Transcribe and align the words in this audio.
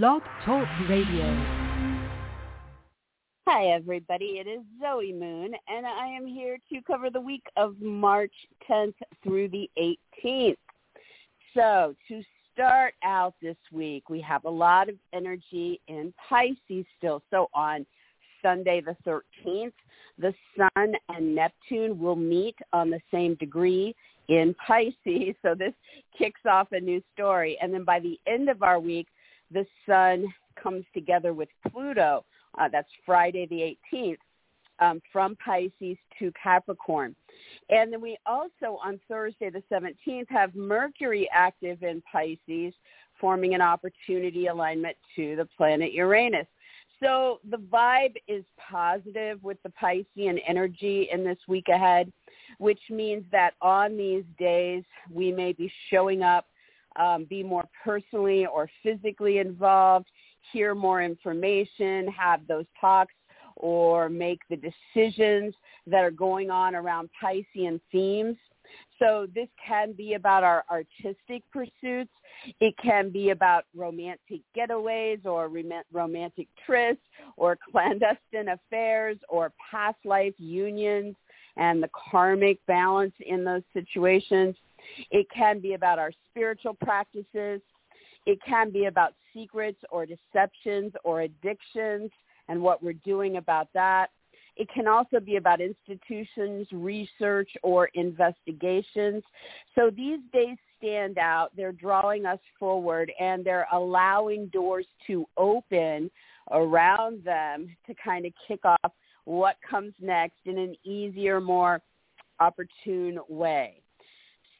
Blog 0.00 0.22
Talk 0.46 0.66
Radio. 0.88 1.26
Hi, 3.46 3.66
everybody. 3.66 4.38
It 4.40 4.46
is 4.46 4.60
Zoe 4.80 5.12
Moon, 5.12 5.52
and 5.68 5.86
I 5.86 6.06
am 6.06 6.26
here 6.26 6.56
to 6.72 6.80
cover 6.86 7.10
the 7.10 7.20
week 7.20 7.44
of 7.58 7.78
March 7.78 8.32
10th 8.70 8.94
through 9.22 9.50
the 9.50 9.68
18th. 10.24 10.56
So, 11.52 11.94
to 12.08 12.22
start 12.54 12.94
out 13.04 13.34
this 13.42 13.58
week, 13.70 14.08
we 14.08 14.18
have 14.22 14.46
a 14.46 14.50
lot 14.50 14.88
of 14.88 14.94
energy 15.12 15.78
in 15.88 16.14
Pisces 16.26 16.86
still. 16.96 17.22
So, 17.30 17.50
on 17.52 17.84
Sunday 18.40 18.80
the 18.80 18.96
13th, 19.06 19.74
the 20.18 20.32
Sun 20.56 20.94
and 21.10 21.34
Neptune 21.34 21.98
will 21.98 22.16
meet 22.16 22.56
on 22.72 22.88
the 22.88 23.00
same 23.12 23.34
degree 23.34 23.94
in 24.28 24.54
Pisces. 24.66 24.94
So, 25.42 25.54
this 25.54 25.74
kicks 26.16 26.40
off 26.50 26.68
a 26.72 26.80
new 26.80 27.02
story. 27.12 27.58
And 27.60 27.74
then 27.74 27.84
by 27.84 28.00
the 28.00 28.18
end 28.26 28.48
of 28.48 28.62
our 28.62 28.80
week, 28.80 29.06
the 29.52 29.66
sun 29.86 30.26
comes 30.60 30.84
together 30.94 31.32
with 31.32 31.48
Pluto. 31.70 32.24
Uh, 32.58 32.68
that's 32.70 32.88
Friday 33.04 33.46
the 33.46 33.76
18th. 33.96 34.18
Um, 34.78 35.00
from 35.12 35.36
Pisces 35.36 35.96
to 36.18 36.32
Capricorn. 36.42 37.14
And 37.68 37.92
then 37.92 38.00
we 38.00 38.16
also 38.26 38.80
on 38.82 38.98
Thursday 39.06 39.48
the 39.48 39.62
17th 39.70 40.28
have 40.28 40.56
Mercury 40.56 41.28
active 41.32 41.84
in 41.84 42.02
Pisces, 42.10 42.74
forming 43.20 43.54
an 43.54 43.60
opportunity 43.60 44.48
alignment 44.48 44.96
to 45.14 45.36
the 45.36 45.44
planet 45.56 45.92
Uranus. 45.92 46.46
So 47.02 47.40
the 47.48 47.56
vibe 47.56 48.14
is 48.28 48.44
positive 48.58 49.42
with 49.42 49.58
the 49.62 49.72
Piscean 49.80 50.40
energy 50.46 51.08
in 51.12 51.24
this 51.24 51.38
week 51.48 51.68
ahead, 51.68 52.12
which 52.58 52.80
means 52.90 53.24
that 53.32 53.54
on 53.60 53.96
these 53.96 54.24
days 54.38 54.84
we 55.10 55.32
may 55.32 55.52
be 55.52 55.70
showing 55.90 56.22
up 56.22 56.46
um, 56.96 57.24
be 57.24 57.42
more 57.42 57.68
personally 57.84 58.46
or 58.46 58.68
physically 58.82 59.38
involved, 59.38 60.06
hear 60.52 60.74
more 60.74 61.02
information, 61.02 62.06
have 62.08 62.46
those 62.46 62.66
talks, 62.80 63.14
or 63.56 64.08
make 64.08 64.40
the 64.50 64.56
decisions 64.56 65.54
that 65.86 66.04
are 66.04 66.10
going 66.10 66.50
on 66.50 66.74
around 66.74 67.08
Piscean 67.22 67.80
themes. 67.90 68.36
So 68.98 69.26
this 69.34 69.48
can 69.66 69.92
be 69.92 70.14
about 70.14 70.44
our 70.44 70.64
artistic 70.70 71.42
pursuits. 71.52 72.10
It 72.60 72.74
can 72.82 73.10
be 73.10 73.30
about 73.30 73.64
romantic 73.76 74.40
getaways 74.56 75.26
or 75.26 75.50
romantic 75.92 76.48
trysts 76.66 76.98
or 77.36 77.58
clandestine 77.70 78.48
affairs 78.48 79.18
or 79.28 79.52
past 79.70 79.98
life 80.04 80.34
unions 80.38 81.16
and 81.56 81.82
the 81.82 81.90
karmic 82.10 82.64
balance 82.66 83.14
in 83.26 83.44
those 83.44 83.62
situations. 83.72 84.56
It 85.10 85.26
can 85.34 85.60
be 85.60 85.74
about 85.74 85.98
our 85.98 86.12
spiritual 86.30 86.74
practices. 86.74 87.60
It 88.26 88.38
can 88.46 88.70
be 88.70 88.86
about 88.86 89.14
secrets 89.34 89.78
or 89.90 90.06
deceptions 90.06 90.92
or 91.04 91.22
addictions 91.22 92.10
and 92.48 92.60
what 92.60 92.82
we're 92.82 92.92
doing 92.92 93.36
about 93.36 93.68
that. 93.74 94.08
It 94.56 94.68
can 94.74 94.86
also 94.86 95.18
be 95.18 95.36
about 95.36 95.60
institutions, 95.60 96.68
research, 96.72 97.50
or 97.62 97.88
investigations. 97.94 99.22
So 99.74 99.90
these 99.90 100.18
days 100.32 100.58
stand 100.76 101.16
out. 101.16 101.52
They're 101.56 101.72
drawing 101.72 102.26
us 102.26 102.38
forward 102.58 103.10
and 103.18 103.44
they're 103.44 103.66
allowing 103.72 104.48
doors 104.48 104.86
to 105.06 105.26
open 105.36 106.10
around 106.50 107.24
them 107.24 107.74
to 107.86 107.94
kind 107.94 108.26
of 108.26 108.32
kick 108.46 108.60
off 108.64 108.92
what 109.24 109.56
comes 109.68 109.94
next 110.00 110.40
in 110.44 110.58
an 110.58 110.74
easier, 110.84 111.40
more 111.40 111.80
opportune 112.40 113.18
way. 113.28 113.81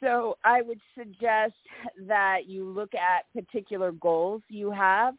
So 0.03 0.36
I 0.45 0.62
would 0.62 0.81
suggest 0.98 1.55
that 2.08 2.47
you 2.47 2.69
look 2.69 2.91
at 2.95 3.33
particular 3.33 3.92
goals 3.92 4.42
you 4.48 4.70
have 4.70 5.14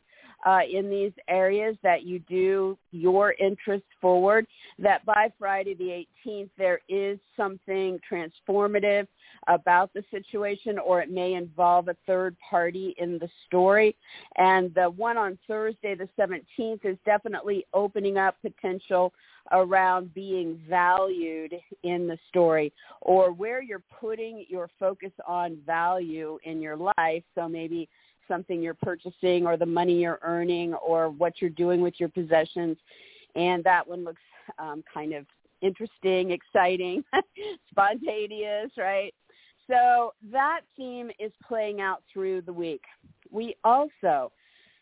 uh, 0.45 0.59
in 0.69 0.89
these 0.89 1.11
areas 1.27 1.75
that 1.83 2.03
you 2.03 2.19
do 2.19 2.77
your 2.91 3.33
interests 3.39 3.87
forward, 4.01 4.45
that 4.79 5.05
by 5.05 5.31
Friday 5.39 5.73
the 5.73 6.05
18th 6.25 6.49
there 6.57 6.79
is 6.89 7.17
something 7.37 7.99
transformative 8.09 9.07
about 9.47 9.93
the 9.93 10.03
situation 10.11 10.77
or 10.79 11.01
it 11.01 11.09
may 11.09 11.33
involve 11.33 11.87
a 11.87 11.95
third 12.05 12.35
party 12.49 12.93
in 12.97 13.17
the 13.19 13.29
story. 13.47 13.95
And 14.37 14.73
the 14.73 14.89
one 14.89 15.17
on 15.17 15.37
Thursday 15.47 15.95
the 15.95 16.09
17th 16.19 16.85
is 16.85 16.97
definitely 17.05 17.65
opening 17.73 18.17
up 18.17 18.35
potential 18.41 19.13
around 19.51 20.13
being 20.13 20.59
valued 20.69 21.53
in 21.83 22.07
the 22.07 22.17
story 22.29 22.71
or 23.01 23.31
where 23.31 23.61
you're 23.61 23.83
putting 23.99 24.45
your 24.47 24.69
focus 24.79 25.11
on 25.27 25.57
value 25.65 26.37
in 26.43 26.61
your 26.61 26.77
life. 26.77 27.23
So 27.35 27.49
maybe 27.49 27.89
something 28.27 28.61
you're 28.61 28.73
purchasing 28.73 29.45
or 29.45 29.57
the 29.57 29.65
money 29.65 30.01
you're 30.01 30.19
earning 30.23 30.73
or 30.75 31.09
what 31.09 31.41
you're 31.41 31.49
doing 31.49 31.81
with 31.81 31.95
your 31.99 32.09
possessions. 32.09 32.77
And 33.35 33.63
that 33.63 33.87
one 33.87 34.03
looks 34.03 34.21
um, 34.59 34.83
kind 34.91 35.13
of 35.13 35.25
interesting, 35.61 36.31
exciting, 36.31 37.03
spontaneous, 37.69 38.71
right? 38.77 39.13
So 39.67 40.13
that 40.31 40.61
theme 40.75 41.09
is 41.19 41.31
playing 41.47 41.79
out 41.79 42.03
through 42.11 42.41
the 42.41 42.53
week. 42.53 42.83
We 43.31 43.55
also 43.63 44.31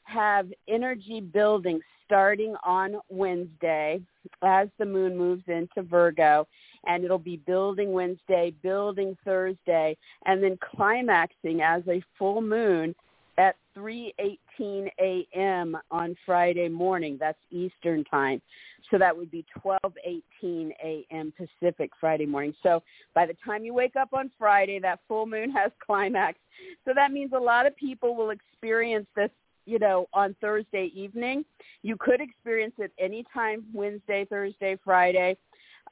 have 0.04 0.48
energy 0.68 1.22
building 1.22 1.80
starting 2.06 2.56
on 2.66 2.96
Wednesday 3.10 4.02
as 4.44 4.68
the 4.80 4.86
moon 4.86 5.18
moves 5.18 5.44
into 5.48 5.84
Virgo 5.84 6.48
and 6.86 7.04
it'll 7.04 7.20
be 7.20 7.38
building 7.38 7.92
Wednesday, 7.92 8.54
building 8.62 9.16
Thursday, 9.24 9.96
and 10.26 10.44
then 10.44 10.58
climaxing 10.58 11.62
as 11.62 11.84
a 11.88 12.04
full 12.18 12.42
moon 12.42 12.96
at 13.38 13.56
3:18 13.78 14.90
a.m. 15.00 15.78
on 15.90 16.16
Friday 16.26 16.70
morning. 16.70 17.18
That's 17.20 17.38
Eastern 17.52 18.04
time. 18.06 18.42
So 18.90 18.98
that 18.98 19.16
would 19.16 19.32
be 19.32 19.46
12:18 19.64 20.72
a.m. 20.84 21.34
Pacific 21.38 21.92
Friday 22.00 22.26
morning. 22.26 22.54
So 22.62 22.84
by 23.14 23.26
the 23.26 23.36
time 23.46 23.64
you 23.64 23.74
wake 23.74 23.96
up 23.96 24.10
on 24.14 24.32
Friday, 24.38 24.80
that 24.80 25.00
full 25.08 25.26
moon 25.26 25.52
has 25.56 25.72
climax. 25.86 26.38
So 26.86 26.94
that 26.96 27.12
means 27.12 27.32
a 27.34 27.40
lot 27.40 27.66
of 27.66 27.76
people 27.76 28.16
will 28.16 28.32
experience 28.32 29.08
this 29.16 29.32
you 29.66 29.80
know, 29.80 30.08
on 30.14 30.36
Thursday 30.42 30.92
evening. 30.96 31.46
You 31.84 31.96
could 32.00 32.22
experience 32.22 32.74
it 32.78 32.92
anytime 33.00 33.64
Wednesday, 33.74 34.26
Thursday, 34.30 34.78
Friday. 34.84 35.38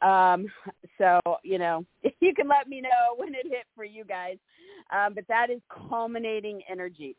Um, 0.02 0.48
so, 0.98 1.20
you 1.44 1.58
know, 1.58 1.86
you 2.20 2.34
can 2.34 2.48
let 2.48 2.68
me 2.68 2.82
know 2.82 3.16
when 3.18 3.30
it 3.30 3.46
hit 3.46 3.66
for 3.76 3.84
you 3.84 4.04
guys. 4.04 4.38
Um, 4.92 5.14
but 5.14 5.26
that 5.28 5.50
is 5.50 5.62
culminating 5.90 6.62
energy. 6.70 7.16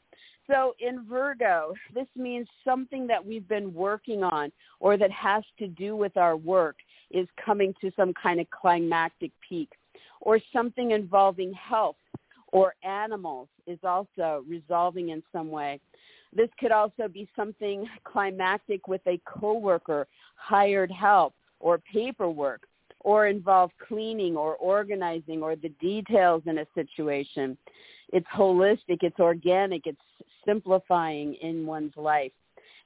So 0.50 0.74
in 0.80 1.04
Virgo, 1.08 1.74
this 1.94 2.08
means 2.16 2.48
something 2.64 3.06
that 3.06 3.24
we've 3.24 3.46
been 3.46 3.72
working 3.72 4.24
on 4.24 4.50
or 4.80 4.96
that 4.96 5.10
has 5.12 5.44
to 5.58 5.68
do 5.68 5.94
with 5.94 6.16
our 6.16 6.36
work 6.36 6.76
is 7.10 7.28
coming 7.44 7.72
to 7.80 7.92
some 7.96 8.12
kind 8.20 8.40
of 8.40 8.50
climactic 8.50 9.30
peak 9.48 9.70
or 10.20 10.40
something 10.52 10.90
involving 10.90 11.52
health 11.52 11.96
or 12.52 12.74
animals 12.82 13.48
is 13.66 13.78
also 13.84 14.44
resolving 14.48 15.10
in 15.10 15.22
some 15.32 15.50
way. 15.50 15.80
This 16.32 16.48
could 16.58 16.72
also 16.72 17.08
be 17.08 17.28
something 17.34 17.86
climactic 18.04 18.86
with 18.86 19.00
a 19.06 19.20
coworker, 19.26 20.06
hired 20.36 20.90
help, 20.90 21.34
or 21.60 21.78
paperwork 21.78 22.62
or 23.00 23.26
involve 23.28 23.70
cleaning 23.86 24.36
or 24.36 24.56
organizing 24.56 25.42
or 25.42 25.56
the 25.56 25.70
details 25.80 26.42
in 26.46 26.58
a 26.58 26.66
situation. 26.74 27.56
It's 28.12 28.26
holistic, 28.34 28.98
it's 29.02 29.18
organic, 29.18 29.86
it's 29.86 30.00
simplifying 30.44 31.34
in 31.34 31.66
one's 31.66 31.96
life. 31.96 32.32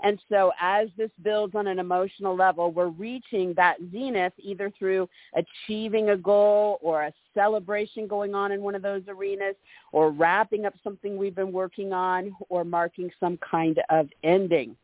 And 0.03 0.19
so 0.29 0.53
as 0.61 0.89
this 0.97 1.11
builds 1.23 1.55
on 1.55 1.67
an 1.67 1.79
emotional 1.79 2.37
level, 2.37 2.73
we're 2.73 2.89
reaching 2.89 3.55
that 3.55 3.77
zenith 3.93 4.33
either 4.39 4.73
through 4.77 5.09
achieving 5.35 6.11
a 6.11 6.17
goal 6.17 6.79
or 6.83 7.05
a 7.05 7.13
celebration 7.33 8.07
going 8.07 8.35
on 8.35 8.51
in 8.53 8.61
one 8.61 8.75
of 8.75 8.83
those 8.83 9.03
arenas 9.09 9.55
or 9.93 10.11
wrapping 10.11 10.67
up 10.67 10.75
something 10.83 11.17
we've 11.17 11.37
been 11.37 11.53
working 11.53 11.93
on 11.93 12.35
or 12.49 12.65
marking 12.65 13.11
some 13.21 13.39
kind 13.39 13.81
of 13.91 14.09
ending. 14.25 14.77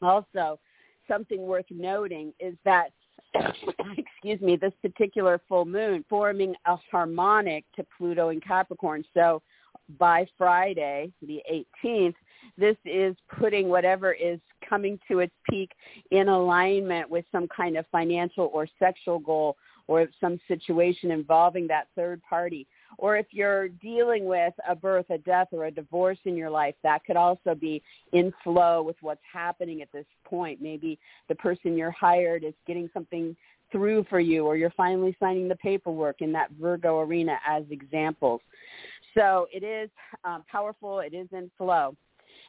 Also, 0.00 0.58
something 1.06 1.42
worth 1.42 1.66
noting 1.70 2.32
is 2.40 2.54
that 2.64 2.92
excuse 3.96 4.40
me, 4.40 4.56
this 4.56 4.72
particular 4.82 5.40
full 5.48 5.64
moon 5.64 6.04
forming 6.08 6.54
a 6.66 6.76
harmonic 6.90 7.64
to 7.76 7.86
Pluto 7.96 8.30
and 8.30 8.44
Capricorn. 8.44 9.04
So 9.14 9.42
by 9.98 10.26
Friday, 10.38 11.12
the 11.22 11.42
18th, 11.84 12.14
this 12.56 12.76
is 12.84 13.16
putting 13.38 13.68
whatever 13.68 14.12
is 14.12 14.40
coming 14.68 14.98
to 15.08 15.20
its 15.20 15.34
peak 15.48 15.70
in 16.10 16.28
alignment 16.28 17.08
with 17.10 17.24
some 17.32 17.48
kind 17.54 17.76
of 17.76 17.86
financial 17.90 18.50
or 18.52 18.66
sexual 18.78 19.18
goal 19.18 19.56
or 19.86 20.08
some 20.20 20.38
situation 20.46 21.10
involving 21.10 21.66
that 21.66 21.88
third 21.96 22.20
party. 22.28 22.66
Or 22.98 23.16
if 23.16 23.26
you're 23.30 23.68
dealing 23.68 24.24
with 24.24 24.54
a 24.68 24.74
birth, 24.74 25.06
a 25.10 25.18
death, 25.18 25.48
or 25.52 25.66
a 25.66 25.70
divorce 25.70 26.18
in 26.24 26.36
your 26.36 26.50
life, 26.50 26.74
that 26.82 27.04
could 27.04 27.16
also 27.16 27.54
be 27.54 27.82
in 28.12 28.32
flow 28.42 28.82
with 28.82 28.96
what's 29.00 29.20
happening 29.30 29.82
at 29.82 29.92
this 29.92 30.06
point. 30.24 30.60
Maybe 30.60 30.98
the 31.28 31.34
person 31.36 31.76
you're 31.76 31.90
hired 31.90 32.44
is 32.44 32.54
getting 32.66 32.90
something 32.92 33.36
through 33.72 34.04
for 34.10 34.20
you 34.20 34.46
or 34.46 34.56
you're 34.56 34.70
finally 34.70 35.16
signing 35.20 35.48
the 35.48 35.56
paperwork 35.56 36.22
in 36.22 36.32
that 36.32 36.50
Virgo 36.60 37.00
arena 37.00 37.38
as 37.46 37.64
examples. 37.70 38.40
So 39.16 39.46
it 39.52 39.62
is 39.62 39.90
um, 40.24 40.44
powerful. 40.50 41.00
It 41.00 41.14
is 41.14 41.28
in 41.32 41.50
flow. 41.56 41.96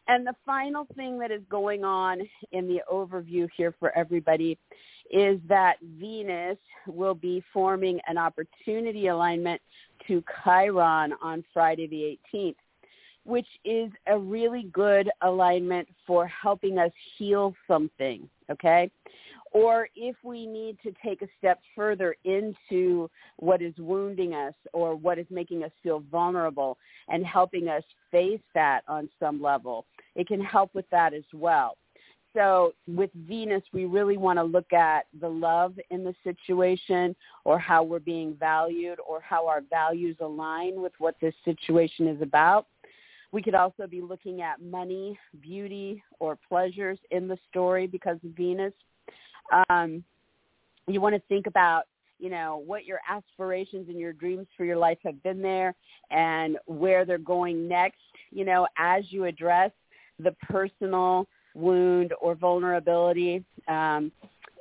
And 0.07 0.25
the 0.25 0.33
final 0.45 0.87
thing 0.95 1.19
that 1.19 1.31
is 1.31 1.41
going 1.49 1.83
on 1.83 2.21
in 2.51 2.67
the 2.67 2.81
overview 2.91 3.47
here 3.55 3.73
for 3.79 3.95
everybody 3.97 4.57
is 5.11 5.39
that 5.47 5.75
Venus 5.99 6.57
will 6.87 7.13
be 7.13 7.43
forming 7.53 7.99
an 8.07 8.17
opportunity 8.17 9.07
alignment 9.07 9.61
to 10.07 10.23
Chiron 10.43 11.13
on 11.21 11.43
Friday 11.53 11.87
the 11.87 12.17
18th, 12.33 12.55
which 13.25 13.47
is 13.65 13.91
a 14.07 14.17
really 14.17 14.63
good 14.71 15.09
alignment 15.21 15.87
for 16.07 16.25
helping 16.27 16.79
us 16.79 16.91
heal 17.17 17.53
something, 17.67 18.27
okay? 18.49 18.89
Or 19.53 19.89
if 19.95 20.15
we 20.23 20.45
need 20.47 20.77
to 20.81 20.93
take 21.03 21.21
a 21.21 21.27
step 21.37 21.59
further 21.75 22.15
into 22.23 23.09
what 23.35 23.61
is 23.61 23.73
wounding 23.77 24.33
us 24.33 24.53
or 24.71 24.95
what 24.95 25.19
is 25.19 25.25
making 25.29 25.63
us 25.63 25.71
feel 25.83 26.03
vulnerable 26.09 26.77
and 27.09 27.25
helping 27.25 27.67
us 27.67 27.83
face 28.11 28.39
that 28.55 28.81
on 28.87 29.09
some 29.19 29.41
level, 29.41 29.85
it 30.15 30.27
can 30.27 30.39
help 30.39 30.73
with 30.73 30.89
that 30.91 31.13
as 31.13 31.25
well. 31.33 31.75
So 32.33 32.73
with 32.87 33.09
Venus, 33.27 33.63
we 33.73 33.85
really 33.85 34.17
want 34.17 34.39
to 34.39 34.43
look 34.43 34.71
at 34.71 35.05
the 35.19 35.27
love 35.27 35.77
in 35.89 36.03
the 36.03 36.15
situation 36.23 37.15
or 37.43 37.59
how 37.59 37.83
we're 37.83 37.99
being 37.99 38.35
valued 38.39 38.99
or 39.07 39.19
how 39.21 39.47
our 39.47 39.61
values 39.69 40.15
align 40.21 40.81
with 40.81 40.93
what 40.97 41.15
this 41.19 41.33
situation 41.43 42.07
is 42.07 42.21
about. 42.21 42.67
We 43.33 43.41
could 43.41 43.55
also 43.55 43.87
be 43.87 44.01
looking 44.01 44.41
at 44.41 44.61
money, 44.61 45.17
beauty, 45.41 46.03
or 46.19 46.37
pleasures 46.47 46.99
in 47.11 47.27
the 47.27 47.37
story 47.49 47.87
because 47.87 48.17
of 48.23 48.31
Venus. 48.31 48.73
Um, 49.69 50.03
you 50.87 51.01
want 51.01 51.15
to 51.15 51.21
think 51.27 51.47
about 51.47 51.83
you 52.19 52.29
know 52.29 52.61
what 52.65 52.85
your 52.85 52.99
aspirations 53.09 53.89
and 53.89 53.97
your 53.99 54.13
dreams 54.13 54.47
for 54.55 54.63
your 54.63 54.77
life 54.77 54.99
have 55.03 55.21
been 55.23 55.41
there 55.41 55.73
and 56.11 56.57
where 56.67 57.03
they're 57.03 57.17
going 57.17 57.67
next 57.67 57.97
you 58.29 58.45
know 58.45 58.67
as 58.77 59.03
you 59.09 59.25
address 59.25 59.71
the 60.19 60.31
personal 60.47 61.27
wound 61.53 62.13
or 62.21 62.35
vulnerability 62.35 63.43
um, 63.67 64.11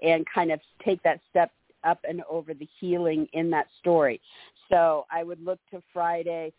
and 0.03 0.25
kind 0.33 0.51
of 0.51 0.61
take 0.85 1.03
that 1.03 1.21
step 1.31 1.51
up 1.85 1.99
and 2.09 2.23
over 2.29 2.55
the 2.55 2.69
healing 2.79 3.27
in 3.33 3.51
that 3.51 3.67
story. 3.79 4.21
So 4.69 5.07
I 5.11 5.25
would 5.25 5.45
look 5.45 5.59
to 5.73 5.83
Friday 5.93 6.53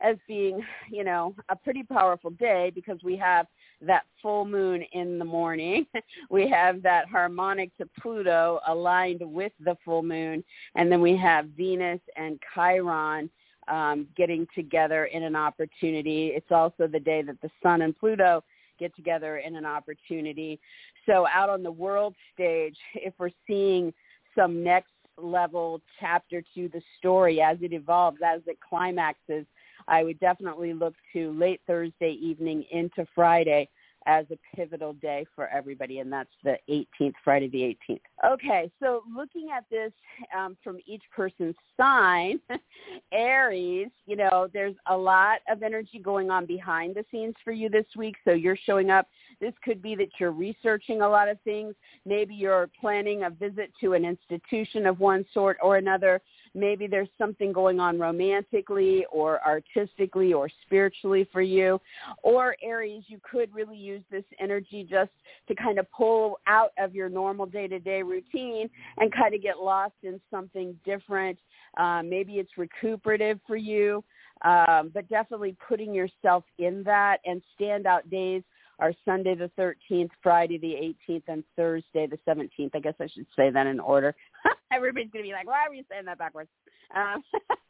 as 0.00 0.16
being, 0.26 0.60
you 0.90 1.04
know, 1.04 1.34
a 1.48 1.56
pretty 1.56 1.82
powerful 1.82 2.30
day 2.30 2.70
because 2.74 2.98
we 3.02 3.16
have 3.16 3.46
that 3.80 4.04
full 4.20 4.44
moon 4.44 4.82
in 4.92 5.18
the 5.18 5.24
morning. 5.24 5.86
we 6.30 6.48
have 6.48 6.82
that 6.82 7.08
harmonic 7.08 7.76
to 7.78 7.88
Pluto 8.00 8.60
aligned 8.66 9.22
with 9.22 9.52
the 9.60 9.76
full 9.84 10.02
moon. 10.02 10.44
And 10.74 10.90
then 10.90 11.00
we 11.00 11.16
have 11.16 11.46
Venus 11.56 12.00
and 12.16 12.38
Chiron 12.54 13.30
um, 13.68 14.06
getting 14.16 14.46
together 14.54 15.06
in 15.06 15.22
an 15.22 15.36
opportunity. 15.36 16.28
It's 16.28 16.50
also 16.50 16.86
the 16.86 17.00
day 17.00 17.22
that 17.22 17.40
the 17.40 17.50
sun 17.62 17.82
and 17.82 17.98
Pluto 17.98 18.44
get 18.78 18.94
together 18.96 19.38
in 19.38 19.56
an 19.56 19.66
opportunity. 19.66 20.60
So 21.06 21.26
out 21.32 21.50
on 21.50 21.62
the 21.62 21.72
world 21.72 22.14
stage, 22.32 22.76
if 22.94 23.14
we're 23.18 23.30
seeing 23.46 23.92
some 24.36 24.62
next 24.62 24.90
level 25.16 25.80
chapter 26.00 26.42
to 26.54 26.68
the 26.68 26.82
story 26.98 27.40
as 27.40 27.58
it 27.60 27.72
evolves, 27.72 28.18
as 28.24 28.40
it 28.46 28.58
climaxes, 28.66 29.46
I 29.86 30.02
would 30.02 30.18
definitely 30.18 30.72
look 30.72 30.94
to 31.12 31.32
late 31.32 31.60
Thursday 31.66 32.18
evening 32.20 32.64
into 32.70 33.06
Friday 33.14 33.68
as 34.06 34.26
a 34.30 34.56
pivotal 34.56 34.92
day 34.94 35.24
for 35.34 35.48
everybody, 35.48 35.98
and 35.98 36.12
that's 36.12 36.30
the 36.42 36.56
18th, 36.68 37.14
Friday 37.22 37.48
the 37.48 37.76
18th. 37.92 38.32
Okay, 38.32 38.70
so 38.80 39.02
looking 39.14 39.48
at 39.56 39.64
this 39.70 39.92
um, 40.36 40.56
from 40.62 40.78
each 40.86 41.02
person's 41.14 41.54
sign, 41.76 42.38
Aries, 43.12 43.88
you 44.06 44.16
know, 44.16 44.48
there's 44.52 44.74
a 44.86 44.96
lot 44.96 45.38
of 45.50 45.62
energy 45.62 45.98
going 45.98 46.30
on 46.30 46.46
behind 46.46 46.94
the 46.94 47.04
scenes 47.10 47.34
for 47.44 47.52
you 47.52 47.68
this 47.68 47.86
week, 47.96 48.16
so 48.24 48.32
you're 48.32 48.58
showing 48.64 48.90
up. 48.90 49.08
This 49.40 49.54
could 49.64 49.82
be 49.82 49.94
that 49.96 50.08
you're 50.18 50.32
researching 50.32 51.00
a 51.00 51.08
lot 51.08 51.28
of 51.28 51.40
things. 51.42 51.74
Maybe 52.06 52.34
you're 52.34 52.70
planning 52.80 53.24
a 53.24 53.30
visit 53.30 53.72
to 53.80 53.94
an 53.94 54.04
institution 54.04 54.86
of 54.86 55.00
one 55.00 55.24
sort 55.32 55.56
or 55.62 55.76
another 55.76 56.20
maybe 56.54 56.86
there's 56.86 57.08
something 57.18 57.52
going 57.52 57.80
on 57.80 57.98
romantically 57.98 59.04
or 59.10 59.40
artistically 59.46 60.32
or 60.32 60.48
spiritually 60.64 61.28
for 61.32 61.42
you. 61.42 61.80
Or 62.22 62.56
Aries, 62.62 63.04
you 63.08 63.20
could 63.28 63.52
really 63.54 63.76
use 63.76 64.02
this 64.10 64.24
energy 64.40 64.86
just 64.88 65.10
to 65.48 65.54
kind 65.54 65.78
of 65.78 65.90
pull 65.90 66.38
out 66.46 66.72
of 66.78 66.94
your 66.94 67.08
normal 67.08 67.46
day-to-day 67.46 68.02
routine 68.02 68.70
and 68.98 69.12
kind 69.12 69.34
of 69.34 69.42
get 69.42 69.58
lost 69.58 69.94
in 70.02 70.20
something 70.30 70.78
different. 70.84 71.38
Um, 71.76 72.08
maybe 72.08 72.34
it's 72.34 72.56
recuperative 72.56 73.40
for 73.46 73.56
you, 73.56 74.04
um, 74.42 74.90
but 74.94 75.08
definitely 75.08 75.56
putting 75.66 75.92
yourself 75.92 76.44
in 76.58 76.82
that 76.84 77.18
and 77.24 77.42
standout 77.58 78.08
days 78.10 78.42
are 78.78 78.92
Sunday 79.04 79.34
the 79.34 79.50
13th, 79.58 80.10
Friday 80.22 80.58
the 80.58 80.94
18th, 81.12 81.22
and 81.28 81.44
Thursday 81.56 82.06
the 82.06 82.18
17th. 82.28 82.70
I 82.74 82.80
guess 82.80 82.94
I 83.00 83.06
should 83.06 83.26
say 83.36 83.50
that 83.50 83.66
in 83.66 83.80
order. 83.80 84.14
Everybody's 84.72 85.10
going 85.12 85.24
to 85.24 85.28
be 85.28 85.32
like, 85.32 85.46
why 85.46 85.64
are 85.66 85.74
you 85.74 85.84
saying 85.90 86.04
that 86.06 86.18
backwards? 86.18 86.50
Um, 86.94 87.22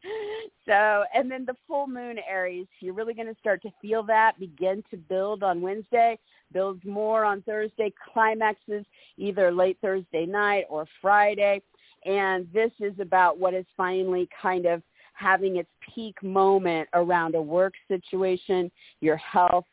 so, 0.66 1.04
and 1.14 1.30
then 1.30 1.44
the 1.44 1.56
full 1.66 1.86
moon 1.86 2.16
Aries, 2.28 2.66
you're 2.80 2.94
really 2.94 3.14
going 3.14 3.32
to 3.32 3.38
start 3.40 3.62
to 3.62 3.70
feel 3.80 4.02
that 4.04 4.38
begin 4.38 4.82
to 4.90 4.96
build 4.96 5.42
on 5.42 5.60
Wednesday, 5.60 6.18
builds 6.52 6.84
more 6.84 7.24
on 7.24 7.42
Thursday, 7.42 7.92
climaxes 8.12 8.84
either 9.16 9.52
late 9.52 9.78
Thursday 9.80 10.26
night 10.26 10.64
or 10.68 10.86
Friday. 11.00 11.62
And 12.04 12.46
this 12.52 12.70
is 12.80 12.92
about 13.00 13.38
what 13.38 13.54
is 13.54 13.64
finally 13.76 14.28
kind 14.40 14.66
of 14.66 14.82
having 15.14 15.56
its 15.56 15.70
peak 15.94 16.20
moment 16.22 16.88
around 16.92 17.34
a 17.34 17.40
work 17.40 17.74
situation, 17.88 18.70
your 19.00 19.16
health, 19.16 19.64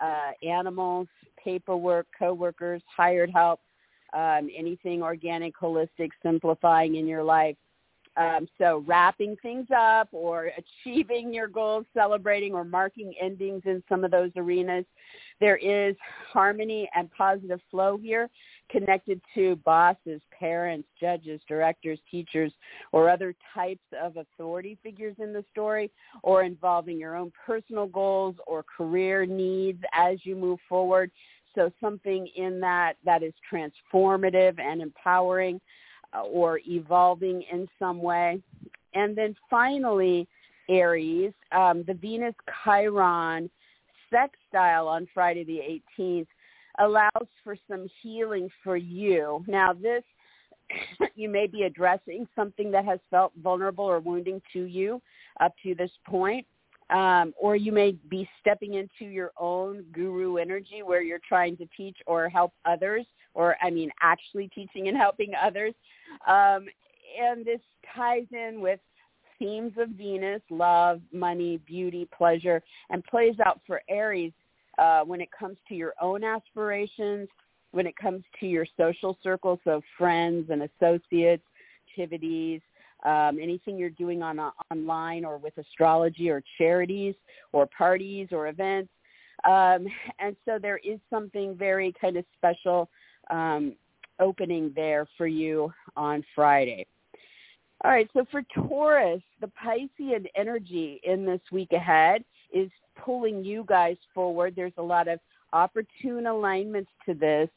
uh, 0.00 0.32
animals, 0.42 1.08
paperwork, 1.42 2.06
coworkers, 2.18 2.82
hired 2.94 3.30
help, 3.30 3.60
um, 4.12 4.48
anything 4.56 5.02
organic, 5.02 5.56
holistic, 5.56 6.10
simplifying 6.22 6.96
in 6.96 7.06
your 7.06 7.22
life. 7.22 7.56
Um, 8.16 8.48
so 8.58 8.84
wrapping 8.86 9.36
things 9.40 9.68
up 9.74 10.08
or 10.12 10.50
achieving 10.84 11.32
your 11.32 11.48
goals, 11.48 11.86
celebrating 11.94 12.54
or 12.54 12.64
marking 12.64 13.14
endings 13.20 13.62
in 13.64 13.82
some 13.88 14.04
of 14.04 14.10
those 14.10 14.30
arenas. 14.36 14.84
There 15.40 15.56
is 15.56 15.96
harmony 16.32 16.90
and 16.94 17.10
positive 17.12 17.60
flow 17.70 17.96
here 17.96 18.28
connected 18.70 19.20
to 19.34 19.56
bosses, 19.56 20.20
parents, 20.38 20.88
judges, 21.00 21.40
directors, 21.48 21.98
teachers, 22.10 22.52
or 22.92 23.08
other 23.08 23.34
types 23.54 23.84
of 24.00 24.16
authority 24.16 24.78
figures 24.82 25.16
in 25.18 25.32
the 25.32 25.44
story, 25.50 25.90
or 26.22 26.42
involving 26.42 26.98
your 26.98 27.16
own 27.16 27.32
personal 27.46 27.86
goals 27.86 28.36
or 28.46 28.64
career 28.76 29.26
needs 29.26 29.82
as 29.92 30.18
you 30.24 30.36
move 30.36 30.58
forward. 30.68 31.10
So 31.54 31.70
something 31.80 32.28
in 32.36 32.60
that 32.60 32.94
that 33.04 33.22
is 33.22 33.34
transformative 33.52 34.58
and 34.60 34.80
empowering 34.80 35.60
uh, 36.14 36.22
or 36.22 36.60
evolving 36.66 37.44
in 37.52 37.68
some 37.78 38.00
way. 38.00 38.40
And 38.94 39.16
then 39.16 39.34
finally, 39.48 40.28
Aries, 40.68 41.32
um, 41.52 41.84
the 41.86 41.94
Venus 41.94 42.34
Chiron 42.64 43.50
sextile 44.10 44.88
on 44.88 45.08
Friday 45.12 45.44
the 45.44 45.82
18th 45.98 46.26
allows 46.78 47.26
for 47.42 47.56
some 47.68 47.86
healing 48.02 48.48
for 48.62 48.76
you. 48.76 49.44
Now 49.46 49.72
this, 49.72 50.02
you 51.14 51.28
may 51.28 51.46
be 51.46 51.64
addressing 51.64 52.26
something 52.36 52.70
that 52.70 52.84
has 52.84 53.00
felt 53.10 53.32
vulnerable 53.42 53.84
or 53.84 54.00
wounding 54.00 54.40
to 54.52 54.64
you 54.64 55.02
up 55.40 55.54
to 55.62 55.74
this 55.74 55.90
point. 56.06 56.46
Um, 56.90 57.32
or 57.40 57.54
you 57.54 57.70
may 57.70 57.92
be 58.08 58.28
stepping 58.40 58.74
into 58.74 59.04
your 59.04 59.30
own 59.38 59.84
guru 59.92 60.38
energy 60.38 60.82
where 60.84 61.02
you're 61.02 61.20
trying 61.26 61.56
to 61.58 61.66
teach 61.76 61.96
or 62.06 62.28
help 62.28 62.52
others, 62.64 63.06
or 63.32 63.56
I 63.62 63.70
mean 63.70 63.90
actually 64.02 64.48
teaching 64.48 64.88
and 64.88 64.96
helping 64.96 65.32
others. 65.40 65.72
Um, 66.26 66.66
and 67.20 67.44
this 67.44 67.60
ties 67.94 68.26
in 68.32 68.60
with 68.60 68.80
themes 69.38 69.72
of 69.78 69.90
Venus, 69.90 70.42
love, 70.50 71.00
money, 71.12 71.58
beauty, 71.66 72.08
pleasure, 72.16 72.62
and 72.90 73.04
plays 73.04 73.34
out 73.44 73.60
for 73.66 73.82
Aries 73.88 74.32
uh, 74.78 75.02
when 75.02 75.20
it 75.20 75.28
comes 75.36 75.56
to 75.68 75.74
your 75.74 75.94
own 76.00 76.24
aspirations, 76.24 77.28
when 77.72 77.86
it 77.86 77.96
comes 77.96 78.24
to 78.40 78.46
your 78.46 78.66
social 78.76 79.16
circle, 79.22 79.60
so 79.64 79.80
friends 79.96 80.50
and 80.50 80.62
associates, 80.62 81.44
activities, 81.88 82.60
um, 83.04 83.38
anything 83.40 83.78
you're 83.78 83.90
doing 83.90 84.22
on 84.22 84.38
uh, 84.38 84.50
online 84.70 85.24
or 85.24 85.38
with 85.38 85.56
astrology 85.58 86.28
or 86.28 86.42
charities 86.58 87.14
or 87.52 87.66
parties 87.66 88.28
or 88.32 88.48
events. 88.48 88.90
Um, 89.44 89.86
and 90.18 90.36
so 90.44 90.58
there 90.60 90.78
is 90.78 90.98
something 91.08 91.56
very 91.56 91.94
kind 92.00 92.16
of 92.16 92.24
special 92.36 92.90
um, 93.30 93.74
opening 94.18 94.72
there 94.74 95.06
for 95.16 95.26
you 95.26 95.72
on 95.96 96.24
Friday. 96.34 96.86
All 97.82 97.90
right, 97.90 98.10
so 98.12 98.26
for 98.30 98.42
Taurus, 98.54 99.22
the 99.40 99.50
Piscean 99.64 100.26
energy 100.36 101.00
in 101.04 101.24
this 101.24 101.40
week 101.50 101.72
ahead 101.72 102.22
is 102.52 102.70
pulling 103.04 103.44
you 103.44 103.64
guys 103.68 103.96
forward. 104.14 104.54
There's 104.56 104.72
a 104.78 104.82
lot 104.82 105.08
of 105.08 105.20
opportune 105.52 106.26
alignments 106.26 106.90
to 107.06 107.14
this. 107.14 107.48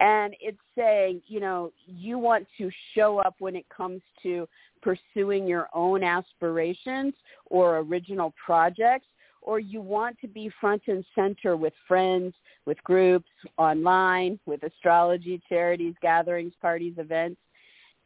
And 0.00 0.34
it's 0.40 0.58
saying, 0.76 1.22
you 1.26 1.40
know, 1.40 1.72
you 1.86 2.18
want 2.18 2.46
to 2.58 2.70
show 2.94 3.18
up 3.18 3.36
when 3.38 3.54
it 3.54 3.66
comes 3.74 4.02
to 4.24 4.48
pursuing 4.82 5.46
your 5.46 5.68
own 5.72 6.02
aspirations 6.02 7.14
or 7.46 7.78
original 7.78 8.34
projects 8.44 9.06
or 9.44 9.60
you 9.60 9.80
want 9.80 10.18
to 10.20 10.26
be 10.26 10.50
front 10.60 10.82
and 10.88 11.04
center 11.14 11.56
with 11.56 11.74
friends, 11.86 12.34
with 12.66 12.82
groups, 12.82 13.28
online, 13.58 14.40
with 14.46 14.62
astrology, 14.62 15.40
charities, 15.48 15.94
gatherings, 16.00 16.52
parties, 16.60 16.94
events. 16.96 17.38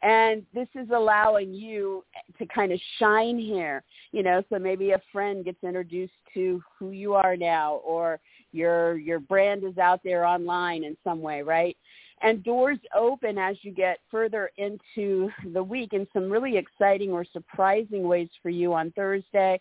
And 0.02 0.44
this 0.54 0.68
is 0.76 0.88
allowing 0.94 1.52
you 1.52 2.04
to 2.38 2.46
kind 2.46 2.70
of 2.70 2.80
shine 2.98 3.38
here, 3.38 3.82
you 4.12 4.22
know, 4.22 4.42
so 4.48 4.58
maybe 4.58 4.92
a 4.92 5.02
friend 5.10 5.44
gets 5.44 5.62
introduced 5.64 6.12
to 6.34 6.62
who 6.78 6.90
you 6.90 7.14
are 7.14 7.36
now 7.36 7.80
or 7.84 8.20
your 8.52 8.96
your 8.96 9.18
brand 9.18 9.64
is 9.64 9.76
out 9.76 10.00
there 10.04 10.24
online 10.24 10.84
in 10.84 10.96
some 11.02 11.20
way, 11.20 11.42
right? 11.42 11.76
And 12.22 12.44
doors 12.44 12.78
open 12.96 13.38
as 13.38 13.56
you 13.62 13.72
get 13.72 13.98
further 14.10 14.50
into 14.56 15.30
the 15.52 15.62
week 15.62 15.92
in 15.92 16.06
some 16.12 16.30
really 16.30 16.56
exciting 16.56 17.10
or 17.10 17.24
surprising 17.24 18.06
ways 18.06 18.28
for 18.42 18.50
you 18.50 18.74
on 18.74 18.92
Thursday 18.92 19.60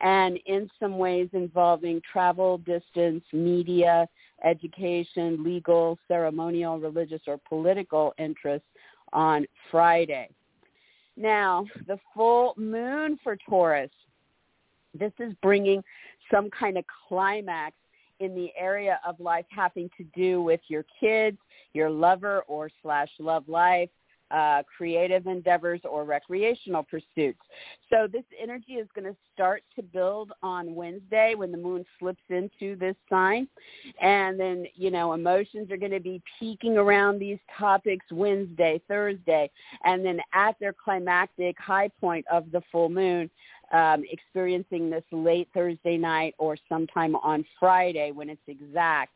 and 0.00 0.38
in 0.46 0.68
some 0.78 0.98
ways 0.98 1.28
involving 1.32 2.00
travel, 2.12 2.58
distance, 2.58 3.24
media, 3.32 4.06
education, 4.44 5.42
legal, 5.42 5.98
ceremonial, 6.06 6.78
religious, 6.78 7.22
or 7.26 7.40
political 7.48 8.12
interests 8.18 8.68
on 9.12 9.46
Friday. 9.70 10.28
Now, 11.16 11.66
the 11.86 11.98
full 12.14 12.54
moon 12.56 13.18
for 13.22 13.36
Taurus, 13.48 13.90
this 14.94 15.12
is 15.18 15.32
bringing 15.42 15.82
some 16.30 16.50
kind 16.50 16.76
of 16.76 16.84
climax 17.08 17.74
in 18.20 18.34
the 18.34 18.50
area 18.58 18.98
of 19.06 19.18
life 19.20 19.46
having 19.48 19.90
to 19.96 20.04
do 20.14 20.42
with 20.42 20.60
your 20.68 20.84
kids, 20.98 21.38
your 21.72 21.90
lover 21.90 22.42
or 22.48 22.70
slash 22.82 23.10
love 23.18 23.48
life, 23.48 23.90
uh, 24.30 24.62
creative 24.76 25.26
endeavors 25.26 25.80
or 25.88 26.04
recreational 26.04 26.82
pursuits. 26.82 27.40
So 27.90 28.08
this 28.10 28.24
energy 28.40 28.74
is 28.74 28.88
going 28.94 29.10
to 29.10 29.16
start 29.32 29.62
to 29.76 29.82
build 29.82 30.32
on 30.42 30.74
Wednesday 30.74 31.34
when 31.36 31.52
the 31.52 31.58
moon 31.58 31.84
slips 31.98 32.22
into 32.28 32.76
this 32.76 32.96
sign. 33.08 33.46
And 34.00 34.38
then, 34.38 34.66
you 34.74 34.90
know, 34.90 35.12
emotions 35.12 35.70
are 35.70 35.76
going 35.76 35.92
to 35.92 36.00
be 36.00 36.22
peaking 36.38 36.76
around 36.76 37.18
these 37.18 37.38
topics 37.56 38.06
Wednesday, 38.10 38.80
Thursday, 38.88 39.50
and 39.84 40.04
then 40.04 40.20
at 40.32 40.58
their 40.58 40.72
climactic 40.72 41.56
high 41.58 41.88
point 42.00 42.24
of 42.30 42.50
the 42.50 42.62
full 42.72 42.88
moon, 42.88 43.30
um, 43.72 44.04
experiencing 44.10 44.90
this 44.90 45.04
late 45.10 45.48
Thursday 45.52 45.96
night 45.96 46.34
or 46.38 46.56
sometime 46.68 47.16
on 47.16 47.44
Friday 47.58 48.12
when 48.12 48.28
it's 48.28 48.40
exact 48.46 49.12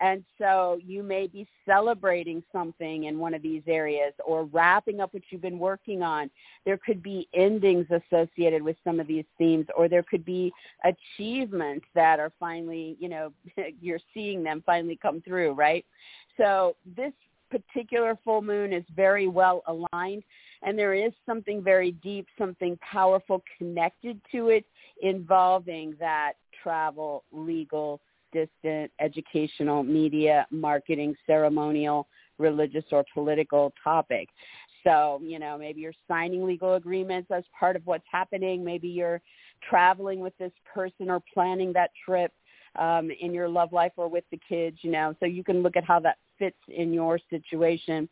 and 0.00 0.24
so 0.38 0.78
you 0.84 1.02
may 1.02 1.26
be 1.26 1.46
celebrating 1.64 2.42
something 2.52 3.04
in 3.04 3.18
one 3.18 3.32
of 3.32 3.42
these 3.42 3.62
areas 3.66 4.12
or 4.26 4.44
wrapping 4.44 5.00
up 5.00 5.14
what 5.14 5.22
you've 5.30 5.40
been 5.40 5.58
working 5.58 6.02
on. 6.02 6.30
There 6.64 6.78
could 6.78 7.02
be 7.02 7.28
endings 7.32 7.86
associated 7.90 8.62
with 8.62 8.76
some 8.84 9.00
of 9.00 9.06
these 9.06 9.24
themes 9.38 9.66
or 9.76 9.88
there 9.88 10.02
could 10.02 10.24
be 10.24 10.52
achievements 10.84 11.86
that 11.94 12.20
are 12.20 12.32
finally, 12.38 12.96
you 13.00 13.08
know, 13.08 13.32
you're 13.80 14.00
seeing 14.12 14.42
them 14.42 14.62
finally 14.66 14.98
come 15.00 15.22
through, 15.22 15.52
right? 15.52 15.84
So 16.36 16.76
this 16.96 17.12
particular 17.50 18.18
full 18.22 18.42
moon 18.42 18.72
is 18.72 18.84
very 18.94 19.28
well 19.28 19.62
aligned 19.66 20.24
and 20.62 20.78
there 20.78 20.94
is 20.94 21.12
something 21.24 21.62
very 21.62 21.92
deep, 21.92 22.26
something 22.38 22.78
powerful 22.82 23.42
connected 23.56 24.20
to 24.32 24.48
it 24.48 24.64
involving 25.00 25.94
that 26.00 26.34
travel, 26.62 27.24
legal, 27.32 28.00
distant 28.36 28.90
educational, 29.00 29.82
media, 29.82 30.46
marketing, 30.50 31.14
ceremonial, 31.26 32.06
religious, 32.38 32.84
or 32.92 33.04
political 33.14 33.72
topic. 33.82 34.28
So, 34.84 35.20
you 35.24 35.38
know, 35.38 35.56
maybe 35.58 35.80
you're 35.80 35.92
signing 36.06 36.46
legal 36.46 36.74
agreements 36.74 37.30
as 37.34 37.44
part 37.58 37.76
of 37.76 37.82
what's 37.86 38.04
happening. 38.10 38.64
Maybe 38.64 38.88
you're 38.88 39.20
traveling 39.68 40.20
with 40.20 40.36
this 40.38 40.52
person 40.72 41.10
or 41.10 41.20
planning 41.32 41.72
that 41.72 41.90
trip 42.04 42.32
um, 42.78 43.10
in 43.20 43.32
your 43.32 43.48
love 43.48 43.72
life 43.72 43.92
or 43.96 44.08
with 44.08 44.24
the 44.30 44.38
kids, 44.48 44.78
you 44.82 44.90
know. 44.90 45.14
So 45.18 45.26
you 45.26 45.42
can 45.42 45.62
look 45.62 45.76
at 45.76 45.84
how 45.84 45.98
that 46.00 46.18
fits 46.38 46.58
in 46.68 46.92
your 46.92 47.18
situation. 47.30 48.08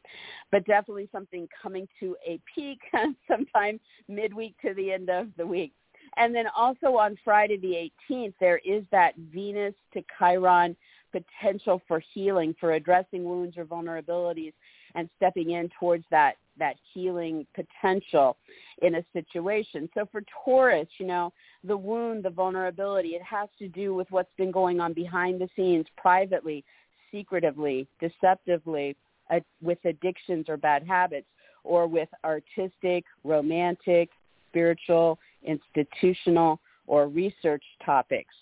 But 0.51 0.65
definitely 0.65 1.09
something 1.13 1.47
coming 1.63 1.87
to 2.01 2.17
a 2.27 2.41
peak 2.53 2.81
sometime 3.29 3.79
midweek 4.09 4.57
to 4.65 4.75
the 4.75 4.91
end 4.93 5.11
of 5.11 5.29
the 5.37 5.47
week. 5.47 5.75
And 6.17 6.35
then 6.35 6.47
also 6.57 6.97
on 6.97 7.19
Friday 7.25 7.57
the 7.57 7.91
18th, 8.11 8.35
there 8.41 8.61
is 8.65 8.85
that 8.91 9.15
Venus 9.33 9.75
to 9.93 10.03
Chiron 10.19 10.77
potential 11.13 11.81
for 11.87 12.03
healing, 12.13 12.55
for 12.59 12.73
addressing 12.73 13.25
wounds 13.25 13.57
or 13.57 13.65
vulnerabilities 13.65 14.53
and 14.95 15.09
stepping 15.17 15.51
in 15.51 15.69
towards 15.79 16.05
that 16.11 16.35
that 16.57 16.77
healing 16.93 17.45
potential 17.55 18.37
in 18.83 18.95
a 18.95 19.05
situation. 19.13 19.89
So 19.93 20.07
for 20.13 20.23
Taurus, 20.45 20.87
you 20.99 21.07
know, 21.07 21.33
the 21.65 21.77
wound, 21.77 22.25
the 22.25 22.31
vulnerability, 22.31 23.11
it 23.11 23.23
has 23.23 23.49
to 23.59 23.67
do 23.67 23.93
with 23.93 24.07
what's 24.11 24.33
been 24.37 24.53
going 24.53 24.79
on 24.79 24.93
behind 24.93 25.41
the 25.41 25.49
scenes, 25.57 25.87
privately, 25.97 26.65
secretively, 27.11 27.89
deceptively, 28.01 28.97
uh, 29.31 29.41
with 29.63 29.79
addictions 29.85 30.49
or 30.49 30.57
bad 30.57 30.87
habits, 30.87 31.27
or 31.65 31.89
with 31.89 32.09
artistic, 32.25 33.05
romantic, 33.25 34.11
spiritual, 34.49 35.19
institutional, 35.45 36.61
or 36.87 37.09
research 37.09 37.65
topics. 37.85 38.35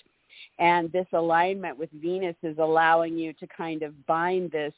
And 0.58 0.90
this 0.92 1.06
alignment 1.12 1.78
with 1.78 1.90
Venus 1.92 2.36
is 2.42 2.58
allowing 2.58 3.16
you 3.16 3.32
to 3.34 3.46
kind 3.46 3.82
of 3.82 4.06
bind 4.06 4.50
this 4.50 4.72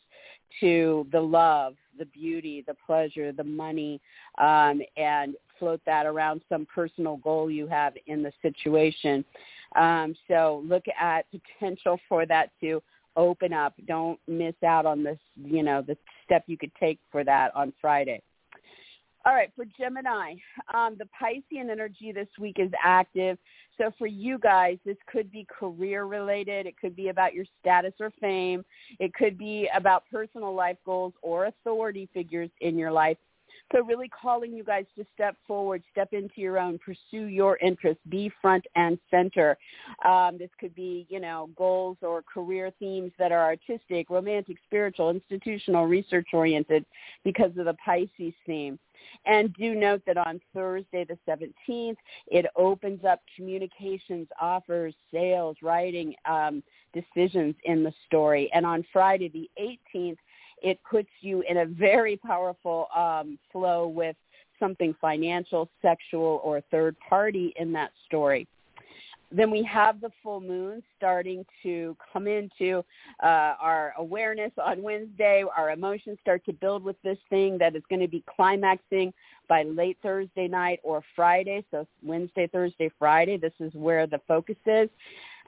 to 0.61 1.07
the 1.11 1.21
love, 1.21 1.75
the 1.99 2.07
beauty, 2.07 2.63
the 2.67 2.77
pleasure, 2.87 3.33
the 3.33 3.45
money, 3.45 4.01
um, 4.39 4.81
and 4.97 5.35
float 5.59 5.81
that 5.87 6.07
around 6.07 6.43
some 6.49 6.67
personal 6.73 7.17
goal 7.19 7.51
you 7.51 7.67
have 7.67 7.95
in 8.07 8.23
the 8.23 8.33
situation. 8.43 9.25
Um, 9.77 10.15
so 10.29 10.63
look 10.65 10.85
at 11.01 11.27
potential 11.31 11.99
for 12.09 12.27
that 12.27 12.51
to 12.61 12.83
open 13.17 13.53
up. 13.53 13.75
Don't 13.87 14.19
miss 14.29 14.55
out 14.65 14.87
on 14.87 15.03
this, 15.03 15.19
you 15.43 15.63
know, 15.63 15.83
the 15.83 15.97
step 16.25 16.45
you 16.47 16.57
could 16.57 16.73
take 16.79 16.99
for 17.11 17.25
that 17.25 17.55
on 17.55 17.73
Friday. 17.81 18.23
All 19.27 19.35
right, 19.35 19.51
for 19.57 19.65
Gemini, 19.65 20.35
um, 20.75 20.97
the 20.99 21.09
Piscean 21.19 21.71
energy 21.71 22.13
this 22.13 22.29
week 22.39 22.57
is 22.59 22.71
active. 22.83 23.39
So 23.79 23.91
for 23.97 24.07
you 24.07 24.39
guys, 24.39 24.77
this 24.85 24.99
could 25.11 25.33
be 25.33 25.47
career 25.51 26.05
related. 26.05 26.67
It 26.67 26.79
could 26.79 26.95
be 26.95 27.09
about 27.09 27.33
your 27.33 27.47
status 27.59 27.95
or 28.01 28.13
fame. 28.21 28.67
It 29.01 29.15
could 29.15 29.39
be 29.39 29.67
about 29.75 30.05
personal 30.11 30.55
life 30.55 30.77
goals 30.85 31.15
or 31.23 31.47
authority 31.47 32.07
figures 32.13 32.51
in 32.61 32.77
your 32.77 32.93
life. 32.93 33.17
So 33.73 33.83
really 33.83 34.09
calling 34.09 34.53
you 34.53 34.63
guys 34.63 34.85
to 34.97 35.05
step 35.15 35.37
forward, 35.47 35.83
step 35.91 36.13
into 36.13 36.41
your 36.41 36.59
own, 36.59 36.79
pursue 36.79 37.27
your 37.27 37.57
interests, 37.59 38.03
be 38.09 38.31
front 38.41 38.65
and 38.77 38.99
center. 39.11 39.57
Um, 40.05 40.39
this 40.39 40.51
could 40.61 40.75
be, 40.75 41.07
you 41.09 41.19
know, 41.19 41.51
goals 41.57 41.97
or 42.03 42.23
career 42.23 42.71
themes 42.79 43.13
that 43.19 43.33
are 43.33 43.43
artistic, 43.43 44.11
romantic, 44.11 44.59
spiritual, 44.65 45.11
institutional, 45.11 45.87
research 45.87 46.29
oriented 46.33 46.85
because 47.25 47.51
of 47.57 47.65
the 47.65 47.75
Pisces 47.85 48.35
theme. 48.47 48.79
And 49.27 49.53
do 49.55 49.75
note 49.75 50.03
that 50.07 50.17
on 50.17 50.41
Thursday 50.53 51.05
the 51.05 51.19
17th, 51.29 51.97
it 52.27 52.47
opens 52.57 53.05
up 53.05 53.21
communications, 53.37 54.29
offers, 54.41 54.95
sales, 55.13 55.57
writing, 55.63 56.15
um, 56.27 56.63
decisions 56.93 57.55
in 57.65 57.83
the 57.83 57.93
story. 58.07 58.51
And 58.55 58.65
on 58.65 58.85
Friday 58.93 59.29
the 59.29 59.51
18th, 59.95 60.17
it 60.65 60.81
puts 60.91 61.11
you 61.21 61.45
in 61.49 61.59
a 61.59 61.67
very 61.67 62.17
powerful 62.17 62.89
um, 62.97 63.39
flow 63.53 63.87
with 63.87 64.17
something 64.59 64.95
financial, 65.01 65.69
sexual, 65.83 66.41
or 66.43 66.63
third 66.71 66.97
party 67.07 67.53
in 67.57 67.71
that 67.73 67.91
story. 68.07 68.49
Then 69.31 69.51
we 69.51 69.65
have 69.65 70.01
the 70.01 70.11
full 70.23 70.41
moon 70.41 70.83
starting 70.97 71.45
to 71.65 71.97
come 72.13 72.29
into 72.29 72.85
uh, 73.23 73.55
our 73.61 73.93
awareness 73.99 74.53
on 74.65 74.81
Wednesday. 74.81 75.45
Our 75.57 75.71
emotions 75.71 76.19
start 76.21 76.45
to 76.47 76.53
build 76.53 76.85
with 76.85 76.97
this 77.03 77.19
thing 77.31 77.59
that 77.59 77.75
is 77.75 77.83
going 77.91 78.01
to 78.01 78.09
be 78.09 78.23
climaxing 78.35 79.13
by 79.49 79.65
late 79.65 79.99
Thursday 80.03 80.47
night 80.47 80.79
or 80.83 81.03
Friday. 81.17 81.65
So 81.71 81.87
Wednesday, 82.03 82.47
Thursday, 82.47 82.91
Friday. 82.99 83.37
This 83.37 83.53
is 83.59 83.73
where 83.75 84.07
the 84.07 84.21
focus 84.29 84.57
is. 84.67 84.89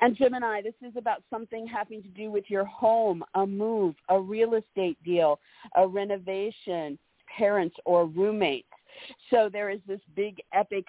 And 0.01 0.17
Gemini, 0.17 0.63
this 0.63 0.75
is 0.83 0.95
about 0.97 1.23
something 1.31 1.67
having 1.67 2.03
to 2.03 2.09
do 2.09 2.31
with 2.31 2.45
your 2.49 2.65
home, 2.65 3.25
a 3.35 3.47
move, 3.47 3.95
a 4.09 4.21
real 4.21 4.55
estate 4.55 5.03
deal, 5.05 5.41
a 5.75 5.87
renovation, 5.87 6.99
parents 7.37 7.77
or 7.85 8.07
roommates. 8.07 8.69
So 9.31 9.51
there 9.53 9.69
is 9.69 9.81
this 9.87 10.01
big 10.15 10.39
epic, 10.55 10.87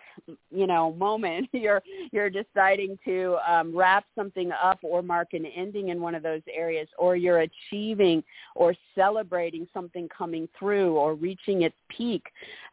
you 0.50 0.66
know, 0.68 0.94
moment. 0.94 1.50
You're 1.54 1.82
you're 2.12 2.30
deciding 2.30 2.98
to 3.04 3.38
um, 3.46 3.76
wrap 3.76 4.06
something 4.16 4.52
up 4.52 4.80
or 4.82 5.02
mark 5.02 5.34
an 5.34 5.46
ending 5.46 5.90
in 5.90 6.00
one 6.00 6.16
of 6.16 6.24
those 6.24 6.42
areas, 6.54 6.88
or 6.98 7.18
you're 7.18 7.42
achieving 7.42 8.24
or 8.56 8.74
celebrating 8.96 9.68
something 9.74 10.08
coming 10.16 10.48
through 10.58 10.96
or 10.96 11.16
reaching 11.16 11.64
its 11.64 11.76
peak. 11.90 12.24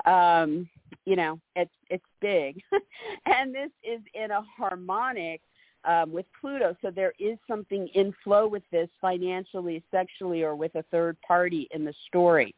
Um, 0.06 0.68
you 1.04 1.16
know, 1.16 1.40
it's 1.56 1.72
it's 1.90 2.04
big, 2.20 2.60
and 3.26 3.52
this 3.52 3.70
is 3.82 4.00
in 4.14 4.30
a 4.30 4.42
harmonic 4.56 5.40
um, 5.84 6.12
with 6.12 6.26
Pluto. 6.40 6.76
So 6.82 6.90
there 6.90 7.12
is 7.18 7.38
something 7.48 7.88
in 7.94 8.14
flow 8.22 8.46
with 8.46 8.62
this 8.70 8.88
financially, 9.00 9.82
sexually, 9.90 10.42
or 10.42 10.54
with 10.54 10.74
a 10.74 10.82
third 10.90 11.16
party 11.26 11.68
in 11.72 11.84
the 11.84 11.94
story. 12.06 12.54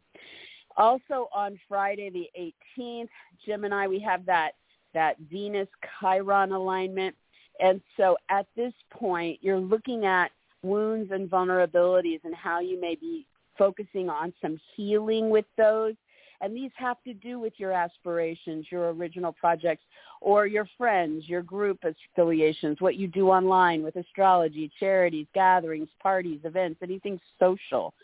Also 0.77 1.29
on 1.35 1.59
Friday 1.69 2.11
the 2.11 2.53
18th, 2.79 3.09
Gemini, 3.45 3.87
we 3.87 3.99
have 4.01 4.27
that 4.27 4.53
that 4.95 5.19
Venus 5.31 5.69
Chiron 6.01 6.53
alignment. 6.53 7.15
And 7.61 7.81
so 7.97 8.17
at 8.31 8.47
this 8.57 8.73
point, 8.91 9.39
you're 9.43 9.61
looking 9.61 10.07
at 10.07 10.31
wounds 10.63 11.11
and 11.13 11.31
vulnerabilities 11.31 12.21
and 12.25 12.35
how 12.35 12.61
you 12.61 12.81
may 12.81 12.95
be 12.95 13.27
focusing 13.59 14.09
on 14.09 14.33
some 14.41 14.59
healing 14.75 15.31
with 15.31 15.45
those. 15.57 15.95
And 16.41 16.55
these 16.55 16.71
have 16.77 17.03
to 17.05 17.15
do 17.15 17.39
with 17.39 17.55
your 17.57 17.73
aspirations, 17.73 18.67
your 18.71 18.93
original 18.93 19.33
projects, 19.33 19.85
or 20.21 20.47
your 20.47 20.69
friends, 20.77 21.29
your 21.29 21.43
group 21.43 21.85
affiliations, 21.85 22.81
what 22.81 22.97
you 22.97 23.07
do 23.09 23.29
online 23.29 23.83
with 23.83 23.97
astrology, 23.97 24.71
charities, 24.79 25.27
gatherings, 25.35 25.89
parties, 26.03 26.41
events, 26.45 26.81
anything 26.83 27.21
social. 27.39 27.95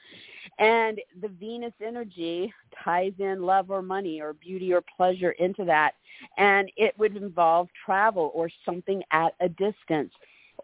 And 0.58 1.00
the 1.20 1.28
Venus 1.28 1.72
energy 1.84 2.52
ties 2.84 3.12
in 3.18 3.42
love 3.42 3.70
or 3.70 3.82
money 3.82 4.20
or 4.20 4.34
beauty 4.34 4.72
or 4.72 4.82
pleasure 4.96 5.32
into 5.32 5.64
that. 5.64 5.92
And 6.36 6.70
it 6.76 6.94
would 6.98 7.16
involve 7.16 7.68
travel 7.84 8.30
or 8.34 8.50
something 8.64 9.02
at 9.12 9.34
a 9.40 9.48
distance 9.48 10.12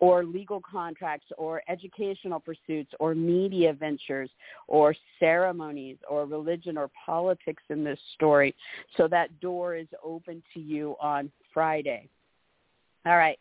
or 0.00 0.24
legal 0.24 0.60
contracts 0.60 1.26
or 1.36 1.62
educational 1.68 2.40
pursuits 2.40 2.92
or 3.00 3.14
media 3.14 3.72
ventures 3.72 4.30
or 4.66 4.94
ceremonies 5.18 5.96
or 6.08 6.26
religion 6.26 6.78
or 6.78 6.90
politics 7.04 7.62
in 7.70 7.84
this 7.84 7.98
story. 8.14 8.54
So 8.96 9.08
that 9.08 9.40
door 9.40 9.74
is 9.74 9.88
open 10.04 10.42
to 10.54 10.60
you 10.60 10.94
on 11.00 11.30
Friday. 11.52 12.08
All 13.06 13.16
right. 13.16 13.38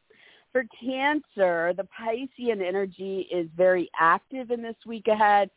For 0.51 0.63
Cancer, 0.83 1.73
the 1.75 1.87
Piscean 1.99 2.65
energy 2.65 3.27
is 3.31 3.47
very 3.55 3.89
active 3.99 4.49
in 4.49 4.61
this 4.61 4.77
week 4.85 5.07
ahead. 5.07 5.49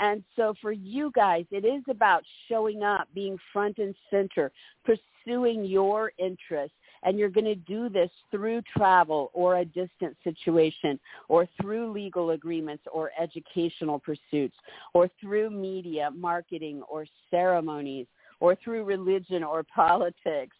And 0.00 0.22
so 0.36 0.54
for 0.60 0.72
you 0.72 1.12
guys, 1.14 1.44
it 1.50 1.64
is 1.64 1.82
about 1.88 2.22
showing 2.48 2.82
up, 2.82 3.08
being 3.14 3.36
front 3.52 3.78
and 3.78 3.94
center, 4.10 4.50
pursuing 4.84 5.64
your 5.64 6.12
interests. 6.18 6.76
And 7.02 7.18
you're 7.18 7.28
going 7.30 7.44
to 7.44 7.54
do 7.54 7.88
this 7.88 8.10
through 8.30 8.62
travel 8.76 9.30
or 9.32 9.58
a 9.58 9.64
distant 9.64 10.16
situation 10.24 10.98
or 11.28 11.48
through 11.60 11.92
legal 11.92 12.30
agreements 12.30 12.84
or 12.92 13.10
educational 13.20 13.98
pursuits 13.98 14.56
or 14.94 15.08
through 15.20 15.50
media, 15.50 16.10
marketing 16.14 16.82
or 16.90 17.06
ceremonies 17.30 18.06
or 18.40 18.56
through 18.62 18.84
religion 18.84 19.42
or 19.42 19.64
politics. 19.74 20.56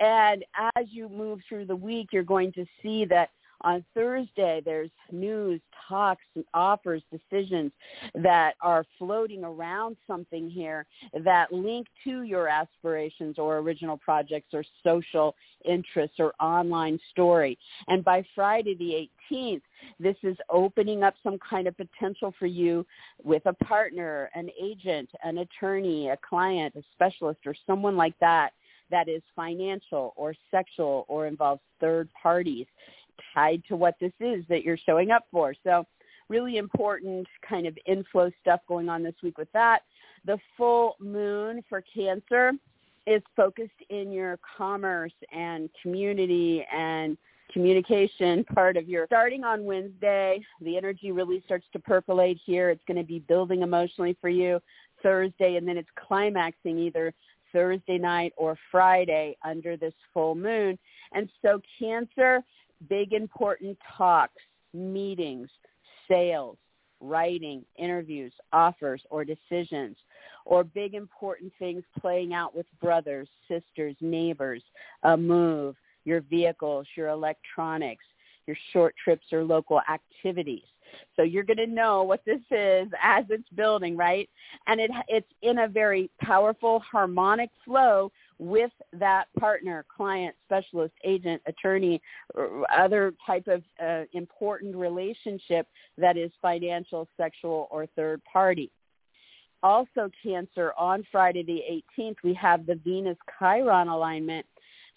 And 0.00 0.44
as 0.76 0.86
you 0.90 1.08
move 1.08 1.40
through 1.48 1.66
the 1.66 1.76
week, 1.76 2.08
you're 2.12 2.22
going 2.22 2.52
to 2.52 2.66
see 2.82 3.04
that 3.06 3.30
on 3.62 3.84
Thursday, 3.94 4.62
there's 4.64 4.90
news, 5.10 5.60
talks, 5.88 6.22
offers, 6.54 7.02
decisions 7.10 7.72
that 8.14 8.54
are 8.60 8.84
floating 8.98 9.44
around 9.44 9.96
something 10.06 10.50
here 10.50 10.86
that 11.24 11.52
link 11.52 11.86
to 12.04 12.22
your 12.22 12.48
aspirations 12.48 13.38
or 13.38 13.58
original 13.58 13.96
projects 13.96 14.48
or 14.52 14.64
social 14.84 15.34
interests 15.64 16.16
or 16.18 16.32
online 16.40 16.98
story. 17.10 17.58
And 17.88 18.04
by 18.04 18.24
Friday 18.34 18.74
the 18.74 19.08
18th, 19.34 19.62
this 19.98 20.16
is 20.22 20.36
opening 20.50 21.02
up 21.02 21.14
some 21.22 21.38
kind 21.38 21.66
of 21.66 21.76
potential 21.76 22.34
for 22.38 22.46
you 22.46 22.86
with 23.22 23.44
a 23.46 23.52
partner, 23.64 24.30
an 24.34 24.50
agent, 24.60 25.08
an 25.24 25.38
attorney, 25.38 26.08
a 26.08 26.18
client, 26.28 26.74
a 26.76 26.82
specialist, 26.94 27.40
or 27.46 27.54
someone 27.66 27.96
like 27.96 28.14
that 28.20 28.52
that 28.90 29.08
is 29.08 29.22
financial 29.34 30.12
or 30.16 30.34
sexual 30.50 31.04
or 31.08 31.26
involves 31.26 31.62
third 31.80 32.08
parties 32.22 32.66
tied 33.34 33.62
to 33.68 33.76
what 33.76 33.94
this 34.00 34.12
is 34.20 34.44
that 34.48 34.62
you're 34.62 34.78
showing 34.78 35.10
up 35.10 35.24
for. 35.30 35.54
So 35.64 35.86
really 36.28 36.56
important 36.56 37.26
kind 37.46 37.66
of 37.66 37.76
inflow 37.86 38.30
stuff 38.40 38.60
going 38.68 38.88
on 38.88 39.02
this 39.02 39.14
week 39.22 39.38
with 39.38 39.52
that. 39.52 39.82
The 40.24 40.38
full 40.56 40.96
moon 41.00 41.62
for 41.68 41.82
Cancer 41.94 42.52
is 43.06 43.22
focused 43.34 43.70
in 43.90 44.12
your 44.12 44.38
commerce 44.56 45.12
and 45.32 45.68
community 45.82 46.64
and 46.72 47.18
communication 47.52 48.44
part 48.44 48.76
of 48.76 48.88
your 48.88 49.06
starting 49.06 49.44
on 49.44 49.64
Wednesday. 49.64 50.40
The 50.60 50.76
energy 50.76 51.12
really 51.12 51.42
starts 51.44 51.66
to 51.72 51.78
percolate 51.78 52.40
here. 52.44 52.70
It's 52.70 52.84
going 52.86 52.96
to 52.96 53.04
be 53.04 53.18
building 53.18 53.62
emotionally 53.62 54.16
for 54.20 54.28
you 54.28 54.60
Thursday 55.02 55.56
and 55.56 55.66
then 55.66 55.76
it's 55.76 55.88
climaxing 55.96 56.78
either 56.78 57.12
Thursday 57.52 57.98
night 57.98 58.32
or 58.36 58.56
Friday 58.70 59.36
under 59.44 59.76
this 59.76 59.92
full 60.14 60.34
moon. 60.34 60.78
And 61.12 61.28
so 61.42 61.60
Cancer, 61.78 62.42
big 62.88 63.12
important 63.12 63.78
talks, 63.96 64.40
meetings, 64.72 65.48
sales, 66.08 66.56
writing, 67.00 67.64
interviews, 67.76 68.32
offers, 68.52 69.02
or 69.10 69.24
decisions, 69.24 69.96
or 70.44 70.64
big 70.64 70.94
important 70.94 71.52
things 71.58 71.82
playing 72.00 72.32
out 72.32 72.54
with 72.54 72.66
brothers, 72.80 73.28
sisters, 73.48 73.96
neighbors, 74.00 74.62
a 75.02 75.16
move, 75.16 75.76
your 76.04 76.20
vehicles, 76.20 76.86
your 76.96 77.08
electronics, 77.08 78.04
your 78.46 78.56
short 78.72 78.94
trips 79.02 79.26
or 79.32 79.44
local 79.44 79.80
activities. 79.88 80.64
So 81.16 81.22
you're 81.22 81.44
going 81.44 81.58
to 81.58 81.66
know 81.66 82.02
what 82.02 82.24
this 82.24 82.40
is 82.50 82.88
as 83.02 83.24
it's 83.30 83.48
building, 83.54 83.96
right? 83.96 84.28
And 84.66 84.80
it, 84.80 84.90
it's 85.08 85.30
in 85.42 85.60
a 85.60 85.68
very 85.68 86.10
powerful 86.20 86.80
harmonic 86.80 87.50
flow 87.64 88.10
with 88.42 88.72
that 88.92 89.26
partner, 89.38 89.84
client, 89.94 90.34
specialist, 90.44 90.92
agent, 91.04 91.40
attorney, 91.46 92.02
other 92.76 93.14
type 93.24 93.46
of 93.46 93.62
uh, 93.80 94.02
important 94.12 94.74
relationship 94.74 95.68
that 95.96 96.16
is 96.16 96.32
financial, 96.42 97.06
sexual, 97.16 97.68
or 97.70 97.86
third 97.94 98.20
party. 98.24 98.70
Also, 99.62 100.10
Cancer, 100.24 100.72
on 100.76 101.06
Friday 101.12 101.44
the 101.44 102.02
18th, 102.02 102.16
we 102.24 102.34
have 102.34 102.66
the 102.66 102.74
Venus 102.74 103.16
Chiron 103.38 103.86
alignment 103.86 104.44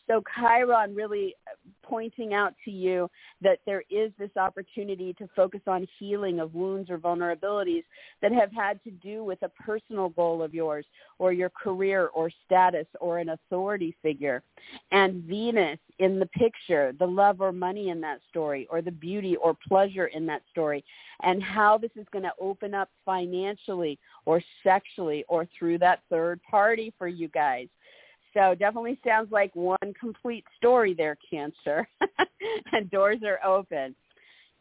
so 0.07 0.21
Chiron 0.35 0.93
really 0.93 1.35
uh, 1.47 1.55
pointing 1.83 2.33
out 2.33 2.53
to 2.65 2.71
you 2.71 3.09
that 3.41 3.59
there 3.65 3.83
is 3.89 4.11
this 4.19 4.29
opportunity 4.37 5.13
to 5.13 5.27
focus 5.35 5.61
on 5.67 5.87
healing 5.99 6.39
of 6.39 6.53
wounds 6.53 6.89
or 6.89 6.97
vulnerabilities 6.97 7.83
that 8.21 8.31
have 8.31 8.51
had 8.51 8.83
to 8.83 8.91
do 8.91 9.23
with 9.23 9.41
a 9.43 9.49
personal 9.49 10.09
goal 10.09 10.41
of 10.41 10.53
yours 10.53 10.85
or 11.19 11.33
your 11.33 11.49
career 11.49 12.07
or 12.07 12.29
status 12.45 12.87
or 12.99 13.19
an 13.19 13.29
authority 13.29 13.95
figure. 14.01 14.43
And 14.91 15.23
Venus 15.23 15.79
in 15.99 16.19
the 16.19 16.25
picture, 16.27 16.93
the 16.99 17.05
love 17.05 17.41
or 17.41 17.51
money 17.51 17.89
in 17.89 18.01
that 18.01 18.19
story 18.29 18.67
or 18.69 18.81
the 18.81 18.91
beauty 18.91 19.35
or 19.37 19.57
pleasure 19.67 20.07
in 20.07 20.25
that 20.25 20.41
story 20.51 20.83
and 21.23 21.41
how 21.41 21.77
this 21.77 21.91
is 21.95 22.05
going 22.11 22.23
to 22.23 22.33
open 22.39 22.73
up 22.73 22.89
financially 23.05 23.97
or 24.25 24.41
sexually 24.63 25.23
or 25.27 25.47
through 25.57 25.77
that 25.79 26.01
third 26.09 26.41
party 26.43 26.93
for 26.97 27.07
you 27.07 27.27
guys. 27.29 27.67
So 28.35 28.53
definitely 28.53 28.99
sounds 29.05 29.31
like 29.31 29.55
one 29.55 29.93
complete 29.99 30.43
story 30.57 30.93
there, 30.93 31.17
Cancer. 31.29 31.87
and 32.73 32.91
doors 32.91 33.19
are 33.25 33.39
open. 33.45 33.95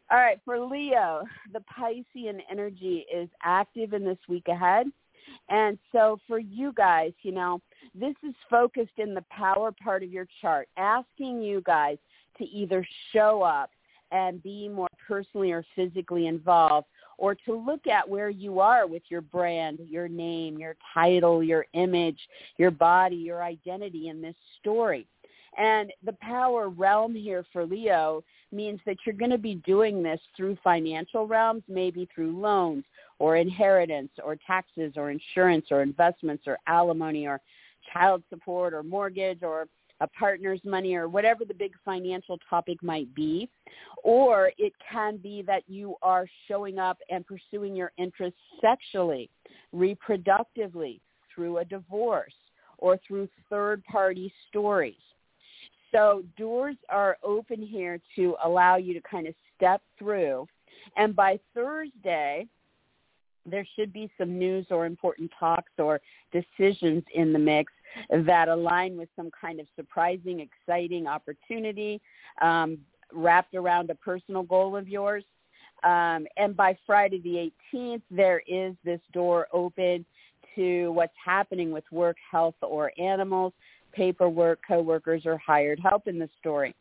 All 0.09 0.17
right, 0.17 0.39
for 0.45 0.59
Leo, 0.59 1.23
the 1.51 1.63
Piscean 1.77 2.39
energy 2.49 3.05
is 3.13 3.27
active 3.43 3.93
in 3.93 4.05
this 4.05 4.19
week 4.29 4.47
ahead. 4.47 4.87
And 5.49 5.77
so 5.91 6.19
for 6.27 6.39
you 6.39 6.71
guys, 6.73 7.11
you 7.23 7.31
know, 7.31 7.59
this 7.93 8.13
is 8.27 8.33
focused 8.49 8.97
in 8.97 9.13
the 9.13 9.25
power 9.29 9.71
part 9.71 10.03
of 10.03 10.11
your 10.11 10.27
chart, 10.41 10.67
asking 10.77 11.41
you 11.41 11.61
guys 11.65 11.97
to 12.37 12.45
either 12.45 12.85
show 13.11 13.41
up 13.41 13.71
and 14.11 14.41
be 14.43 14.69
more 14.69 14.87
personally 15.07 15.51
or 15.51 15.65
physically 15.75 16.27
involved 16.27 16.87
or 17.17 17.35
to 17.35 17.55
look 17.55 17.87
at 17.87 18.07
where 18.07 18.29
you 18.29 18.59
are 18.59 18.87
with 18.87 19.03
your 19.09 19.21
brand, 19.21 19.79
your 19.89 20.07
name, 20.07 20.57
your 20.57 20.75
title, 20.93 21.43
your 21.43 21.65
image, 21.73 22.19
your 22.57 22.71
body, 22.71 23.15
your 23.15 23.43
identity 23.43 24.09
in 24.09 24.21
this 24.21 24.35
story. 24.59 25.07
And 25.57 25.91
the 26.03 26.13
power 26.13 26.69
realm 26.69 27.15
here 27.15 27.45
for 27.53 27.65
Leo 27.65 28.23
means 28.51 28.79
that 28.85 28.97
you're 29.05 29.15
going 29.15 29.31
to 29.31 29.37
be 29.37 29.55
doing 29.65 30.03
this 30.03 30.19
through 30.35 30.57
financial 30.63 31.27
realms, 31.27 31.63
maybe 31.67 32.07
through 32.13 32.39
loans 32.39 32.83
or 33.19 33.37
inheritance 33.37 34.11
or 34.23 34.37
taxes 34.47 34.93
or 34.97 35.11
insurance 35.11 35.67
or 35.71 35.81
investments 35.81 36.43
or 36.45 36.57
alimony 36.67 37.25
or 37.25 37.39
child 37.93 38.23
support 38.29 38.73
or 38.73 38.83
mortgage 38.83 39.43
or 39.43 39.67
a 40.01 40.07
partner's 40.07 40.59
money 40.65 40.95
or 40.95 41.07
whatever 41.07 41.45
the 41.45 41.53
big 41.53 41.73
financial 41.83 42.37
topic 42.49 42.81
might 42.83 43.13
be. 43.15 43.49
Or 44.03 44.51
it 44.57 44.73
can 44.91 45.17
be 45.17 45.41
that 45.43 45.63
you 45.67 45.95
are 46.01 46.27
showing 46.47 46.79
up 46.79 46.97
and 47.09 47.25
pursuing 47.25 47.75
your 47.75 47.91
interests 47.97 48.39
sexually, 48.61 49.29
reproductively, 49.73 50.99
through 51.33 51.57
a 51.57 51.65
divorce, 51.65 52.33
or 52.77 52.97
through 53.05 53.27
third-party 53.49 54.31
stories. 54.49 54.95
So 55.91 56.23
doors 56.37 56.75
are 56.89 57.17
open 57.23 57.61
here 57.61 57.99
to 58.15 58.35
allow 58.43 58.75
you 58.75 58.93
to 58.93 59.01
kind 59.01 59.27
of 59.27 59.33
step 59.55 59.81
through. 59.97 60.47
And 60.97 61.15
by 61.15 61.39
Thursday, 61.53 62.47
there 63.45 63.65
should 63.75 63.93
be 63.93 64.09
some 64.17 64.37
news 64.37 64.65
or 64.71 64.85
important 64.85 65.31
talks 65.39 65.71
or 65.77 66.01
decisions 66.31 67.03
in 67.13 67.31
the 67.31 67.39
mix 67.39 67.71
that 68.09 68.47
align 68.47 68.97
with 68.97 69.09
some 69.15 69.29
kind 69.39 69.59
of 69.59 69.67
surprising, 69.75 70.39
exciting 70.39 71.07
opportunity 71.07 72.01
um, 72.41 72.77
wrapped 73.13 73.55
around 73.55 73.89
a 73.89 73.95
personal 73.95 74.43
goal 74.43 74.75
of 74.75 74.87
yours. 74.87 75.23
Um, 75.83 76.25
and 76.37 76.55
by 76.55 76.77
Friday 76.85 77.19
the 77.21 77.51
18th, 77.73 78.01
there 78.09 78.41
is 78.47 78.73
this 78.83 79.01
door 79.13 79.47
open 79.53 80.05
to 80.55 80.91
what's 80.91 81.13
happening 81.23 81.71
with 81.71 81.83
work, 81.91 82.17
health, 82.31 82.55
or 82.61 82.91
animals, 82.97 83.53
paperwork, 83.91 84.59
coworkers, 84.67 85.25
or 85.25 85.37
hired 85.37 85.79
help 85.79 86.07
in 86.07 86.17
the 86.17 86.29
story. 86.39 86.73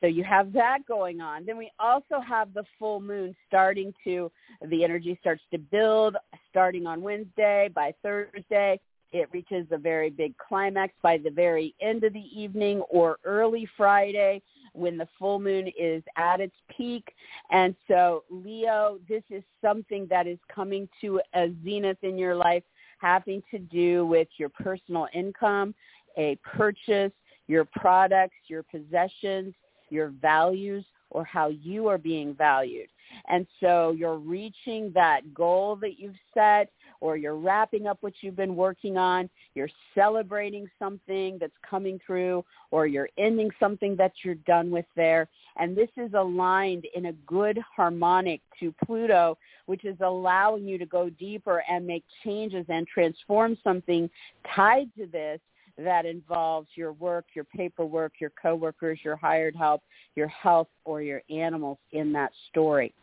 So 0.00 0.06
you 0.06 0.24
have 0.24 0.52
that 0.52 0.80
going 0.86 1.20
on. 1.20 1.46
Then 1.46 1.56
we 1.56 1.70
also 1.78 2.20
have 2.26 2.52
the 2.52 2.64
full 2.78 3.00
moon 3.00 3.34
starting 3.48 3.94
to, 4.04 4.30
the 4.68 4.84
energy 4.84 5.16
starts 5.20 5.42
to 5.52 5.58
build 5.58 6.16
starting 6.50 6.86
on 6.86 7.00
Wednesday. 7.00 7.70
By 7.74 7.94
Thursday, 8.02 8.78
it 9.12 9.28
reaches 9.32 9.66
a 9.70 9.78
very 9.78 10.10
big 10.10 10.36
climax 10.38 10.92
by 11.02 11.18
the 11.18 11.30
very 11.30 11.74
end 11.80 12.04
of 12.04 12.12
the 12.12 12.26
evening 12.34 12.80
or 12.90 13.18
early 13.24 13.68
Friday 13.76 14.42
when 14.72 14.98
the 14.98 15.08
full 15.18 15.38
moon 15.38 15.70
is 15.78 16.02
at 16.16 16.40
its 16.40 16.54
peak. 16.76 17.14
And 17.50 17.74
so, 17.88 18.24
Leo, 18.30 18.98
this 19.08 19.22
is 19.30 19.42
something 19.62 20.06
that 20.10 20.26
is 20.26 20.38
coming 20.54 20.88
to 21.00 21.20
a 21.34 21.48
zenith 21.64 22.02
in 22.02 22.18
your 22.18 22.36
life 22.36 22.62
having 22.98 23.42
to 23.50 23.58
do 23.58 24.06
with 24.06 24.28
your 24.38 24.48
personal 24.48 25.06
income, 25.12 25.74
a 26.16 26.36
purchase, 26.42 27.12
your 27.46 27.64
products, 27.64 28.36
your 28.48 28.62
possessions, 28.62 29.54
your 29.90 30.08
values, 30.08 30.84
or 31.10 31.24
how 31.24 31.48
you 31.48 31.86
are 31.86 31.98
being 31.98 32.34
valued. 32.34 32.88
And 33.28 33.46
so 33.60 33.92
you're 33.92 34.18
reaching 34.18 34.90
that 34.94 35.32
goal 35.32 35.76
that 35.76 35.98
you've 35.98 36.16
set 36.34 36.70
or 37.00 37.16
you're 37.16 37.36
wrapping 37.36 37.86
up 37.86 37.98
what 38.00 38.12
you've 38.20 38.36
been 38.36 38.56
working 38.56 38.96
on, 38.96 39.28
you're 39.54 39.70
celebrating 39.94 40.68
something 40.78 41.38
that's 41.40 41.52
coming 41.68 42.00
through, 42.06 42.44
or 42.70 42.86
you're 42.86 43.08
ending 43.18 43.50
something 43.58 43.96
that 43.96 44.12
you're 44.22 44.34
done 44.34 44.70
with 44.70 44.86
there. 44.96 45.28
And 45.56 45.76
this 45.76 45.90
is 45.96 46.12
aligned 46.14 46.86
in 46.94 47.06
a 47.06 47.12
good 47.12 47.58
harmonic 47.74 48.40
to 48.60 48.74
Pluto, 48.84 49.38
which 49.66 49.84
is 49.84 49.96
allowing 50.00 50.66
you 50.66 50.78
to 50.78 50.86
go 50.86 51.08
deeper 51.10 51.62
and 51.68 51.86
make 51.86 52.04
changes 52.24 52.66
and 52.68 52.86
transform 52.86 53.56
something 53.62 54.10
tied 54.54 54.90
to 54.98 55.06
this 55.06 55.40
that 55.78 56.06
involves 56.06 56.68
your 56.74 56.92
work, 56.92 57.26
your 57.34 57.44
paperwork, 57.44 58.14
your 58.18 58.32
coworkers, 58.40 58.98
your 59.04 59.16
hired 59.16 59.54
help, 59.54 59.82
your 60.14 60.28
health, 60.28 60.68
or 60.84 61.02
your 61.02 61.22
animals 61.28 61.78
in 61.92 62.12
that 62.12 62.32
story. 62.50 62.94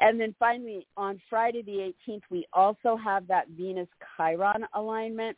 And 0.00 0.20
then 0.20 0.34
finally, 0.38 0.86
on 0.96 1.20
Friday 1.30 1.62
the 1.62 1.92
18th, 2.08 2.22
we 2.30 2.46
also 2.52 2.96
have 2.96 3.26
that 3.28 3.48
Venus 3.48 3.88
Chiron 4.16 4.66
alignment. 4.74 5.36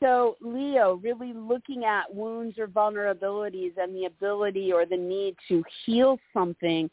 So 0.00 0.36
Leo, 0.42 1.00
really 1.02 1.32
looking 1.32 1.84
at 1.84 2.14
wounds 2.14 2.58
or 2.58 2.66
vulnerabilities 2.66 3.72
and 3.78 3.96
the 3.96 4.04
ability 4.04 4.72
or 4.72 4.84
the 4.84 4.96
need 4.96 5.36
to 5.48 5.64
heal 5.84 6.18
something 6.34 6.90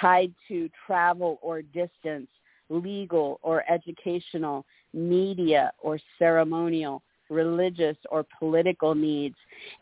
tied 0.00 0.32
to 0.48 0.70
travel 0.86 1.40
or 1.42 1.62
distance, 1.62 2.28
legal 2.68 3.40
or 3.42 3.64
educational, 3.68 4.64
media 4.92 5.72
or 5.82 5.98
ceremonial, 6.18 7.02
religious 7.28 7.96
or 8.10 8.24
political 8.38 8.94
needs, 8.94 9.36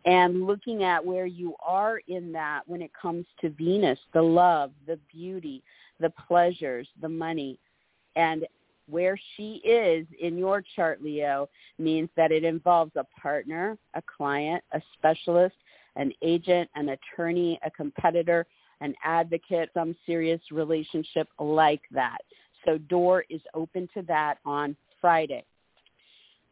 and 0.06 0.46
looking 0.46 0.82
at 0.82 1.04
where 1.04 1.26
you 1.26 1.54
are 1.64 2.00
in 2.08 2.32
that 2.32 2.62
when 2.66 2.80
it 2.80 2.90
comes 3.00 3.26
to 3.40 3.50
Venus, 3.50 3.98
the 4.14 4.22
love, 4.22 4.70
the 4.86 4.98
beauty, 5.12 5.62
the 6.02 6.10
pleasures, 6.10 6.86
the 7.00 7.08
money, 7.08 7.58
and 8.16 8.46
where 8.88 9.18
she 9.36 9.54
is 9.64 10.06
in 10.20 10.36
your 10.36 10.62
chart, 10.76 11.02
Leo, 11.02 11.48
means 11.78 12.10
that 12.16 12.32
it 12.32 12.44
involves 12.44 12.92
a 12.96 13.06
partner, 13.20 13.78
a 13.94 14.02
client, 14.02 14.62
a 14.72 14.82
specialist, 14.98 15.54
an 15.96 16.12
agent, 16.22 16.68
an 16.74 16.90
attorney, 16.90 17.58
a 17.64 17.70
competitor, 17.70 18.46
an 18.80 18.94
advocate, 19.04 19.70
some 19.72 19.96
serious 20.04 20.40
relationship 20.50 21.28
like 21.38 21.82
that. 21.92 22.18
So 22.64 22.78
door 22.78 23.24
is 23.30 23.40
open 23.54 23.88
to 23.94 24.02
that 24.02 24.38
on 24.44 24.76
Friday. 25.00 25.44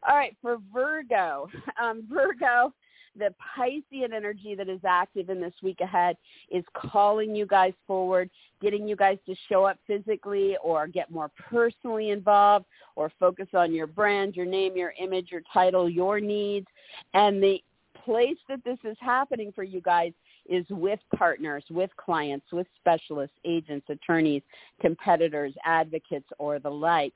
All 0.07 0.15
right, 0.15 0.35
for 0.41 0.57
Virgo, 0.73 1.47
um, 1.81 2.07
Virgo, 2.09 2.73
the 3.17 3.33
Piscean 3.57 4.13
energy 4.13 4.55
that 4.55 4.69
is 4.69 4.79
active 4.87 5.29
in 5.29 5.41
this 5.41 5.53
week 5.61 5.81
ahead 5.81 6.17
is 6.49 6.63
calling 6.73 7.35
you 7.35 7.45
guys 7.45 7.73
forward, 7.85 8.29
getting 8.61 8.87
you 8.87 8.95
guys 8.95 9.17
to 9.25 9.35
show 9.49 9.65
up 9.65 9.77
physically 9.87 10.57
or 10.63 10.87
get 10.87 11.11
more 11.11 11.29
personally 11.49 12.09
involved 12.09 12.65
or 12.95 13.11
focus 13.19 13.47
on 13.53 13.73
your 13.73 13.87
brand, 13.87 14.35
your 14.35 14.45
name, 14.45 14.75
your 14.75 14.93
image, 14.99 15.31
your 15.31 15.41
title, 15.53 15.89
your 15.89 16.19
needs. 16.19 16.67
And 17.13 17.41
the 17.41 17.61
place 18.05 18.37
that 18.49 18.63
this 18.63 18.77
is 18.83 18.97
happening 18.99 19.51
for 19.53 19.63
you 19.63 19.81
guys 19.81 20.13
is 20.49 20.65
with 20.69 20.99
partners, 21.15 21.63
with 21.69 21.89
clients, 21.97 22.45
with 22.51 22.67
specialists, 22.79 23.35
agents, 23.45 23.85
attorneys, 23.89 24.41
competitors, 24.79 25.53
advocates, 25.65 26.27
or 26.39 26.59
the 26.59 26.69
like. 26.69 27.13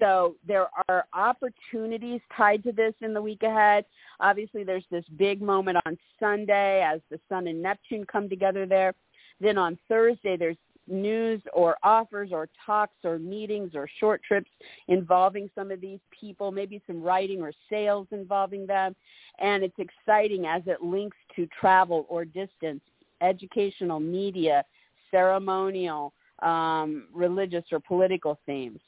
So 0.00 0.34
there 0.46 0.66
are 0.88 1.04
opportunities 1.12 2.20
tied 2.36 2.62
to 2.64 2.72
this 2.72 2.94
in 3.00 3.14
the 3.14 3.22
week 3.22 3.42
ahead. 3.42 3.84
Obviously, 4.20 4.64
there's 4.64 4.84
this 4.90 5.04
big 5.16 5.40
moment 5.40 5.78
on 5.86 5.96
Sunday 6.18 6.82
as 6.82 7.00
the 7.10 7.20
Sun 7.28 7.46
and 7.46 7.62
Neptune 7.62 8.04
come 8.04 8.28
together 8.28 8.66
there. 8.66 8.94
Then 9.40 9.58
on 9.58 9.78
Thursday, 9.88 10.36
there's 10.36 10.56
news 10.86 11.40
or 11.52 11.76
offers 11.82 12.30
or 12.32 12.48
talks 12.64 12.96
or 13.04 13.18
meetings 13.18 13.72
or 13.74 13.88
short 14.00 14.22
trips 14.22 14.50
involving 14.88 15.48
some 15.54 15.70
of 15.70 15.80
these 15.80 16.00
people, 16.10 16.50
maybe 16.52 16.82
some 16.86 17.02
writing 17.02 17.40
or 17.40 17.52
sales 17.70 18.06
involving 18.10 18.66
them. 18.66 18.94
And 19.38 19.62
it's 19.62 19.78
exciting 19.78 20.46
as 20.46 20.62
it 20.66 20.82
links 20.82 21.16
to 21.36 21.48
travel 21.58 22.06
or 22.08 22.24
distance, 22.24 22.82
educational, 23.20 24.00
media, 24.00 24.64
ceremonial, 25.10 26.12
um, 26.42 27.06
religious 27.12 27.64
or 27.72 27.80
political 27.80 28.38
themes. 28.44 28.80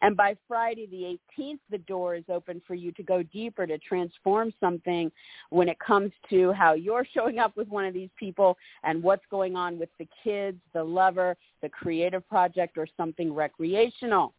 And 0.00 0.16
by 0.16 0.36
Friday 0.48 0.86
the 0.86 1.18
18th, 1.38 1.58
the 1.70 1.78
door 1.78 2.14
is 2.14 2.24
open 2.28 2.60
for 2.66 2.74
you 2.74 2.92
to 2.92 3.02
go 3.02 3.22
deeper 3.22 3.66
to 3.66 3.78
transform 3.78 4.52
something 4.60 5.10
when 5.50 5.68
it 5.68 5.78
comes 5.78 6.12
to 6.30 6.52
how 6.52 6.74
you're 6.74 7.06
showing 7.14 7.38
up 7.38 7.56
with 7.56 7.68
one 7.68 7.84
of 7.84 7.94
these 7.94 8.10
people 8.18 8.56
and 8.84 9.02
what's 9.02 9.24
going 9.30 9.56
on 9.56 9.78
with 9.78 9.90
the 9.98 10.08
kids, 10.22 10.58
the 10.72 10.82
lover, 10.82 11.36
the 11.62 11.68
creative 11.68 12.26
project, 12.28 12.78
or 12.78 12.86
something 12.96 13.32
recreational. 13.32 14.34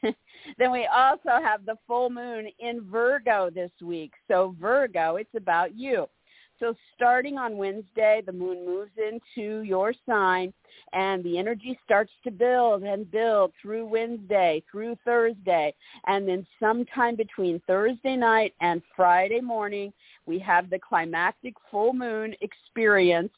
then 0.58 0.70
we 0.70 0.86
also 0.86 1.42
have 1.42 1.66
the 1.66 1.76
full 1.86 2.10
moon 2.10 2.48
in 2.58 2.82
Virgo 2.90 3.50
this 3.50 3.70
week. 3.82 4.12
So 4.28 4.54
Virgo, 4.60 5.16
it's 5.16 5.34
about 5.36 5.76
you. 5.76 6.06
So 6.60 6.74
starting 6.96 7.38
on 7.38 7.56
Wednesday, 7.56 8.22
the 8.24 8.32
moon 8.32 8.66
moves 8.66 8.90
into 8.96 9.62
your 9.62 9.94
sign 10.06 10.52
and 10.92 11.22
the 11.22 11.38
energy 11.38 11.78
starts 11.84 12.10
to 12.24 12.30
build 12.30 12.82
and 12.82 13.10
build 13.10 13.52
through 13.60 13.86
Wednesday, 13.86 14.62
through 14.70 14.96
Thursday. 15.04 15.74
And 16.06 16.26
then 16.26 16.46
sometime 16.58 17.14
between 17.14 17.60
Thursday 17.66 18.16
night 18.16 18.54
and 18.60 18.82
Friday 18.96 19.40
morning, 19.40 19.92
we 20.26 20.38
have 20.40 20.68
the 20.68 20.78
climactic 20.78 21.54
full 21.70 21.92
moon 21.92 22.34
experience. 22.40 23.32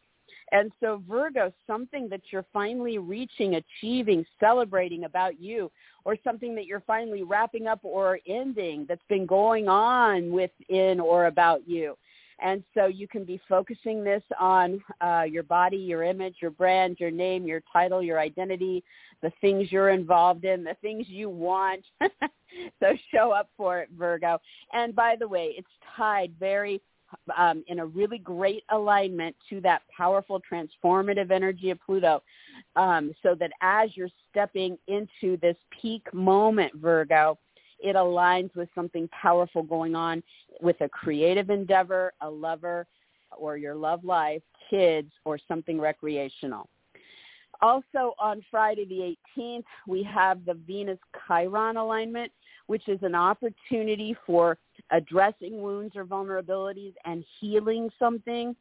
And 0.52 0.72
so 0.80 1.02
Virgo, 1.08 1.52
something 1.66 2.08
that 2.08 2.22
you're 2.30 2.46
finally 2.52 2.98
reaching, 2.98 3.56
achieving, 3.56 4.24
celebrating 4.40 5.04
about 5.04 5.40
you, 5.40 5.70
or 6.04 6.16
something 6.24 6.54
that 6.54 6.66
you're 6.66 6.82
finally 6.86 7.22
wrapping 7.22 7.66
up 7.66 7.80
or 7.82 8.18
ending 8.26 8.86
that's 8.88 9.04
been 9.08 9.26
going 9.26 9.68
on 9.68 10.32
within 10.32 10.98
or 10.98 11.26
about 11.26 11.68
you. 11.68 11.96
And 12.42 12.62
so 12.74 12.86
you 12.86 13.06
can 13.06 13.24
be 13.24 13.40
focusing 13.48 14.02
this 14.02 14.22
on 14.38 14.82
uh, 15.00 15.24
your 15.28 15.42
body, 15.42 15.76
your 15.76 16.02
image, 16.02 16.36
your 16.40 16.50
brand, 16.50 16.96
your 16.98 17.10
name, 17.10 17.46
your 17.46 17.62
title, 17.72 18.02
your 18.02 18.18
identity, 18.18 18.82
the 19.22 19.32
things 19.40 19.70
you're 19.70 19.90
involved 19.90 20.44
in, 20.44 20.64
the 20.64 20.76
things 20.80 21.06
you 21.08 21.28
want. 21.28 21.84
so 22.80 22.92
show 23.12 23.32
up 23.32 23.50
for 23.56 23.80
it, 23.80 23.90
Virgo. 23.96 24.40
And 24.72 24.94
by 24.94 25.16
the 25.18 25.28
way, 25.28 25.54
it's 25.56 25.68
tied 25.96 26.32
very 26.38 26.80
um, 27.36 27.64
in 27.66 27.80
a 27.80 27.86
really 27.86 28.18
great 28.18 28.64
alignment 28.70 29.34
to 29.50 29.60
that 29.60 29.82
powerful 29.94 30.40
transformative 30.50 31.30
energy 31.30 31.70
of 31.70 31.78
Pluto. 31.84 32.22
Um, 32.76 33.12
so 33.22 33.34
that 33.34 33.50
as 33.60 33.90
you're 33.96 34.10
stepping 34.30 34.78
into 34.86 35.36
this 35.38 35.56
peak 35.80 36.12
moment, 36.12 36.72
Virgo, 36.76 37.38
it 37.82 37.96
aligns 37.96 38.54
with 38.54 38.68
something 38.74 39.08
powerful 39.08 39.62
going 39.62 39.94
on 39.94 40.22
with 40.60 40.80
a 40.80 40.88
creative 40.88 41.50
endeavor, 41.50 42.12
a 42.20 42.30
lover, 42.30 42.86
or 43.36 43.56
your 43.56 43.74
love 43.74 44.04
life, 44.04 44.42
kids, 44.68 45.10
or 45.24 45.38
something 45.48 45.80
recreational. 45.80 46.68
Also 47.62 48.14
on 48.18 48.42
Friday 48.50 48.86
the 48.86 49.16
18th, 49.38 49.64
we 49.86 50.02
have 50.02 50.44
the 50.46 50.54
Venus 50.54 50.98
Chiron 51.26 51.76
alignment, 51.76 52.32
which 52.66 52.88
is 52.88 52.98
an 53.02 53.14
opportunity 53.14 54.16
for 54.26 54.56
addressing 54.90 55.60
wounds 55.60 55.94
or 55.94 56.04
vulnerabilities 56.04 56.94
and 57.04 57.24
healing 57.38 57.90
something. 57.98 58.56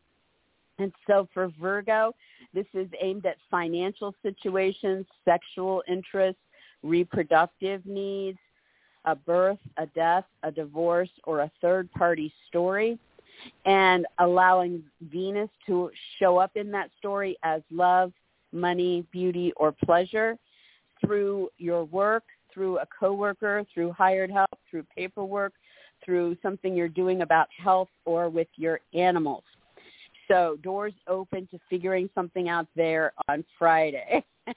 And 0.80 0.92
so 1.08 1.28
for 1.34 1.52
Virgo, 1.60 2.14
this 2.54 2.66
is 2.74 2.88
aimed 3.02 3.26
at 3.26 3.38
financial 3.50 4.14
situations, 4.22 5.06
sexual 5.26 5.84
interests, 5.88 6.42
reproductive 6.84 7.86
needs, 7.86 8.38
a 9.06 9.16
birth, 9.16 9.60
a 9.78 9.86
death, 9.88 10.26
a 10.44 10.52
divorce, 10.52 11.10
or 11.26 11.42
a 11.42 11.52
third 11.62 11.92
party 11.92 12.32
story 12.48 13.00
and 13.66 14.06
allowing 14.20 14.84
Venus 15.12 15.50
to 15.66 15.92
show 16.20 16.38
up 16.38 16.52
in 16.56 16.72
that 16.72 16.90
story 16.98 17.38
as 17.44 17.62
love, 17.72 18.12
money, 18.52 19.06
beauty, 19.12 19.54
or 19.56 19.72
pleasure 19.72 20.38
through 21.04 21.50
your 21.58 21.86
work, 21.86 22.24
through 22.54 22.80
a 22.80 22.86
coworker, 22.88 23.64
through 23.74 23.92
hired 23.94 24.32
help, 24.32 24.50
through 24.70 24.84
paperwork, 24.96 25.54
through 26.04 26.36
something 26.42 26.76
you're 26.76 26.88
doing 26.88 27.22
about 27.22 27.48
health 27.58 27.90
or 28.06 28.30
with 28.30 28.48
your 28.56 28.80
animals. 28.94 29.44
So 30.30 30.58
doors 30.62 30.94
open 31.08 31.48
to 31.52 31.60
figuring 31.70 32.10
something 32.14 32.50
out 32.50 32.68
there 32.76 33.14
on 33.28 33.44
Friday. 33.58 34.24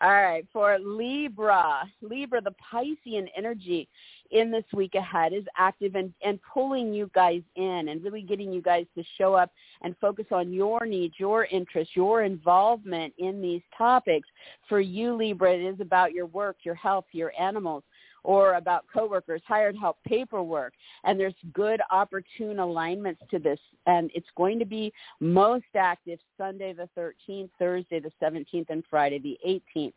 All 0.00 0.10
right, 0.10 0.46
for 0.52 0.78
Libra, 0.78 1.84
Libra, 2.02 2.40
the 2.40 2.54
Piscean 2.72 3.26
energy 3.36 3.88
in 4.30 4.50
this 4.50 4.64
week 4.72 4.94
ahead 4.94 5.32
is 5.32 5.44
active 5.56 5.94
and, 5.94 6.12
and 6.24 6.40
pulling 6.52 6.92
you 6.92 7.10
guys 7.14 7.42
in 7.56 7.88
and 7.88 8.02
really 8.02 8.22
getting 8.22 8.52
you 8.52 8.60
guys 8.60 8.86
to 8.96 9.04
show 9.16 9.34
up 9.34 9.50
and 9.82 9.94
focus 10.00 10.26
on 10.30 10.52
your 10.52 10.84
needs, 10.84 11.14
your 11.18 11.44
interests, 11.46 11.94
your 11.94 12.22
involvement 12.22 13.14
in 13.18 13.40
these 13.40 13.62
topics. 13.76 14.28
For 14.68 14.80
you, 14.80 15.14
Libra, 15.14 15.52
it 15.54 15.62
is 15.62 15.80
about 15.80 16.12
your 16.12 16.26
work, 16.26 16.56
your 16.64 16.74
health, 16.74 17.06
your 17.12 17.32
animals 17.38 17.84
or 18.24 18.54
about 18.54 18.84
coworkers, 18.92 19.42
hired 19.46 19.76
help, 19.76 19.98
paperwork, 20.04 20.72
and 21.04 21.20
there's 21.20 21.34
good 21.52 21.80
opportune 21.90 22.58
alignments 22.58 23.22
to 23.30 23.38
this. 23.38 23.60
And 23.86 24.10
it's 24.14 24.26
going 24.36 24.58
to 24.58 24.64
be 24.64 24.92
most 25.20 25.64
active 25.76 26.18
Sunday 26.36 26.72
the 26.72 26.88
13th, 26.98 27.50
Thursday 27.58 28.00
the 28.00 28.10
17th, 28.20 28.70
and 28.70 28.82
Friday 28.90 29.18
the 29.18 29.38
18th. 29.76 29.92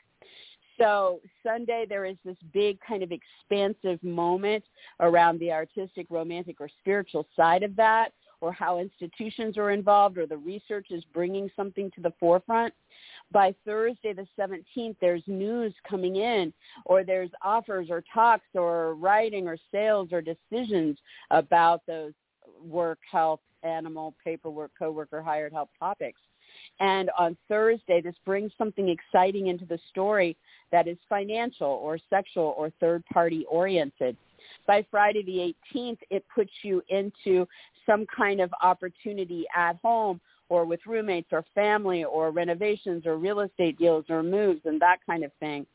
So 0.77 1.21
Sunday 1.41 1.87
there 1.89 2.05
is 2.05 2.17
this 2.23 2.37
big 2.53 2.77
kind 2.87 3.01
of 3.01 3.11
expansive 3.11 4.03
moment 4.03 4.63
around 4.99 5.39
the 5.39 5.51
artistic, 5.51 6.05
romantic, 6.09 6.61
or 6.61 6.69
spiritual 6.81 7.25
side 7.35 7.63
of 7.63 7.75
that 7.77 8.11
or 8.41 8.51
how 8.51 8.77
institutions 8.77 9.57
are 9.57 9.71
involved 9.71 10.17
or 10.17 10.27
the 10.27 10.37
research 10.37 10.87
is 10.91 11.03
bringing 11.13 11.49
something 11.55 11.89
to 11.95 12.01
the 12.01 12.13
forefront. 12.19 12.73
By 13.31 13.53
Thursday 13.65 14.13
the 14.13 14.27
17th, 14.39 14.95
there's 15.01 15.23
news 15.27 15.73
coming 15.87 16.15
in 16.15 16.53
or 16.85 17.03
there's 17.03 17.29
offers 17.41 17.87
or 17.89 18.03
talks 18.13 18.47
or 18.53 18.95
writing 18.95 19.47
or 19.47 19.57
sales 19.71 20.09
or 20.11 20.21
decisions 20.21 20.97
about 21.31 21.81
those 21.87 22.13
work, 22.63 22.99
health, 23.09 23.41
animal, 23.63 24.13
paperwork, 24.23 24.71
coworker, 24.77 25.21
hired 25.21 25.51
help 25.51 25.69
topics. 25.77 26.19
And 26.79 27.09
on 27.17 27.35
Thursday, 27.49 28.01
this 28.01 28.15
brings 28.25 28.51
something 28.57 28.89
exciting 28.89 29.47
into 29.47 29.65
the 29.65 29.79
story 29.89 30.37
that 30.71 30.87
is 30.87 30.97
financial 31.09 31.67
or 31.67 31.97
sexual 32.09 32.55
or 32.57 32.71
third 32.79 33.03
party 33.11 33.45
oriented. 33.49 34.15
By 34.65 34.85
Friday 34.89 35.23
the 35.23 35.53
18th, 35.75 35.99
it 36.09 36.23
puts 36.33 36.51
you 36.63 36.81
into 36.89 37.47
some 37.85 38.05
kind 38.15 38.39
of 38.39 38.51
opportunity 38.61 39.45
at 39.55 39.77
home 39.83 40.21
or 40.49 40.65
with 40.65 40.79
roommates 40.85 41.29
or 41.31 41.43
family 41.53 42.03
or 42.03 42.31
renovations 42.31 43.05
or 43.05 43.17
real 43.17 43.41
estate 43.41 43.77
deals 43.77 44.05
or 44.09 44.23
moves 44.23 44.61
and 44.65 44.81
that 44.81 44.97
kind 45.05 45.23
of 45.23 45.31
thing. 45.39 45.65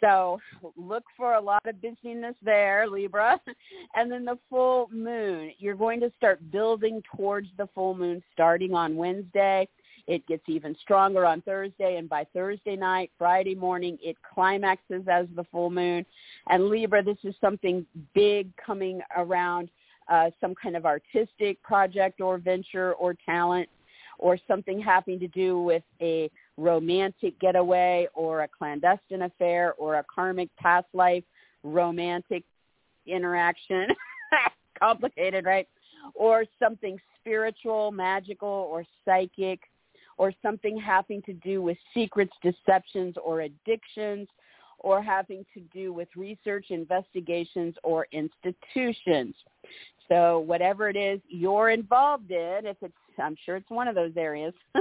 So 0.00 0.38
look 0.76 1.04
for 1.16 1.34
a 1.34 1.40
lot 1.40 1.62
of 1.66 1.80
busyness 1.80 2.34
there, 2.42 2.86
Libra. 2.88 3.40
And 3.96 4.10
then 4.10 4.24
the 4.24 4.38
full 4.50 4.88
moon, 4.92 5.52
you're 5.58 5.76
going 5.76 6.00
to 6.00 6.12
start 6.16 6.50
building 6.50 7.00
towards 7.16 7.48
the 7.56 7.68
full 7.74 7.94
moon 7.94 8.22
starting 8.32 8.74
on 8.74 8.96
Wednesday. 8.96 9.68
It 10.06 10.26
gets 10.26 10.42
even 10.48 10.76
stronger 10.82 11.24
on 11.24 11.40
Thursday, 11.42 11.96
and 11.96 12.08
by 12.08 12.26
Thursday 12.34 12.76
night, 12.76 13.10
Friday 13.16 13.54
morning, 13.54 13.96
it 14.02 14.16
climaxes 14.34 15.04
as 15.08 15.26
the 15.34 15.44
full 15.44 15.70
moon. 15.70 16.04
And 16.48 16.68
Libra, 16.68 17.02
this 17.02 17.16
is 17.22 17.34
something 17.40 17.86
big 18.14 18.54
coming 18.56 19.00
around 19.16 19.70
uh, 20.08 20.30
some 20.40 20.54
kind 20.54 20.76
of 20.76 20.84
artistic 20.84 21.62
project 21.62 22.20
or 22.20 22.36
venture 22.38 22.92
or 22.94 23.14
talent 23.24 23.68
or 24.18 24.38
something 24.48 24.80
having 24.80 25.18
to 25.20 25.28
do 25.28 25.60
with 25.60 25.82
a 26.00 26.30
romantic 26.56 27.38
getaway 27.40 28.06
or 28.14 28.42
a 28.42 28.48
clandestine 28.48 29.22
affair 29.22 29.74
or 29.74 29.96
a 29.96 30.04
karmic 30.14 30.48
past 30.56 30.86
life 30.92 31.24
romantic 31.64 32.44
interaction. 33.06 33.86
Complicated, 34.78 35.44
right? 35.44 35.68
Or 36.14 36.44
something 36.62 36.98
spiritual, 37.20 37.90
magical, 37.90 38.48
or 38.48 38.84
psychic, 39.04 39.60
or 40.18 40.32
something 40.42 40.78
having 40.78 41.22
to 41.22 41.32
do 41.34 41.62
with 41.62 41.76
secrets, 41.92 42.32
deceptions, 42.42 43.14
or 43.22 43.40
addictions, 43.42 44.28
or 44.84 45.02
having 45.02 45.46
to 45.54 45.60
do 45.72 45.94
with 45.94 46.08
research, 46.14 46.66
investigations, 46.68 47.74
or 47.82 48.06
institutions. 48.12 49.34
So 50.08 50.40
whatever 50.40 50.90
it 50.90 50.96
is 50.96 51.20
you're 51.26 51.70
involved 51.70 52.30
in, 52.30 52.60
if 52.64 52.76
it's, 52.82 52.92
I'm 53.18 53.34
sure 53.46 53.56
it's 53.56 53.70
one 53.70 53.88
of 53.88 53.94
those 53.94 54.12
areas, 54.14 54.52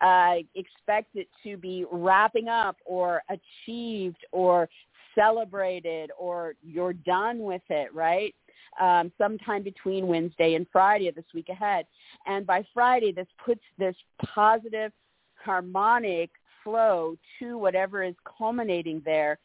uh, 0.00 0.34
expect 0.54 1.16
it 1.16 1.26
to 1.42 1.56
be 1.56 1.84
wrapping 1.90 2.46
up 2.46 2.76
or 2.84 3.24
achieved 3.28 4.24
or 4.30 4.68
celebrated 5.16 6.12
or 6.16 6.54
you're 6.62 6.92
done 6.92 7.40
with 7.40 7.62
it, 7.68 7.92
right? 7.92 8.32
Um, 8.80 9.10
sometime 9.18 9.64
between 9.64 10.06
Wednesday 10.06 10.54
and 10.54 10.68
Friday 10.70 11.08
of 11.08 11.16
this 11.16 11.24
week 11.34 11.48
ahead. 11.48 11.84
And 12.26 12.46
by 12.46 12.64
Friday, 12.72 13.10
this 13.10 13.26
puts 13.44 13.60
this 13.76 13.96
positive, 14.24 14.92
harmonic 15.34 16.30
flow 16.64 17.16
to 17.38 17.58
whatever 17.58 18.02
is 18.02 18.14
culminating 18.38 19.02
there 19.04 19.38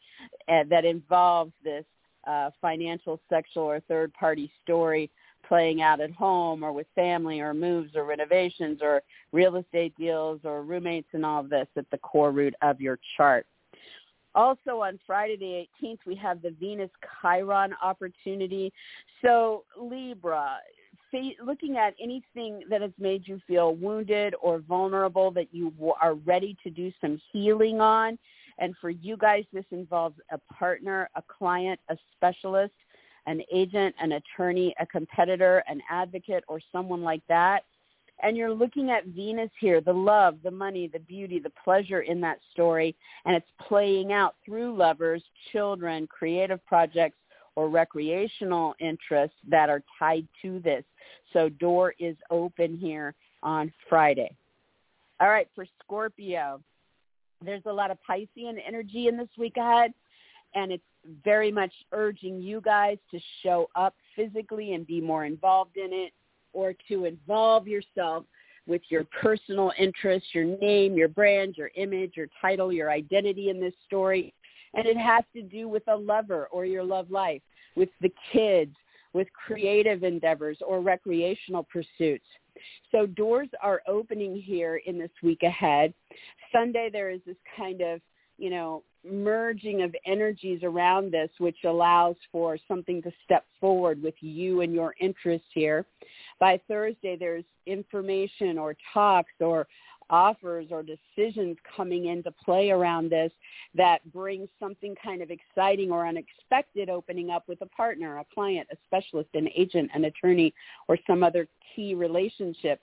uh, 0.48 0.64
that 0.68 0.84
involves 0.84 1.52
this 1.62 1.84
uh, 2.26 2.50
financial, 2.60 3.20
sexual, 3.28 3.64
or 3.64 3.80
third-party 3.80 4.50
story 4.62 5.10
playing 5.46 5.80
out 5.80 6.00
at 6.00 6.10
home 6.12 6.62
or 6.62 6.72
with 6.72 6.86
family 6.94 7.40
or 7.40 7.54
moves 7.54 7.96
or 7.96 8.04
renovations 8.04 8.80
or 8.82 9.02
real 9.32 9.56
estate 9.56 9.94
deals 9.96 10.40
or 10.44 10.62
roommates 10.62 11.08
and 11.12 11.24
all 11.24 11.40
of 11.40 11.48
this 11.48 11.66
at 11.76 11.88
the 11.90 11.98
core 11.98 12.32
root 12.32 12.54
of 12.60 12.80
your 12.80 12.98
chart. 13.16 13.46
Also 14.34 14.80
on 14.80 15.00
Friday 15.06 15.36
the 15.36 15.86
18th, 15.86 15.98
we 16.06 16.14
have 16.14 16.42
the 16.42 16.50
Venus 16.60 16.90
Chiron 17.20 17.74
opportunity. 17.82 18.72
So 19.22 19.64
Libra, 19.80 20.58
looking 21.44 21.76
at 21.76 21.94
anything 22.00 22.62
that 22.70 22.80
has 22.80 22.92
made 22.98 23.26
you 23.26 23.40
feel 23.46 23.74
wounded 23.74 24.34
or 24.40 24.58
vulnerable 24.60 25.30
that 25.32 25.48
you 25.52 25.72
are 26.00 26.14
ready 26.14 26.56
to 26.62 26.70
do 26.70 26.92
some 27.00 27.20
healing 27.32 27.80
on, 27.80 28.18
and 28.58 28.74
for 28.80 28.90
you 28.90 29.16
guys, 29.16 29.44
this 29.52 29.64
involves 29.70 30.16
a 30.30 30.38
partner, 30.52 31.08
a 31.14 31.22
client, 31.22 31.78
a 31.88 31.96
specialist, 32.16 32.74
an 33.26 33.42
agent, 33.52 33.94
an 34.00 34.12
attorney, 34.12 34.74
a 34.80 34.86
competitor, 34.86 35.62
an 35.68 35.80
advocate, 35.90 36.44
or 36.48 36.60
someone 36.72 37.02
like 37.02 37.22
that. 37.28 37.64
And 38.20 38.36
you're 38.36 38.52
looking 38.52 38.90
at 38.90 39.06
Venus 39.06 39.50
here, 39.60 39.80
the 39.80 39.92
love, 39.92 40.38
the 40.42 40.50
money, 40.50 40.88
the 40.88 40.98
beauty, 40.98 41.38
the 41.38 41.52
pleasure 41.62 42.00
in 42.00 42.20
that 42.22 42.40
story, 42.52 42.96
and 43.24 43.36
it's 43.36 43.46
playing 43.68 44.12
out 44.12 44.34
through 44.44 44.76
lovers, 44.76 45.22
children, 45.52 46.08
creative 46.08 46.64
projects, 46.66 47.16
or 47.58 47.68
recreational 47.68 48.72
interests 48.78 49.36
that 49.48 49.68
are 49.68 49.82
tied 49.98 50.24
to 50.40 50.60
this. 50.60 50.84
So 51.32 51.48
door 51.48 51.92
is 51.98 52.14
open 52.30 52.78
here 52.78 53.16
on 53.42 53.72
Friday. 53.88 54.30
All 55.18 55.28
right, 55.28 55.48
for 55.56 55.66
Scorpio, 55.82 56.60
there's 57.44 57.64
a 57.66 57.72
lot 57.72 57.90
of 57.90 57.98
Piscean 58.08 58.58
energy 58.64 59.08
in 59.08 59.16
this 59.16 59.28
week 59.36 59.56
ahead, 59.56 59.92
and 60.54 60.70
it's 60.70 60.84
very 61.24 61.50
much 61.50 61.72
urging 61.90 62.40
you 62.40 62.60
guys 62.60 62.96
to 63.10 63.18
show 63.42 63.68
up 63.74 63.96
physically 64.14 64.74
and 64.74 64.86
be 64.86 65.00
more 65.00 65.24
involved 65.24 65.76
in 65.76 65.92
it 65.92 66.12
or 66.52 66.72
to 66.86 67.06
involve 67.06 67.66
yourself 67.66 68.24
with 68.68 68.82
your 68.88 69.02
personal 69.20 69.72
interests, 69.76 70.28
your 70.32 70.44
name, 70.44 70.94
your 70.94 71.08
brand, 71.08 71.56
your 71.56 71.72
image, 71.74 72.12
your 72.14 72.28
title, 72.40 72.72
your 72.72 72.92
identity 72.92 73.50
in 73.50 73.58
this 73.58 73.74
story. 73.84 74.32
And 74.74 74.86
it 74.86 74.96
has 74.96 75.24
to 75.34 75.42
do 75.42 75.68
with 75.68 75.82
a 75.88 75.96
lover 75.96 76.48
or 76.50 76.64
your 76.64 76.84
love 76.84 77.10
life, 77.10 77.42
with 77.76 77.88
the 78.00 78.12
kids, 78.32 78.74
with 79.12 79.28
creative 79.32 80.02
endeavors 80.02 80.58
or 80.66 80.80
recreational 80.80 81.64
pursuits. 81.64 82.26
So 82.92 83.06
doors 83.06 83.48
are 83.62 83.82
opening 83.86 84.36
here 84.40 84.80
in 84.84 84.98
this 84.98 85.10
week 85.22 85.42
ahead. 85.42 85.94
Sunday 86.52 86.90
there 86.92 87.10
is 87.10 87.20
this 87.26 87.36
kind 87.56 87.80
of, 87.80 88.00
you 88.36 88.50
know, 88.50 88.82
merging 89.08 89.82
of 89.82 89.94
energies 90.06 90.62
around 90.62 91.12
this, 91.12 91.30
which 91.38 91.56
allows 91.64 92.16
for 92.32 92.58
something 92.66 93.00
to 93.02 93.12
step 93.24 93.44
forward 93.60 94.02
with 94.02 94.14
you 94.20 94.60
and 94.60 94.74
your 94.74 94.94
interests 95.00 95.46
here. 95.54 95.86
By 96.40 96.60
Thursday, 96.68 97.16
there's 97.16 97.44
information 97.66 98.58
or 98.58 98.76
talks 98.92 99.32
or 99.40 99.66
offers 100.10 100.66
or 100.70 100.82
decisions 100.82 101.56
coming 101.76 102.06
into 102.06 102.30
play 102.44 102.70
around 102.70 103.10
this 103.10 103.32
that 103.74 104.00
brings 104.12 104.48
something 104.60 104.94
kind 105.02 105.22
of 105.22 105.30
exciting 105.30 105.90
or 105.90 106.06
unexpected 106.06 106.88
opening 106.88 107.30
up 107.30 107.44
with 107.48 107.60
a 107.62 107.66
partner, 107.66 108.18
a 108.18 108.24
client, 108.32 108.66
a 108.72 108.76
specialist, 108.86 109.28
an 109.34 109.48
agent, 109.56 109.90
an 109.94 110.04
attorney, 110.04 110.52
or 110.88 110.98
some 111.06 111.22
other 111.22 111.46
key 111.74 111.94
relationship. 111.94 112.80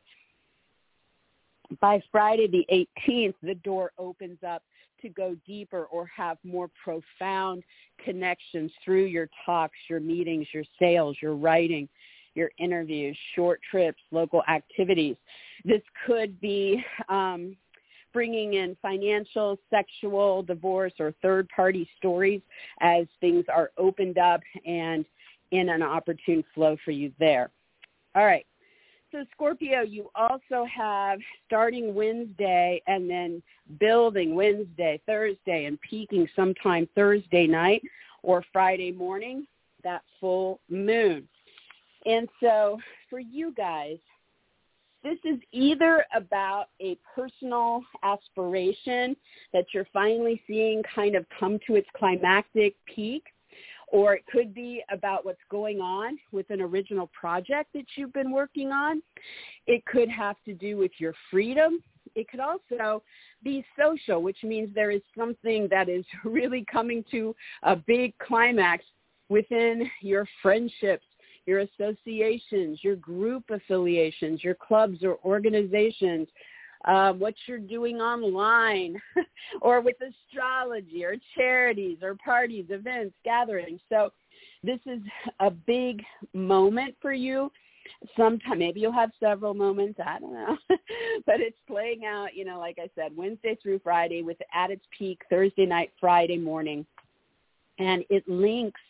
By 1.81 2.01
Friday 2.11 2.47
the 2.47 2.87
18th, 3.07 3.35
the 3.41 3.55
door 3.55 3.91
opens 3.97 4.37
up 4.47 4.61
to 5.01 5.09
go 5.09 5.35
deeper 5.45 5.85
or 5.85 6.09
have 6.15 6.37
more 6.43 6.69
profound 6.83 7.63
connections 8.03 8.71
through 8.83 9.05
your 9.05 9.29
talks, 9.45 9.77
your 9.89 9.99
meetings, 9.99 10.47
your 10.53 10.63
sales, 10.79 11.17
your 11.21 11.35
writing, 11.35 11.87
your 12.35 12.51
interviews, 12.57 13.17
short 13.35 13.59
trips, 13.69 14.01
local 14.11 14.43
activities. 14.47 15.15
This 15.63 15.81
could 16.05 16.39
be 16.39 16.83
um, 17.09 17.55
bringing 18.13 18.53
in 18.53 18.77
financial, 18.81 19.57
sexual, 19.69 20.43
divorce, 20.43 20.93
or 20.99 21.13
third-party 21.21 21.89
stories 21.97 22.41
as 22.79 23.07
things 23.19 23.45
are 23.53 23.71
opened 23.77 24.17
up 24.17 24.41
and 24.65 25.05
in 25.51 25.69
an 25.69 25.81
opportune 25.81 26.43
flow 26.53 26.77
for 26.85 26.91
you 26.91 27.11
there. 27.19 27.49
All 28.15 28.25
right. 28.25 28.45
so 29.11 29.25
Scorpio, 29.33 29.81
you 29.81 30.09
also 30.15 30.65
have 30.65 31.19
starting 31.45 31.95
Wednesday 31.95 32.81
and 32.87 33.09
then 33.09 33.41
building 33.79 34.35
Wednesday, 34.35 34.99
Thursday, 35.05 35.65
and 35.65 35.79
peaking 35.81 36.27
sometime 36.35 36.87
Thursday 36.95 37.47
night 37.47 37.81
or 38.23 38.43
Friday 38.51 38.91
morning, 38.91 39.45
that 39.83 40.01
full 40.19 40.59
moon. 40.69 41.27
And 42.05 42.29
so 42.39 42.79
for 43.09 43.19
you 43.19 43.53
guys, 43.55 43.97
this 45.03 45.19
is 45.23 45.39
either 45.51 46.03
about 46.15 46.65
a 46.81 46.97
personal 47.15 47.83
aspiration 48.03 49.15
that 49.53 49.65
you're 49.71 49.87
finally 49.93 50.41
seeing 50.47 50.81
kind 50.93 51.15
of 51.15 51.25
come 51.39 51.59
to 51.67 51.75
its 51.75 51.87
climactic 51.95 52.75
peak, 52.87 53.23
or 53.89 54.15
it 54.15 54.25
could 54.25 54.53
be 54.53 54.83
about 54.91 55.23
what's 55.23 55.37
going 55.51 55.79
on 55.79 56.17
with 56.31 56.49
an 56.49 56.59
original 56.59 57.07
project 57.19 57.71
that 57.73 57.85
you've 57.95 58.13
been 58.13 58.31
working 58.31 58.71
on. 58.71 59.01
It 59.67 59.85
could 59.85 60.09
have 60.09 60.37
to 60.45 60.53
do 60.53 60.75
with 60.77 60.91
your 60.97 61.13
freedom. 61.29 61.83
It 62.15 62.27
could 62.27 62.39
also 62.39 63.03
be 63.43 63.63
social, 63.79 64.23
which 64.23 64.43
means 64.43 64.73
there 64.73 64.89
is 64.89 65.01
something 65.15 65.67
that 65.69 65.87
is 65.87 66.03
really 66.23 66.65
coming 66.71 67.05
to 67.11 67.35
a 67.61 67.75
big 67.75 68.17
climax 68.17 68.83
within 69.29 69.87
your 70.01 70.27
friendships 70.41 71.05
your 71.45 71.59
associations, 71.59 72.79
your 72.83 72.95
group 72.95 73.43
affiliations, 73.49 74.43
your 74.43 74.55
clubs 74.55 75.03
or 75.03 75.17
organizations, 75.23 76.27
uh, 76.85 77.13
what 77.13 77.33
you're 77.47 77.57
doing 77.57 77.97
online 77.97 79.01
or 79.61 79.81
with 79.81 79.95
astrology 80.01 81.03
or 81.03 81.15
charities 81.35 81.97
or 82.01 82.15
parties, 82.15 82.65
events, 82.69 83.15
gatherings. 83.23 83.79
So 83.89 84.11
this 84.63 84.79
is 84.85 84.99
a 85.39 85.49
big 85.49 86.03
moment 86.33 86.95
for 87.01 87.13
you. 87.13 87.51
Sometime 88.17 88.59
maybe 88.59 88.79
you'll 88.79 88.91
have 88.91 89.11
several 89.19 89.53
moments. 89.53 89.99
I 90.03 90.19
don't 90.19 90.33
know, 90.33 90.57
but 91.25 91.39
it's 91.39 91.57
playing 91.67 92.05
out. 92.05 92.35
You 92.35 92.43
know, 92.45 92.59
like 92.59 92.77
I 92.79 92.89
said, 92.95 93.15
Wednesday 93.15 93.57
through 93.61 93.79
Friday, 93.83 94.21
with 94.23 94.37
at 94.53 94.71
its 94.71 94.83
peak 94.97 95.21
Thursday 95.29 95.65
night, 95.65 95.91
Friday 95.99 96.37
morning, 96.37 96.85
and 97.77 98.03
it 98.09 98.27
links 98.27 98.81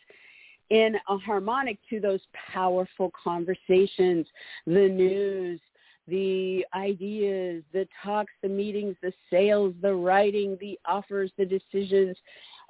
in 0.70 0.96
a 1.08 1.18
harmonic 1.18 1.78
to 1.90 2.00
those 2.00 2.20
powerful 2.52 3.12
conversations, 3.22 4.26
the 4.66 4.88
news, 4.88 5.60
the 6.08 6.64
ideas, 6.74 7.62
the 7.72 7.86
talks, 8.04 8.32
the 8.42 8.48
meetings, 8.48 8.96
the 9.02 9.12
sales, 9.30 9.74
the 9.82 9.94
writing, 9.94 10.56
the 10.60 10.78
offers, 10.86 11.30
the 11.36 11.44
decisions 11.44 12.16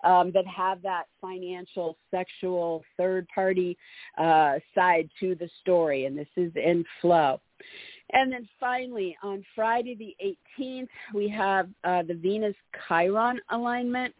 um, 0.04 0.30
that 0.32 0.46
have 0.46 0.82
that 0.82 1.04
financial, 1.20 1.96
sexual, 2.11 2.82
third-party 2.96 3.76
uh, 4.18 4.54
side 4.74 5.09
to 5.20 5.35
the 5.35 5.48
story. 5.61 6.06
And 6.06 6.16
this 6.16 6.28
is 6.37 6.52
in 6.56 6.85
flow. 7.00 7.40
And 8.12 8.32
then 8.32 8.48
finally, 8.61 9.16
on 9.22 9.44
Friday 9.54 9.96
the 9.96 10.16
18th, 10.61 10.88
we 11.12 11.28
have 11.28 11.68
uh, 11.82 12.02
the 12.02 12.14
Venus 12.14 12.54
Chiron 12.87 13.40
alignment 13.50 14.14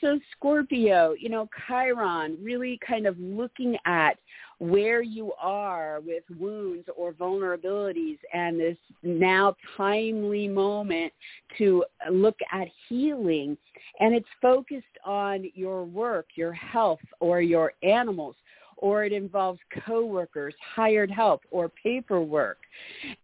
so 0.00 0.18
Scorpio, 0.32 1.14
you 1.18 1.28
know, 1.28 1.48
Chiron, 1.66 2.38
really 2.42 2.78
kind 2.86 3.06
of 3.06 3.18
looking 3.18 3.76
at 3.86 4.18
where 4.58 5.02
you 5.02 5.32
are 5.40 6.00
with 6.04 6.24
wounds 6.38 6.86
or 6.96 7.12
vulnerabilities 7.12 8.18
and 8.34 8.60
this 8.60 8.76
now 9.02 9.54
timely 9.76 10.46
moment 10.46 11.12
to 11.58 11.84
look 12.10 12.36
at 12.52 12.68
healing. 12.88 13.56
And 14.00 14.14
it's 14.14 14.28
focused 14.42 14.84
on 15.04 15.50
your 15.54 15.84
work, 15.84 16.26
your 16.34 16.52
health, 16.52 17.00
or 17.20 17.40
your 17.40 17.72
animals 17.82 18.36
or 18.80 19.04
it 19.04 19.12
involves 19.12 19.60
coworkers, 19.84 20.54
hired 20.74 21.10
help, 21.10 21.42
or 21.50 21.70
paperwork. 21.82 22.58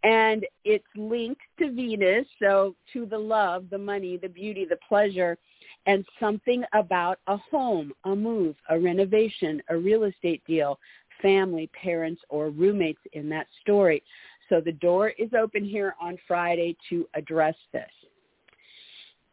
And 0.04 0.44
it's 0.64 0.84
linked 0.96 1.40
to 1.58 1.72
Venus, 1.72 2.26
so 2.40 2.74
to 2.92 3.06
the 3.06 3.18
love, 3.18 3.64
the 3.70 3.78
money, 3.78 4.18
the 4.18 4.28
beauty, 4.28 4.66
the 4.68 4.78
pleasure, 4.88 5.38
and 5.86 6.04
something 6.18 6.64
about 6.72 7.18
a 7.28 7.36
home, 7.36 7.92
a 8.04 8.14
move, 8.14 8.56
a 8.68 8.78
renovation, 8.78 9.62
a 9.70 9.76
real 9.76 10.04
estate 10.04 10.42
deal, 10.46 10.78
family, 11.22 11.70
parents, 11.80 12.20
or 12.28 12.50
roommates 12.50 13.00
in 13.12 13.28
that 13.28 13.46
story. 13.62 14.02
So 14.48 14.60
the 14.60 14.72
door 14.72 15.10
is 15.10 15.30
open 15.38 15.64
here 15.64 15.94
on 16.00 16.18
Friday 16.26 16.76
to 16.90 17.08
address 17.14 17.56
this. 17.72 17.90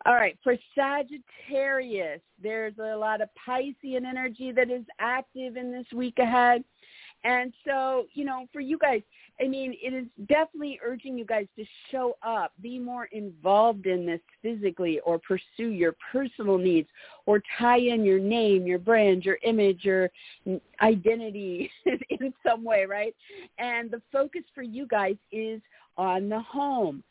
All 0.06 0.16
right, 0.16 0.38
for 0.44 0.58
Sagittarius, 0.76 2.20
there's 2.42 2.78
a 2.78 2.96
lot 2.96 3.22
of 3.22 3.30
Piscean 3.48 4.06
energy 4.06 4.52
that 4.52 4.70
is 4.70 4.84
active 5.00 5.56
in 5.56 5.72
this 5.72 5.86
week 5.94 6.20
ahead. 6.20 6.64
And 7.24 7.54
so, 7.66 8.06
you 8.14 8.26
know, 8.26 8.48
for 8.52 8.60
you 8.60 8.78
guys, 8.78 9.02
I 9.40 9.48
mean, 9.48 9.76
it 9.82 9.94
is 9.94 10.06
definitely 10.28 10.80
urging 10.84 11.18
you 11.18 11.26
guys 11.26 11.48
to 11.58 11.66
show 11.90 12.18
up, 12.22 12.52
be 12.62 12.78
more 12.78 13.06
involved 13.06 13.86
in 13.88 14.06
this 14.06 14.20
physically 14.42 15.00
or 15.06 15.20
pursue 15.20 15.70
your 15.70 15.96
personal 16.12 16.58
needs 16.58 16.90
or 17.26 17.42
tie 17.58 17.80
in 17.80 18.04
your 18.04 18.20
name, 18.20 18.68
your 18.68 18.80
brand, 18.80 19.24
your 19.24 19.40
image, 19.44 19.84
your 19.84 20.10
identity 20.82 21.72
in 21.86 22.34
some 22.46 22.64
way, 22.64 22.86
right? 22.86 23.16
And 23.58 23.90
the 23.90 24.02
focus 24.12 24.44
for 24.54 24.62
you 24.62 24.86
guys 24.86 25.16
is 25.32 25.62
on 25.98 26.28
the 26.30 26.42
home 26.42 27.04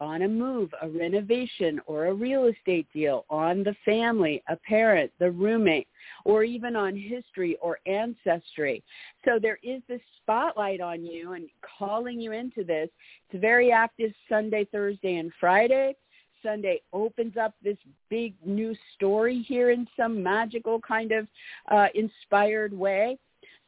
on 0.00 0.22
a 0.22 0.28
move, 0.28 0.70
a 0.82 0.88
renovation, 0.88 1.80
or 1.86 2.06
a 2.06 2.14
real 2.14 2.46
estate 2.46 2.86
deal, 2.92 3.24
on 3.30 3.62
the 3.62 3.74
family, 3.84 4.42
a 4.48 4.56
parent, 4.56 5.10
the 5.18 5.30
roommate, 5.30 5.88
or 6.24 6.44
even 6.44 6.76
on 6.76 6.96
history 6.96 7.56
or 7.60 7.78
ancestry. 7.86 8.82
So 9.24 9.38
there 9.40 9.58
is 9.62 9.82
this 9.88 10.00
spotlight 10.22 10.80
on 10.80 11.04
you 11.04 11.32
and 11.32 11.48
calling 11.78 12.20
you 12.20 12.32
into 12.32 12.64
this. 12.64 12.88
It's 13.30 13.40
very 13.40 13.72
active 13.72 14.12
Sunday, 14.28 14.66
Thursday, 14.70 15.16
and 15.16 15.32
Friday. 15.40 15.96
Sunday 16.42 16.80
opens 16.92 17.36
up 17.36 17.54
this 17.62 17.78
big 18.08 18.34
new 18.44 18.74
story 18.94 19.44
here 19.48 19.70
in 19.70 19.88
some 19.96 20.22
magical 20.22 20.80
kind 20.80 21.12
of 21.12 21.26
uh, 21.70 21.88
inspired 21.94 22.72
way. 22.72 23.18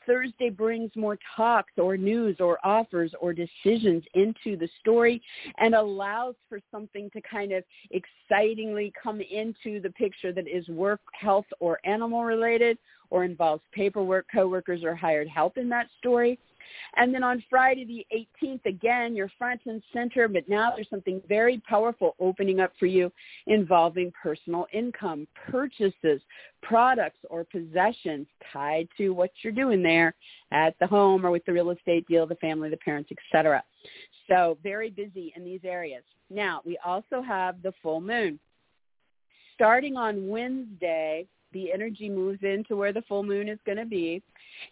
Thursday 0.09 0.49
brings 0.49 0.90
more 0.97 1.18
talks 1.37 1.73
or 1.77 1.97
news 1.99 2.38
or 2.40 2.59
offers 2.64 3.12
or 3.21 3.35
decisions 3.35 4.03
into 4.14 4.57
the 4.57 4.68
story 4.81 5.23
and 5.59 5.75
allows 5.75 6.35
for 6.49 6.61
something 6.73 7.11
to 7.11 7.21
kind 7.21 7.53
of 7.53 7.62
excitingly 7.90 8.90
come 9.01 9.21
into 9.21 9.81
the 9.81 9.90
picture 9.90 10.33
that 10.33 10.49
is 10.49 10.66
work, 10.68 11.01
health, 11.12 11.44
or 11.61 11.79
animal 11.85 12.25
related 12.25 12.79
or 13.11 13.25
involves 13.25 13.62
paperwork, 13.73 14.27
coworkers, 14.33 14.83
or 14.83 14.94
hired 14.94 15.29
help 15.29 15.59
in 15.59 15.68
that 15.68 15.88
story. 15.99 16.38
And 16.96 17.14
then 17.14 17.22
on 17.22 17.42
Friday 17.48 17.85
the 17.85 18.26
18th, 18.42 18.66
again, 18.66 19.14
you're 19.14 19.31
front 19.38 19.61
and 19.66 19.83
center, 19.92 20.28
but 20.28 20.48
now 20.48 20.72
there's 20.74 20.90
something 20.90 21.20
very 21.28 21.62
powerful 21.68 22.14
opening 22.18 22.61
up 22.61 22.72
for 22.78 22.87
you 22.87 23.12
involving 23.46 24.12
personal 24.22 24.66
income, 24.72 25.26
purchases, 25.50 26.20
products 26.62 27.18
or 27.31 27.44
possessions 27.44 28.26
tied 28.52 28.88
to 28.96 29.11
what 29.11 29.31
you're 29.42 29.52
doing 29.52 29.83
there 29.83 30.14
at 30.50 30.74
the 30.81 30.87
home 30.87 31.24
or 31.24 31.31
with 31.31 31.44
the 31.44 31.52
real 31.52 31.70
estate 31.70 32.07
deal, 32.09 32.26
the 32.26 32.35
family, 32.37 32.68
the 32.68 32.76
parents, 32.78 33.11
etc. 33.12 33.62
So 34.28 34.59
very 34.62 34.90
busy 34.90 35.33
in 35.37 35.44
these 35.44 35.61
areas. 35.64 36.02
Now, 36.31 36.61
we 36.64 36.78
also 36.85 37.22
have 37.22 37.62
the 37.62 37.72
full 37.83 38.00
moon. 38.00 38.38
Starting 39.54 39.96
on 39.96 40.28
Wednesday, 40.28 41.26
the 41.52 41.72
energy 41.72 42.09
moves 42.09 42.40
into 42.42 42.76
where 42.76 42.92
the 42.92 43.02
full 43.02 43.22
moon 43.22 43.48
is 43.48 43.59
going 43.64 43.78
to 43.78 43.87
be. 43.87 44.22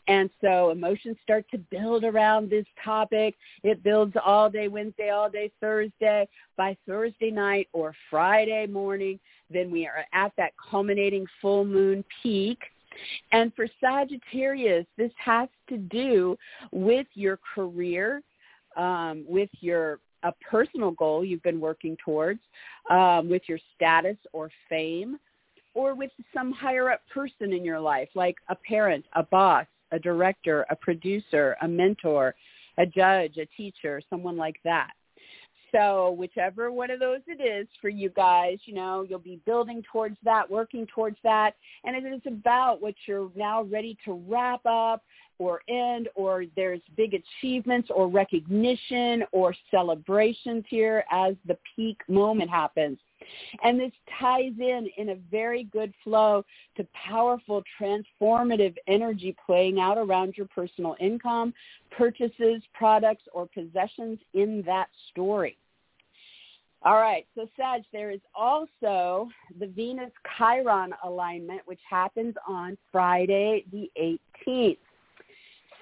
And 0.08 0.30
so 0.40 0.70
emotions 0.70 1.16
start 1.22 1.44
to 1.50 1.58
build 1.58 2.04
around 2.04 2.50
this 2.50 2.66
topic. 2.82 3.34
It 3.62 3.82
builds 3.82 4.14
all 4.24 4.50
day 4.50 4.68
Wednesday, 4.68 5.10
all 5.10 5.30
day 5.30 5.50
Thursday. 5.60 6.28
By 6.56 6.76
Thursday 6.86 7.30
night 7.30 7.68
or 7.72 7.94
Friday 8.10 8.66
morning, 8.66 9.18
then 9.50 9.70
we 9.70 9.86
are 9.86 10.04
at 10.12 10.32
that 10.36 10.52
culminating 10.70 11.26
full 11.40 11.64
moon 11.64 12.04
peak. 12.22 12.58
And 13.32 13.52
for 13.54 13.66
Sagittarius, 13.80 14.86
this 14.96 15.12
has 15.22 15.48
to 15.68 15.76
do 15.76 16.36
with 16.72 17.06
your 17.14 17.38
career, 17.54 18.22
um, 18.76 19.24
with 19.28 19.50
your 19.60 20.00
a 20.22 20.32
personal 20.50 20.90
goal 20.90 21.24
you've 21.24 21.42
been 21.42 21.60
working 21.60 21.96
towards, 22.04 22.40
um, 22.90 23.28
with 23.28 23.42
your 23.48 23.58
status 23.74 24.16
or 24.32 24.50
fame, 24.68 25.18
or 25.74 25.94
with 25.94 26.10
some 26.34 26.50
higher 26.52 26.90
up 26.90 27.00
person 27.12 27.52
in 27.52 27.64
your 27.64 27.78
life, 27.78 28.08
like 28.14 28.36
a 28.48 28.54
parent, 28.54 29.04
a 29.14 29.22
boss, 29.22 29.66
a 29.92 29.98
director, 29.98 30.66
a 30.70 30.76
producer, 30.76 31.56
a 31.62 31.68
mentor, 31.68 32.34
a 32.78 32.86
judge, 32.86 33.36
a 33.38 33.46
teacher, 33.56 34.00
someone 34.10 34.36
like 34.36 34.56
that. 34.64 34.92
So 35.72 36.12
whichever 36.12 36.72
one 36.72 36.90
of 36.90 37.00
those 37.00 37.20
it 37.26 37.42
is 37.42 37.66
for 37.80 37.88
you 37.88 38.08
guys, 38.10 38.58
you 38.64 38.74
know, 38.74 39.04
you'll 39.08 39.18
be 39.18 39.40
building 39.44 39.82
towards 39.92 40.16
that, 40.24 40.48
working 40.48 40.86
towards 40.86 41.18
that. 41.22 41.54
And 41.84 41.96
it 41.96 42.08
is 42.08 42.22
about 42.26 42.80
what 42.80 42.94
you're 43.06 43.30
now 43.34 43.62
ready 43.62 43.98
to 44.04 44.22
wrap 44.26 44.64
up 44.64 45.02
or 45.38 45.60
end 45.68 46.08
or 46.14 46.44
there's 46.56 46.80
big 46.96 47.14
achievements 47.14 47.88
or 47.94 48.08
recognition 48.08 49.24
or 49.32 49.54
celebrations 49.70 50.64
here 50.68 51.04
as 51.10 51.34
the 51.46 51.56
peak 51.74 52.00
moment 52.08 52.50
happens. 52.50 52.98
And 53.62 53.80
this 53.80 53.92
ties 54.20 54.52
in 54.58 54.88
in 54.96 55.10
a 55.10 55.16
very 55.30 55.64
good 55.64 55.92
flow 56.04 56.44
to 56.76 56.86
powerful 56.94 57.62
transformative 57.80 58.76
energy 58.86 59.34
playing 59.44 59.80
out 59.80 59.98
around 59.98 60.34
your 60.36 60.46
personal 60.46 60.96
income, 61.00 61.52
purchases, 61.90 62.62
products, 62.74 63.24
or 63.32 63.46
possessions 63.46 64.18
in 64.34 64.62
that 64.66 64.88
story. 65.10 65.56
All 66.82 66.96
right, 66.96 67.26
so 67.34 67.48
Sag, 67.56 67.82
there 67.92 68.10
is 68.10 68.20
also 68.34 69.28
the 69.58 69.66
Venus 69.66 70.12
Chiron 70.36 70.94
alignment, 71.02 71.62
which 71.64 71.80
happens 71.88 72.34
on 72.46 72.78
Friday 72.92 73.64
the 73.72 73.90
18th. 74.46 74.76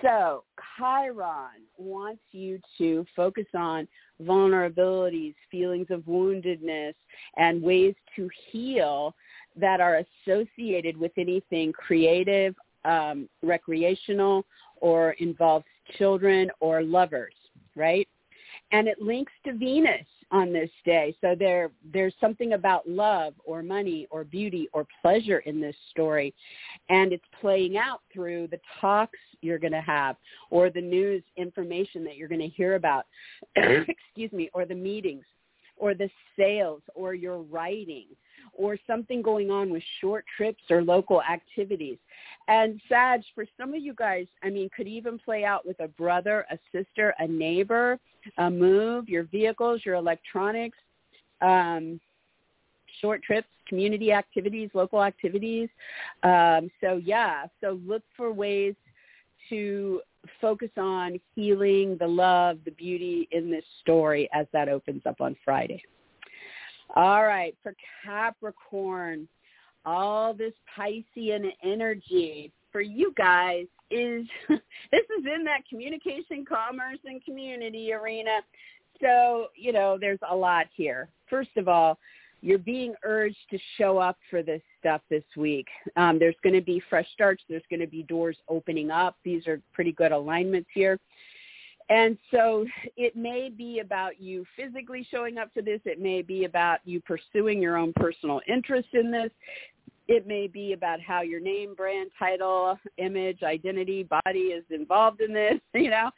So 0.03 0.45
Chiron 0.77 1.63
wants 1.79 2.23
you 2.33 2.61
to 2.79 3.05
focus 3.15 3.47
on 3.55 3.89
vulnerabilities, 4.23 5.35
feelings 5.51 5.87
of 5.91 6.01
woundedness, 6.03 6.95
and 7.37 7.63
ways 7.63 7.95
to 8.17 8.29
heal 8.51 9.15
that 9.57 9.81
are 9.81 10.05
associated 10.27 10.97
with 10.97 11.13
anything 11.17 11.73
creative, 11.73 12.55
um, 12.85 13.29
recreational, 13.43 14.45
or 14.77 15.13
involves 15.13 15.65
children 15.97 16.51
or 16.61 16.83
lovers, 16.83 17.35
right? 17.77 18.09
And 18.73 18.89
it 18.89 19.01
links 19.01 19.33
to 19.45 19.53
Venus 19.55 20.07
on 20.35 20.53
this 20.53 20.71
day. 20.85 21.17
So 21.21 21.37
there 21.39 21.71
there's 21.93 22.13
something 22.21 22.55
about 22.55 22.89
love 22.89 23.35
or 23.45 23.63
money 23.63 24.09
or 24.11 24.25
beauty 24.25 24.69
or 24.73 24.85
pleasure 25.01 25.39
in 25.41 25.61
this 25.61 25.77
story. 25.91 26.35
And 26.89 27.13
it's 27.13 27.25
playing 27.41 27.79
out 27.79 28.01
through 28.13 28.49
the 28.49 28.59
talks 28.81 29.19
you're 29.43 29.61
going 29.61 29.73
to 29.73 29.81
have 29.81 30.17
or 30.51 30.71
the 30.71 30.81
news 30.81 31.23
information 31.37 32.03
that 32.05 32.17
you're 32.17 32.29
going 32.29 32.41
to 32.41 32.49
hear 32.49 32.75
about. 32.75 33.07
Excuse 33.57 34.33
me, 34.33 34.51
or 34.53 34.67
the 34.67 34.75
meetings 34.75 35.25
or 35.77 35.95
the 35.95 36.11
sales 36.37 36.83
or 36.97 37.15
your 37.15 37.39
writing 37.43 38.07
or 38.57 38.77
something 38.87 39.23
going 39.23 39.51
on 39.51 39.71
with 39.71 39.83
short 40.01 40.25
trips 40.37 40.63
or 40.71 40.83
local 40.83 41.23
activities. 41.23 41.99
And 42.49 42.81
Sag, 42.89 43.23
for 43.35 43.47
some 43.59 43.75
of 43.75 43.83
you 43.83 43.95
guys, 43.95 44.27
I 44.43 44.51
mean, 44.51 44.69
could 44.77 44.87
even 44.87 45.19
play 45.19 45.45
out 45.45 45.67
with 45.67 45.81
a 45.81 45.89
brother, 45.89 46.47
a 46.51 46.59
sister, 46.73 47.15
a 47.19 47.27
neighbor, 47.27 47.99
a 48.39 48.51
move, 48.51 49.09
your 49.09 49.25
vehicles, 49.25 49.83
your 49.85 49.95
electronics, 49.95 50.79
um, 51.41 52.01
short 53.01 53.23
trips, 53.23 53.49
community 53.67 54.13
activities, 54.13 54.71
local 54.75 55.03
activities. 55.03 55.69
Um, 56.23 56.71
so 56.81 57.01
yeah, 57.03 57.47
so 57.61 57.81
look 57.87 58.03
for 58.17 58.33
ways 58.33 58.75
to 59.49 60.01
focus 60.41 60.71
on 60.77 61.21
healing 61.35 61.97
the 61.99 62.07
love, 62.07 62.59
the 62.65 62.71
beauty 62.73 63.29
in 63.33 63.51
this 63.51 63.65
story 63.81 64.29
as 64.33 64.47
that 64.53 64.69
opens 64.69 65.03
up 65.07 65.21
on 65.21 65.37
Friday. 65.45 65.83
All 66.95 67.25
right, 67.25 67.57
for 67.63 67.75
Capricorn, 68.05 69.29
all 69.85 70.35
this 70.35 70.53
Piscean 70.77 71.51
energy 71.63 72.53
for 72.73 72.81
you 72.81 73.13
guys 73.17 73.67
is 73.91 74.27
this 74.49 75.05
is 75.19 75.25
in 75.25 75.45
that 75.45 75.63
communication, 75.69 76.45
commerce, 76.47 76.99
and 77.05 77.25
community 77.25 77.93
arena. 77.93 78.41
So, 79.01 79.49
you 79.57 79.73
know, 79.73 79.99
there's 80.01 80.21
a 80.31 80.35
lot 80.35 80.67
here. 80.75 81.09
First 81.29 81.57
of 81.57 81.69
all, 81.69 81.99
you're 82.43 82.59
being 82.59 82.95
urged 83.05 83.39
to 83.51 83.59
show 83.79 83.99
up 83.99 84.19
for 84.29 84.43
this 84.43 84.61
stuff 84.79 85.01
this 85.09 85.25
week. 85.37 85.67
Um, 85.97 86.19
there's 86.19 86.37
going 86.43 86.55
to 86.55 86.61
be 86.61 86.83
fresh 86.91 87.07
starts. 87.13 87.43
There's 87.49 87.63
going 87.71 87.81
to 87.81 87.87
be 87.87 88.03
doors 88.03 88.37
opening 88.49 88.91
up. 88.91 89.17
These 89.25 89.47
are 89.47 89.61
pretty 89.73 89.93
good 89.93 90.13
alignments 90.13 90.69
here. 90.75 90.99
And 91.91 92.17
so 92.31 92.65
it 92.97 93.15
may 93.15 93.51
be 93.51 93.81
about 93.81 94.21
you 94.21 94.45
physically 94.57 95.07
showing 95.11 95.39
up 95.39 95.53
to 95.55 95.63
this. 95.63 95.81
It 95.85 96.01
may 96.01 96.23
be 96.23 96.45
about 96.45 96.81
you 96.85 97.01
pursuing 97.01 97.61
your 97.61 97.77
own 97.77 97.93
personal 97.97 98.41
interest 98.49 98.89
in 98.95 99.11
this. 99.11 99.31
It 100.07 100.27
may 100.27 100.47
be 100.47 100.73
about 100.73 101.01
how 101.01 101.23
your 101.23 101.41
name, 101.41 101.75
brand, 101.75 102.11
title, 102.19 102.79
image, 102.99 103.43
identity, 103.43 104.03
body 104.25 104.39
is 104.39 104.65
involved 104.71 105.21
in 105.21 105.33
this, 105.33 105.61
you 105.75 105.91
know. 105.91 106.11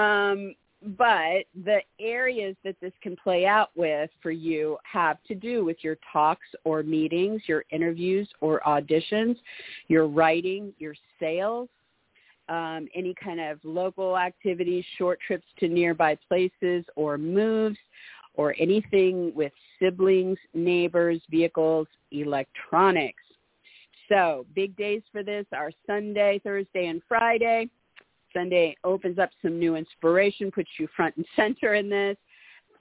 Um, 0.00 0.54
but 0.96 1.44
the 1.64 1.80
areas 2.00 2.56
that 2.64 2.74
this 2.80 2.92
can 3.02 3.14
play 3.16 3.46
out 3.46 3.70
with 3.76 4.10
for 4.20 4.32
you 4.32 4.76
have 4.82 5.22
to 5.28 5.34
do 5.34 5.64
with 5.64 5.76
your 5.82 5.96
talks 6.12 6.46
or 6.64 6.82
meetings, 6.82 7.42
your 7.46 7.64
interviews 7.70 8.28
or 8.40 8.60
auditions, 8.66 9.36
your 9.86 10.08
writing, 10.08 10.72
your 10.78 10.94
sales, 11.20 11.68
um, 12.48 12.88
any 12.94 13.14
kind 13.22 13.40
of 13.40 13.58
local 13.64 14.18
activities, 14.18 14.84
short 14.98 15.18
trips 15.26 15.46
to 15.60 15.68
nearby 15.68 16.16
places 16.28 16.84
or 16.96 17.18
moves, 17.18 17.78
or 18.34 18.54
anything 18.58 19.32
with 19.34 19.52
siblings, 19.78 20.38
neighbors, 20.54 21.20
vehicles, 21.30 21.86
electronics. 22.10 23.22
So 24.08 24.46
big 24.54 24.76
days 24.76 25.02
for 25.12 25.22
this 25.22 25.46
are 25.52 25.70
Sunday, 25.86 26.40
Thursday, 26.42 26.86
and 26.86 27.02
Friday. 27.08 27.68
Sunday 28.32 28.76
opens 28.84 29.18
up 29.18 29.30
some 29.42 29.58
new 29.58 29.76
inspiration, 29.76 30.50
puts 30.50 30.70
you 30.78 30.88
front 30.96 31.16
and 31.16 31.26
center 31.36 31.74
in 31.74 31.88
this. 31.88 32.16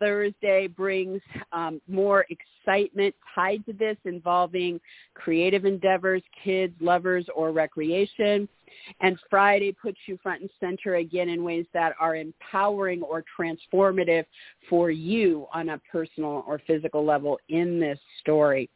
Thursday 0.02 0.68
brings 0.68 1.22
um, 1.54 1.80
more 1.88 2.26
excitement 2.30 3.14
tied 3.36 3.64
to 3.68 3.74
this 3.74 3.96
involving 4.04 4.82
creative 5.14 5.64
endeavors, 5.64 6.24
kids, 6.44 6.74
lovers, 6.82 7.26
or 7.36 7.52
recreation. 7.52 8.50
And 9.02 9.18
Friday 9.30 9.72
puts 9.72 10.00
you 10.08 10.18
front 10.24 10.42
and 10.42 10.50
center 10.60 10.96
again 10.96 11.30
in 11.30 11.44
ways 11.44 11.66
that 11.74 11.94
are 12.00 12.16
empowering 12.16 13.04
or 13.04 13.24
transformative 13.40 14.26
for 14.68 14.90
you 14.90 15.46
on 15.54 15.70
a 15.70 15.82
personal 15.92 16.44
or 16.48 16.60
physical 16.66 17.06
level 17.06 17.38
in 17.50 17.80
this 17.80 18.00
story. 18.20 18.70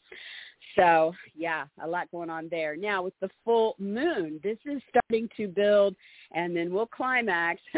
So 0.76 1.14
yeah, 1.36 1.66
a 1.82 1.88
lot 1.88 2.12
going 2.12 2.30
on 2.30 2.48
there. 2.50 2.76
Now 2.76 3.04
with 3.04 3.14
the 3.22 3.30
full 3.44 3.76
moon, 3.80 4.40
this 4.44 4.58
is 4.66 4.82
starting 4.90 5.30
to 5.38 5.48
build 5.48 5.96
and 6.34 6.56
then 6.56 6.74
we'll 6.74 6.86
climax 6.86 7.62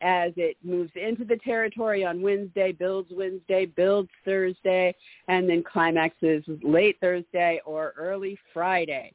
as 0.00 0.32
it 0.36 0.56
moves 0.62 0.90
into 0.94 1.24
the 1.24 1.36
territory 1.36 2.04
on 2.04 2.22
Wednesday, 2.22 2.72
builds 2.72 3.10
Wednesday, 3.12 3.66
builds 3.66 4.10
Thursday, 4.24 4.94
and 5.28 5.48
then 5.48 5.62
climaxes 5.62 6.42
late 6.62 6.96
Thursday 7.00 7.60
or 7.64 7.94
early 7.96 8.38
Friday. 8.52 9.12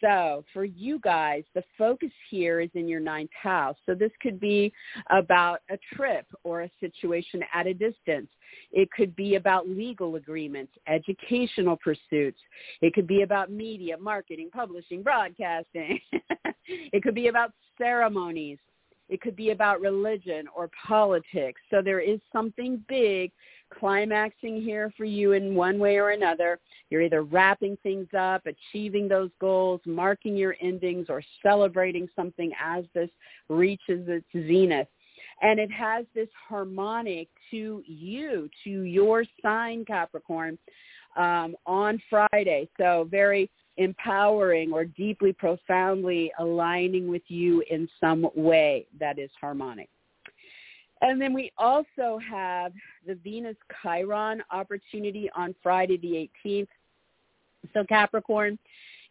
So 0.00 0.44
for 0.52 0.64
you 0.64 1.00
guys, 1.00 1.44
the 1.54 1.64
focus 1.76 2.10
here 2.30 2.60
is 2.60 2.70
in 2.74 2.88
your 2.88 3.00
ninth 3.00 3.30
house. 3.40 3.76
So 3.86 3.94
this 3.94 4.12
could 4.22 4.38
be 4.38 4.72
about 5.10 5.60
a 5.70 5.78
trip 5.94 6.26
or 6.44 6.62
a 6.62 6.70
situation 6.80 7.42
at 7.52 7.66
a 7.66 7.74
distance. 7.74 8.28
It 8.72 8.90
could 8.92 9.14
be 9.16 9.34
about 9.34 9.68
legal 9.68 10.16
agreements, 10.16 10.72
educational 10.86 11.76
pursuits. 11.76 12.40
It 12.80 12.94
could 12.94 13.06
be 13.06 13.22
about 13.22 13.50
media, 13.50 13.96
marketing, 13.98 14.50
publishing, 14.52 15.02
broadcasting. 15.02 16.00
it 16.66 17.02
could 17.02 17.14
be 17.14 17.28
about 17.28 17.52
ceremonies. 17.76 18.58
It 19.08 19.20
could 19.20 19.36
be 19.36 19.50
about 19.50 19.80
religion 19.80 20.46
or 20.54 20.70
politics. 20.86 21.60
So 21.70 21.80
there 21.82 22.00
is 22.00 22.20
something 22.32 22.84
big 22.88 23.32
climaxing 23.78 24.62
here 24.62 24.92
for 24.96 25.04
you 25.04 25.32
in 25.32 25.54
one 25.54 25.78
way 25.78 25.96
or 25.96 26.10
another. 26.10 26.58
You're 26.90 27.02
either 27.02 27.22
wrapping 27.22 27.76
things 27.82 28.08
up, 28.18 28.42
achieving 28.46 29.08
those 29.08 29.30
goals, 29.40 29.80
marking 29.84 30.36
your 30.36 30.56
endings, 30.60 31.06
or 31.08 31.22
celebrating 31.42 32.08
something 32.16 32.52
as 32.62 32.84
this 32.94 33.10
reaches 33.48 34.08
its 34.08 34.26
zenith. 34.32 34.88
And 35.40 35.60
it 35.60 35.70
has 35.70 36.04
this 36.14 36.28
harmonic 36.48 37.28
to 37.50 37.82
you, 37.86 38.48
to 38.64 38.82
your 38.82 39.24
sign, 39.42 39.84
Capricorn, 39.84 40.58
um, 41.16 41.56
on 41.66 42.02
Friday. 42.10 42.68
So 42.78 43.06
very 43.10 43.50
empowering 43.78 44.72
or 44.72 44.84
deeply, 44.84 45.32
profoundly 45.32 46.30
aligning 46.38 47.08
with 47.08 47.22
you 47.28 47.62
in 47.70 47.88
some 48.00 48.28
way 48.34 48.86
that 49.00 49.18
is 49.18 49.30
harmonic. 49.40 49.88
And 51.00 51.20
then 51.20 51.32
we 51.32 51.52
also 51.56 52.18
have 52.28 52.72
the 53.06 53.14
Venus 53.14 53.56
Chiron 53.82 54.42
opportunity 54.50 55.30
on 55.34 55.54
Friday 55.62 55.96
the 55.96 56.28
18th. 56.44 56.68
So 57.72 57.84
Capricorn, 57.84 58.58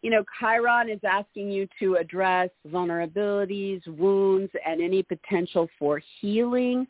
you 0.02 0.10
know, 0.10 0.22
Chiron 0.38 0.90
is 0.90 1.00
asking 1.02 1.50
you 1.50 1.66
to 1.80 1.96
address 1.96 2.50
vulnerabilities, 2.70 3.86
wounds, 3.86 4.52
and 4.66 4.82
any 4.82 5.02
potential 5.02 5.68
for 5.78 6.00
healing. 6.20 6.86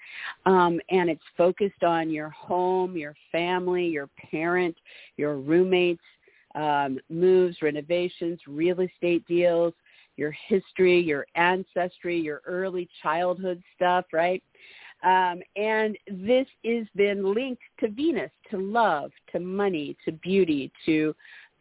Um, 0.47 0.81
and 0.91 1.09
it's 1.09 1.23
focused 1.37 1.85
on 1.85 2.11
your 2.11 2.31
home, 2.31 2.97
your 2.97 3.15
family, 3.31 3.87
your 3.87 4.09
parent, 4.31 4.77
your 5.17 5.37
roommates, 5.37 6.03
um, 6.59 6.99
moves, 7.09 7.63
renovations, 7.63 8.41
real 8.47 8.81
estate 8.81 9.25
deals, 9.27 9.73
your 10.17 10.35
history, 10.49 11.01
your 11.01 11.27
ancestry, 11.37 12.19
your 12.19 12.43
early 12.45 12.89
childhood 13.03 13.63
stuff, 13.77 14.05
right? 14.13 14.43
Um, 15.05 15.41
and 15.55 15.97
this 16.11 16.47
is 16.65 16.89
then 16.97 17.33
linked 17.33 17.63
to 17.79 17.89
Venus, 17.89 18.33
to 18.51 18.59
love, 18.59 19.13
to 19.33 19.39
money, 19.39 19.97
to 20.05 20.13
beauty, 20.13 20.73
to 20.87 21.15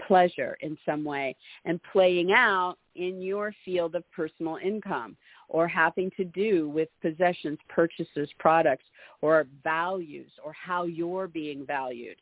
pleasure 0.05 0.57
in 0.61 0.75
some 0.85 1.03
way, 1.03 1.35
and 1.65 1.79
playing 1.91 2.31
out 2.31 2.77
in 2.95 3.21
your 3.21 3.53
field 3.63 3.93
of 3.93 4.03
personal 4.11 4.57
income 4.63 5.15
or 5.49 5.67
having 5.67 6.11
to 6.17 6.23
do 6.25 6.69
with 6.69 6.89
possessions, 7.01 7.59
purchases, 7.69 8.29
products, 8.39 8.85
or 9.21 9.45
values, 9.63 10.31
or 10.43 10.53
how 10.53 10.83
you're 10.83 11.27
being 11.27 11.65
valued. 11.65 12.17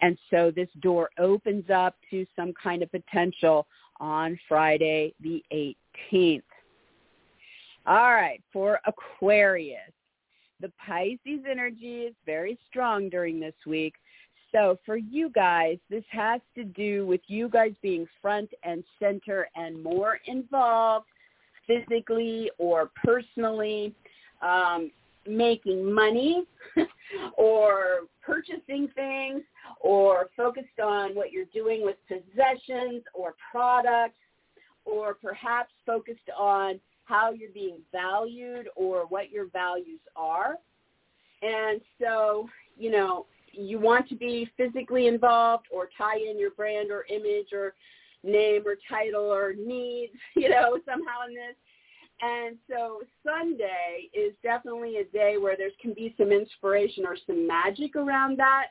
And 0.00 0.16
so 0.30 0.50
this 0.50 0.68
door 0.80 1.10
opens 1.18 1.70
up 1.70 1.96
to 2.10 2.26
some 2.36 2.52
kind 2.60 2.82
of 2.82 2.90
potential 2.90 3.66
on 4.00 4.38
Friday 4.48 5.14
the 5.20 5.42
18th. 5.52 6.42
All 7.86 8.14
right, 8.14 8.42
for 8.52 8.80
Aquarius, 8.86 9.92
the 10.60 10.70
Pisces 10.86 11.44
energy 11.50 12.02
is 12.02 12.14
very 12.26 12.58
strong 12.68 13.08
during 13.08 13.40
this 13.40 13.54
week. 13.66 13.94
So 14.52 14.78
for 14.84 14.96
you 14.96 15.30
guys, 15.30 15.78
this 15.90 16.04
has 16.10 16.40
to 16.54 16.64
do 16.64 17.06
with 17.06 17.20
you 17.26 17.48
guys 17.48 17.72
being 17.82 18.06
front 18.20 18.50
and 18.62 18.82
center 18.98 19.48
and 19.56 19.82
more 19.82 20.20
involved 20.26 21.06
physically 21.66 22.50
or 22.58 22.90
personally, 23.04 23.94
um, 24.42 24.90
making 25.26 25.92
money 25.92 26.44
or 27.36 28.00
purchasing 28.22 28.88
things 28.94 29.42
or 29.80 30.28
focused 30.36 30.80
on 30.82 31.14
what 31.14 31.32
you're 31.32 31.44
doing 31.52 31.84
with 31.84 31.96
possessions 32.06 33.02
or 33.14 33.34
products 33.50 34.16
or 34.84 35.14
perhaps 35.14 35.70
focused 35.86 36.30
on 36.36 36.80
how 37.04 37.32
you're 37.32 37.52
being 37.52 37.78
valued 37.92 38.68
or 38.76 39.06
what 39.06 39.30
your 39.30 39.46
values 39.48 40.00
are. 40.16 40.56
And 41.42 41.80
so, 42.00 42.48
you 42.76 42.90
know, 42.90 43.26
you 43.52 43.78
want 43.78 44.08
to 44.08 44.14
be 44.14 44.48
physically 44.56 45.06
involved 45.06 45.66
or 45.70 45.88
tie 45.96 46.18
in 46.18 46.38
your 46.38 46.50
brand 46.50 46.90
or 46.90 47.04
image 47.08 47.52
or 47.52 47.74
name 48.22 48.62
or 48.66 48.76
title 48.88 49.32
or 49.32 49.54
needs, 49.54 50.12
you 50.36 50.48
know, 50.48 50.78
somehow 50.84 51.26
in 51.28 51.34
this. 51.34 51.56
And 52.20 52.56
so 52.68 53.00
Sunday 53.24 54.10
is 54.12 54.32
definitely 54.42 54.96
a 54.96 55.04
day 55.04 55.36
where 55.38 55.56
there 55.56 55.70
can 55.80 55.94
be 55.94 56.14
some 56.18 56.32
inspiration 56.32 57.06
or 57.06 57.16
some 57.26 57.46
magic 57.46 57.94
around 57.94 58.38
that. 58.38 58.68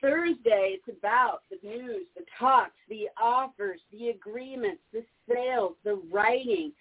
Thursday, 0.00 0.76
it's 0.78 0.98
about 0.98 1.42
the 1.50 1.58
news, 1.66 2.06
the 2.16 2.24
talks, 2.38 2.76
the 2.88 3.08
offers, 3.20 3.80
the 3.92 4.08
agreements, 4.08 4.82
the 4.92 5.04
sales, 5.28 5.74
the 5.84 6.00
writing, 6.10 6.72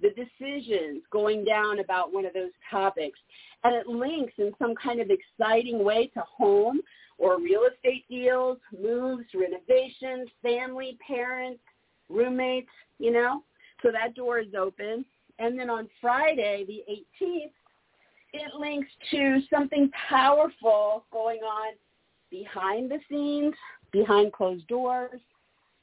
the 0.00 0.10
decisions 0.10 1.02
going 1.10 1.44
down 1.44 1.80
about 1.80 2.12
one 2.12 2.26
of 2.26 2.34
those 2.34 2.50
topics. 2.70 3.18
And 3.64 3.74
it 3.74 3.86
links 3.86 4.34
in 4.38 4.52
some 4.58 4.74
kind 4.74 5.00
of 5.00 5.10
exciting 5.10 5.82
way 5.82 6.08
to 6.08 6.20
home 6.20 6.80
or 7.18 7.40
real 7.40 7.62
estate 7.64 8.04
deals, 8.08 8.58
moves, 8.78 9.24
renovations, 9.34 10.28
family, 10.42 10.98
parents, 11.06 11.60
roommates, 12.08 12.68
you 12.98 13.10
know. 13.10 13.42
So 13.82 13.90
that 13.90 14.14
door 14.14 14.38
is 14.38 14.54
open. 14.58 15.04
And 15.38 15.58
then 15.58 15.70
on 15.70 15.88
Friday, 16.00 16.64
the 16.66 16.82
18th, 17.24 17.52
it 18.32 18.54
links 18.58 18.88
to 19.12 19.40
something 19.50 19.90
powerful 20.08 21.04
going 21.10 21.40
on 21.40 21.72
behind 22.30 22.90
the 22.90 22.98
scenes, 23.08 23.54
behind 23.92 24.32
closed 24.32 24.66
doors, 24.66 25.20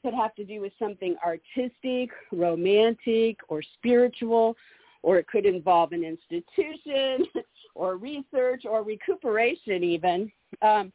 could 0.02 0.14
have 0.14 0.34
to 0.34 0.44
do 0.44 0.60
with 0.60 0.72
something 0.78 1.16
artistic, 1.24 2.10
romantic, 2.30 3.38
or 3.48 3.62
spiritual, 3.78 4.56
or 5.02 5.18
it 5.18 5.26
could 5.26 5.46
involve 5.46 5.92
an 5.92 6.04
institution 6.04 7.26
or 7.74 7.96
research 7.96 8.64
or 8.68 8.82
recuperation 8.82 9.82
even. 9.82 10.30
Um, 10.62 10.92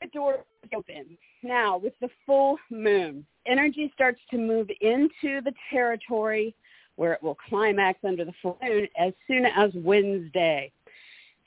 the 0.00 0.08
door 0.08 0.44
is 0.62 0.70
open. 0.74 1.18
Now, 1.42 1.76
with 1.76 1.94
the 2.00 2.08
full 2.24 2.58
moon, 2.70 3.26
energy 3.46 3.90
starts 3.94 4.20
to 4.30 4.38
move 4.38 4.68
into 4.80 5.40
the 5.42 5.52
territory 5.70 6.54
where 6.96 7.12
it 7.12 7.22
will 7.22 7.36
climax 7.48 7.98
under 8.04 8.24
the 8.24 8.32
full 8.40 8.58
moon 8.62 8.86
as 8.98 9.12
soon 9.26 9.44
as 9.46 9.70
Wednesday. 9.74 10.70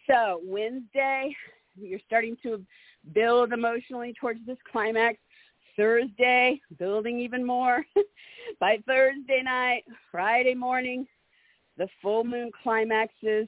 So 0.10 0.41
Wednesday, 0.43 1.36
you're 1.80 2.00
starting 2.06 2.38
to 2.43 2.62
build 3.14 3.53
emotionally 3.53 4.14
towards 4.20 4.39
this 4.45 4.58
climax. 4.72 5.18
Thursday, 5.76 6.60
building 6.80 7.20
even 7.20 7.45
more. 7.45 7.86
By 8.60 8.80
Thursday 8.88 9.41
night, 9.43 9.84
Friday 10.12 10.55
morning, 10.55 11.08
the 11.78 11.88
full 12.01 12.24
moon 12.24 12.49
climaxes 12.64 13.47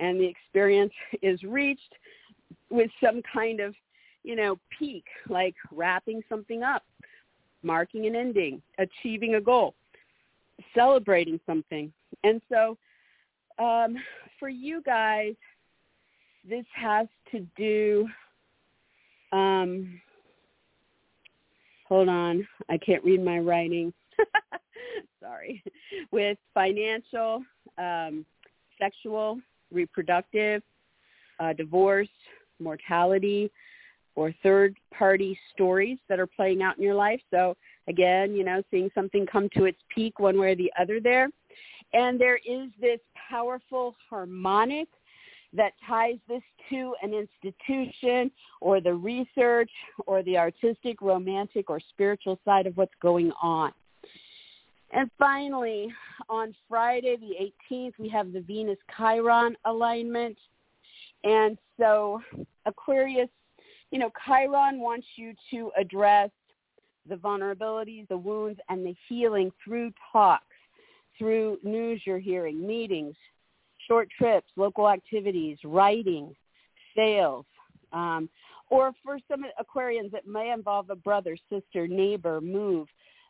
and 0.00 0.20
the 0.20 0.26
experience 0.26 0.92
is 1.22 1.40
reached 1.44 1.94
with 2.70 2.90
some 3.02 3.22
kind 3.32 3.60
of, 3.60 3.74
you 4.24 4.34
know, 4.34 4.58
peak, 4.76 5.04
like 5.28 5.54
wrapping 5.70 6.22
something 6.28 6.64
up, 6.64 6.82
marking 7.62 8.06
an 8.06 8.16
ending, 8.16 8.60
achieving 8.78 9.36
a 9.36 9.40
goal, 9.40 9.74
celebrating 10.74 11.38
something. 11.46 11.92
And 12.24 12.40
so 12.50 12.76
um, 13.58 13.96
for 14.40 14.48
you 14.48 14.82
guys, 14.82 15.34
this 16.48 16.64
has 16.74 17.06
to 17.30 17.46
do 17.56 18.08
um, 19.34 20.00
hold 21.88 22.08
on, 22.08 22.46
I 22.68 22.78
can't 22.78 23.04
read 23.04 23.22
my 23.22 23.38
writing. 23.38 23.92
Sorry. 25.20 25.62
With 26.12 26.38
financial, 26.52 27.42
um, 27.78 28.24
sexual, 28.78 29.40
reproductive, 29.72 30.62
uh, 31.40 31.52
divorce, 31.52 32.08
mortality, 32.60 33.50
or 34.14 34.32
third-party 34.42 35.36
stories 35.52 35.98
that 36.08 36.20
are 36.20 36.26
playing 36.26 36.62
out 36.62 36.76
in 36.76 36.84
your 36.84 36.94
life. 36.94 37.20
So 37.32 37.56
again, 37.88 38.34
you 38.34 38.44
know, 38.44 38.62
seeing 38.70 38.90
something 38.94 39.26
come 39.26 39.48
to 39.56 39.64
its 39.64 39.78
peak 39.92 40.20
one 40.20 40.38
way 40.38 40.52
or 40.52 40.56
the 40.56 40.72
other 40.78 41.00
there. 41.00 41.28
And 41.92 42.20
there 42.20 42.36
is 42.36 42.68
this 42.80 43.00
powerful 43.28 43.96
harmonic 44.08 44.88
that 45.54 45.72
ties 45.86 46.16
this 46.28 46.42
to 46.70 46.94
an 47.02 47.14
institution 47.14 48.30
or 48.60 48.80
the 48.80 48.92
research 48.92 49.70
or 50.06 50.22
the 50.22 50.36
artistic, 50.36 51.00
romantic, 51.00 51.70
or 51.70 51.80
spiritual 51.90 52.38
side 52.44 52.66
of 52.66 52.76
what's 52.76 52.94
going 53.00 53.30
on. 53.42 53.72
And 54.92 55.10
finally, 55.18 55.88
on 56.28 56.54
Friday 56.68 57.16
the 57.16 57.74
18th, 57.74 57.92
we 57.98 58.08
have 58.10 58.32
the 58.32 58.40
Venus 58.40 58.78
Chiron 58.96 59.56
alignment. 59.64 60.36
And 61.24 61.58
so 61.78 62.20
Aquarius, 62.66 63.28
you 63.90 63.98
know, 63.98 64.10
Chiron 64.24 64.78
wants 64.78 65.06
you 65.16 65.34
to 65.50 65.70
address 65.76 66.30
the 67.08 67.16
vulnerabilities, 67.16 68.08
the 68.08 68.16
wounds, 68.16 68.58
and 68.68 68.84
the 68.84 68.94
healing 69.08 69.50
through 69.64 69.92
talks, 70.12 70.44
through 71.18 71.58
news 71.62 72.00
you're 72.04 72.18
hearing, 72.18 72.66
meetings, 72.66 73.14
short 73.86 74.08
trips, 74.16 74.46
local 74.56 74.88
activities, 74.88 75.58
writing, 75.64 76.34
sales, 76.96 77.44
um, 77.92 78.28
or 78.70 78.92
for 79.04 79.18
some 79.30 79.44
Aquarians, 79.60 80.14
it 80.14 80.26
may 80.26 80.50
involve 80.50 80.90
a 80.90 80.96
brother, 80.96 81.36
sister, 81.50 81.86
neighbor, 81.86 82.40
move, 82.40 82.88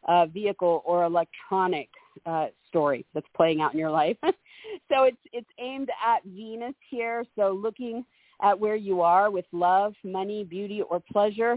uh, 0.08 0.26
vehicle, 0.26 0.82
or 0.84 1.04
electronic 1.04 1.88
uh, 2.26 2.46
story 2.68 3.04
that's 3.14 3.26
playing 3.36 3.60
out 3.60 3.72
in 3.72 3.78
your 3.78 3.90
life. 3.90 4.16
so 4.22 5.04
it's 5.04 5.18
it's 5.32 5.48
aimed 5.58 5.88
at 6.04 6.22
Venus 6.24 6.74
here. 6.88 7.24
So 7.36 7.58
looking 7.60 8.04
at 8.42 8.58
where 8.58 8.76
you 8.76 9.00
are 9.00 9.30
with 9.30 9.44
love, 9.52 9.94
money, 10.04 10.44
beauty, 10.44 10.82
or 10.82 11.00
pleasure, 11.12 11.56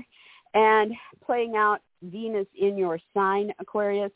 and 0.54 0.94
playing 1.26 1.56
out 1.56 1.80
Venus 2.04 2.48
in 2.60 2.78
your 2.78 3.00
sign, 3.14 3.52
Aquarius. 3.60 4.12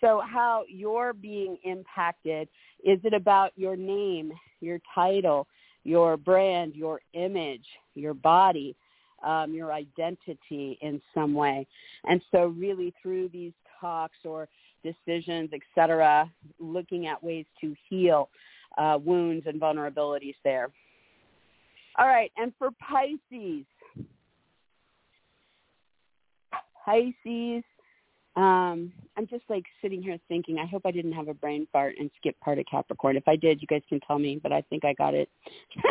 So 0.00 0.22
how 0.26 0.64
you're 0.68 1.12
being 1.12 1.58
impacted, 1.64 2.48
is 2.84 2.98
it 3.04 3.12
about 3.12 3.52
your 3.56 3.76
name, 3.76 4.32
your 4.60 4.78
title, 4.94 5.46
your 5.84 6.16
brand, 6.16 6.74
your 6.74 7.00
image, 7.12 7.64
your 7.94 8.14
body, 8.14 8.76
um, 9.22 9.52
your 9.52 9.72
identity 9.72 10.78
in 10.80 11.02
some 11.12 11.34
way? 11.34 11.66
And 12.04 12.20
so 12.30 12.46
really 12.46 12.94
through 13.02 13.28
these 13.28 13.52
talks 13.80 14.16
or 14.24 14.48
decisions, 14.82 15.50
et 15.52 15.60
cetera, 15.74 16.30
looking 16.58 17.06
at 17.06 17.22
ways 17.22 17.44
to 17.60 17.74
heal 17.88 18.30
uh, 18.78 18.98
wounds 19.02 19.46
and 19.46 19.60
vulnerabilities 19.60 20.36
there. 20.44 20.70
All 21.98 22.06
right, 22.06 22.30
and 22.36 22.52
for 22.58 22.70
Pisces, 22.80 23.66
Pisces 26.84 27.64
um, 28.36 28.92
I'm 29.16 29.26
just 29.28 29.44
like 29.48 29.64
sitting 29.82 30.02
here 30.02 30.18
thinking, 30.28 30.58
I 30.58 30.66
hope 30.66 30.82
I 30.84 30.90
didn't 30.90 31.12
have 31.12 31.28
a 31.28 31.34
brain 31.34 31.66
fart 31.72 31.96
and 31.98 32.10
skip 32.16 32.38
part 32.40 32.58
of 32.58 32.64
Capricorn. 32.70 33.16
If 33.16 33.26
I 33.26 33.36
did, 33.36 33.60
you 33.60 33.66
guys 33.66 33.82
can 33.88 34.00
tell 34.00 34.18
me, 34.18 34.38
but 34.42 34.52
I 34.52 34.62
think 34.62 34.84
I 34.84 34.92
got 34.94 35.14
it. 35.14 35.28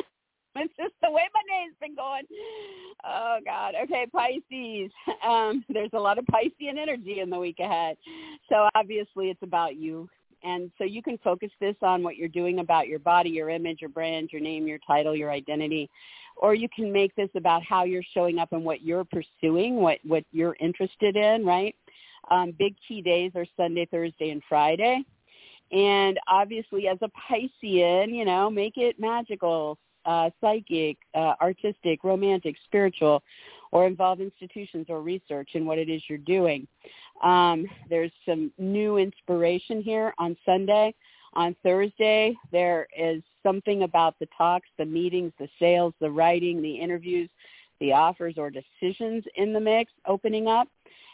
it's 0.56 0.74
just 0.78 0.94
the 1.02 1.12
way 1.12 1.24
my 1.34 1.42
day's 1.48 1.76
been 1.82 1.96
going. 1.96 2.24
Oh 3.04 3.40
God. 3.46 3.76
Okay, 3.84 4.06
Pisces. 4.12 4.92
Um, 5.28 5.66
there's 5.68 5.90
a 5.94 6.00
lot 6.00 6.18
of 6.18 6.26
Piscean 6.26 6.78
energy 6.78 7.20
in 7.20 7.30
the 7.30 7.38
week 7.38 7.60
ahead. 7.60 7.98
So 8.48 8.70
obviously 8.74 9.30
it's 9.30 9.44
about 9.44 9.76
you. 9.76 10.10
And 10.44 10.72
so 10.78 10.86
you 10.86 11.04
can 11.04 11.18
focus 11.18 11.52
this 11.60 11.76
on 11.82 12.04
what 12.04 12.16
you're 12.16 12.30
doing 12.30 12.60
about 12.60 12.88
your 12.88 13.00
body, 13.00 13.30
your 13.30 13.50
image, 13.50 13.82
your 13.82 13.90
brand, 13.90 14.30
your 14.32 14.42
name, 14.42 14.66
your 14.66 14.80
title, 14.88 15.14
your 15.14 15.30
identity. 15.30 15.90
Or 16.38 16.56
you 16.56 16.70
can 16.74 16.92
make 16.92 17.14
this 17.16 17.30
about 17.36 17.64
how 17.64 17.84
you're 17.84 18.04
showing 18.14 18.40
up 18.40 18.54
and 18.54 18.64
what 18.64 18.82
you're 18.82 19.04
pursuing, 19.04 19.76
what, 19.76 20.00
what 20.04 20.24
you're 20.32 20.56
interested 20.62 21.18
in, 21.18 21.46
right? 21.46 21.76
Um, 22.30 22.54
big 22.58 22.76
key 22.88 23.02
days 23.02 23.32
are 23.36 23.46
Sunday, 23.58 23.88
Thursday, 23.90 24.30
and 24.30 24.42
Friday. 24.48 25.04
And 25.72 26.20
obviously, 26.28 26.88
as 26.88 26.98
a 27.02 27.10
Piscean, 27.10 28.16
you 28.16 28.26
know, 28.26 28.50
make 28.50 28.78
it 28.78 29.00
magical, 29.00 29.78
uh, 30.06 30.30
psychic, 30.42 30.98
uh, 31.14 31.34
artistic, 31.42 32.04
romantic, 32.04 32.56
spiritual, 32.66 33.22
or 33.72 33.86
involve 33.86 34.20
institutions 34.20 34.88
or 34.90 35.02
research 35.02 35.50
in 35.54 35.66
what 35.66 35.78
it 35.78 35.90
is 35.90 36.02
you're 36.08 36.18
doing. 36.18 36.68
Um, 37.24 37.68
there's 37.90 38.12
some 38.26 38.52
new 38.58 38.98
inspiration 38.98 39.82
here 39.82 40.14
on 40.18 40.36
Sunday. 40.46 40.96
On 41.34 41.56
Thursday, 41.62 42.36
there 42.52 42.88
is 42.98 43.22
something 43.44 43.84
about 43.84 44.16
the 44.20 44.28
talks, 44.36 44.68
the 44.80 44.86
meetings, 44.86 45.32
the 45.38 45.50
sales, 45.60 45.94
the 46.00 46.10
writing, 46.10 46.62
the 46.62 46.74
interviews, 46.74 47.30
the 47.80 47.94
offers 47.94 48.36
or 48.38 48.50
decisions 48.50 49.24
in 49.36 49.54
the 49.54 49.60
mix 49.60 49.92
opening 50.08 50.48
up. 50.48 50.68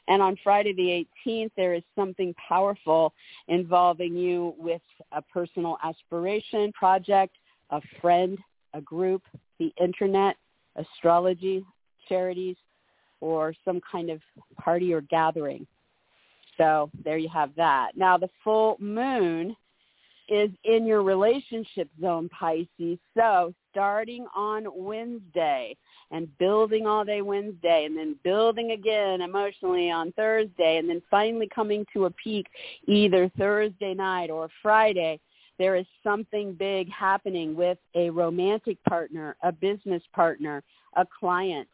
And 0.07 0.21
on 0.21 0.37
Friday 0.43 0.73
the 0.73 1.05
18th, 1.27 1.51
there 1.57 1.73
is 1.73 1.83
something 1.95 2.33
powerful 2.47 3.13
involving 3.47 4.15
you 4.15 4.53
with 4.57 4.81
a 5.11 5.21
personal 5.21 5.77
aspiration 5.83 6.71
project, 6.73 7.35
a 7.71 7.81
friend, 8.01 8.37
a 8.73 8.81
group, 8.81 9.23
the 9.59 9.73
internet, 9.81 10.35
astrology, 10.75 11.65
charities, 12.07 12.55
or 13.21 13.53
some 13.63 13.81
kind 13.91 14.09
of 14.09 14.21
party 14.57 14.93
or 14.93 15.01
gathering. 15.01 15.65
So 16.57 16.89
there 17.03 17.17
you 17.17 17.29
have 17.29 17.51
that. 17.55 17.91
Now 17.95 18.17
the 18.17 18.29
full 18.43 18.77
moon 18.79 19.55
is 20.27 20.49
in 20.63 20.85
your 20.85 21.03
relationship 21.03 21.89
zone, 22.01 22.29
Pisces. 22.29 22.97
So 23.15 23.53
starting 23.71 24.25
on 24.35 24.65
Wednesday 24.73 25.75
and 26.11 26.27
building 26.37 26.87
all 26.87 27.03
day 27.03 27.21
Wednesday 27.21 27.85
and 27.85 27.97
then 27.97 28.15
building 28.23 28.71
again 28.71 29.21
emotionally 29.21 29.91
on 29.91 30.11
Thursday 30.13 30.77
and 30.77 30.89
then 30.89 31.01
finally 31.11 31.49
coming 31.53 31.85
to 31.93 32.05
a 32.05 32.11
peak 32.11 32.47
either 32.87 33.29
Thursday 33.37 33.93
night 33.93 34.29
or 34.29 34.49
Friday, 34.61 35.19
there 35.57 35.75
is 35.75 35.85
something 36.03 36.53
big 36.53 36.89
happening 36.91 37.55
with 37.55 37.77
a 37.95 38.09
romantic 38.09 38.81
partner, 38.83 39.35
a 39.43 39.51
business 39.51 40.03
partner, 40.13 40.63
a 40.95 41.05
client, 41.19 41.67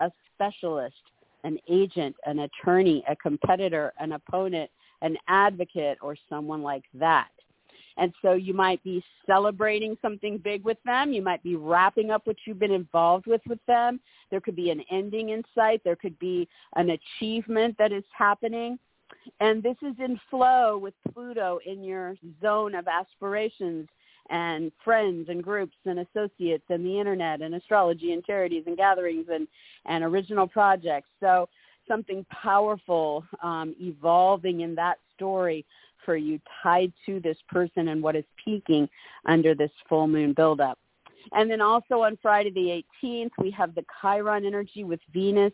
a 0.00 0.10
specialist, 0.34 0.96
an 1.44 1.58
agent, 1.68 2.16
an 2.26 2.40
attorney, 2.40 3.04
a 3.08 3.14
competitor, 3.16 3.92
an 4.00 4.12
opponent, 4.12 4.70
an 5.02 5.16
advocate, 5.28 5.98
or 6.02 6.16
someone 6.28 6.62
like 6.62 6.84
that. 6.94 7.28
And 7.98 8.12
so 8.22 8.34
you 8.34 8.54
might 8.54 8.82
be 8.84 9.04
celebrating 9.26 9.98
something 10.00 10.38
big 10.38 10.64
with 10.64 10.78
them. 10.84 11.12
You 11.12 11.20
might 11.20 11.42
be 11.42 11.56
wrapping 11.56 12.10
up 12.10 12.26
what 12.26 12.36
you've 12.46 12.58
been 12.58 12.70
involved 12.70 13.26
with 13.26 13.42
with 13.46 13.58
them. 13.66 14.00
There 14.30 14.40
could 14.40 14.56
be 14.56 14.70
an 14.70 14.82
ending 14.90 15.30
in 15.30 15.42
sight. 15.54 15.82
There 15.84 15.96
could 15.96 16.18
be 16.18 16.48
an 16.76 16.90
achievement 16.90 17.76
that 17.78 17.92
is 17.92 18.04
happening. 18.16 18.78
And 19.40 19.62
this 19.62 19.76
is 19.82 19.94
in 19.98 20.20
flow 20.30 20.78
with 20.78 20.94
Pluto 21.12 21.58
in 21.66 21.82
your 21.82 22.14
zone 22.40 22.74
of 22.74 22.86
aspirations 22.86 23.88
and 24.30 24.70
friends 24.84 25.28
and 25.28 25.42
groups 25.42 25.76
and 25.86 26.00
associates 26.00 26.64
and 26.68 26.84
the 26.84 27.00
internet 27.00 27.40
and 27.40 27.54
astrology 27.54 28.12
and 28.12 28.24
charities 28.24 28.64
and 28.66 28.76
gatherings 28.76 29.26
and, 29.32 29.48
and 29.86 30.04
original 30.04 30.46
projects. 30.46 31.08
So 31.18 31.48
something 31.88 32.24
powerful 32.30 33.24
um, 33.42 33.74
evolving 33.80 34.60
in 34.60 34.74
that 34.74 34.98
story 35.16 35.64
for 36.08 36.16
you 36.16 36.40
tied 36.62 36.90
to 37.04 37.20
this 37.20 37.36
person 37.50 37.88
and 37.88 38.02
what 38.02 38.16
is 38.16 38.24
peaking 38.42 38.88
under 39.26 39.54
this 39.54 39.70
full 39.90 40.08
moon 40.08 40.32
buildup. 40.32 40.78
And 41.32 41.50
then 41.50 41.60
also 41.60 42.00
on 42.00 42.16
Friday 42.22 42.50
the 42.50 42.82
18th, 43.04 43.32
we 43.36 43.50
have 43.50 43.74
the 43.74 43.84
Chiron 44.00 44.46
energy 44.46 44.84
with 44.84 45.00
Venus. 45.12 45.52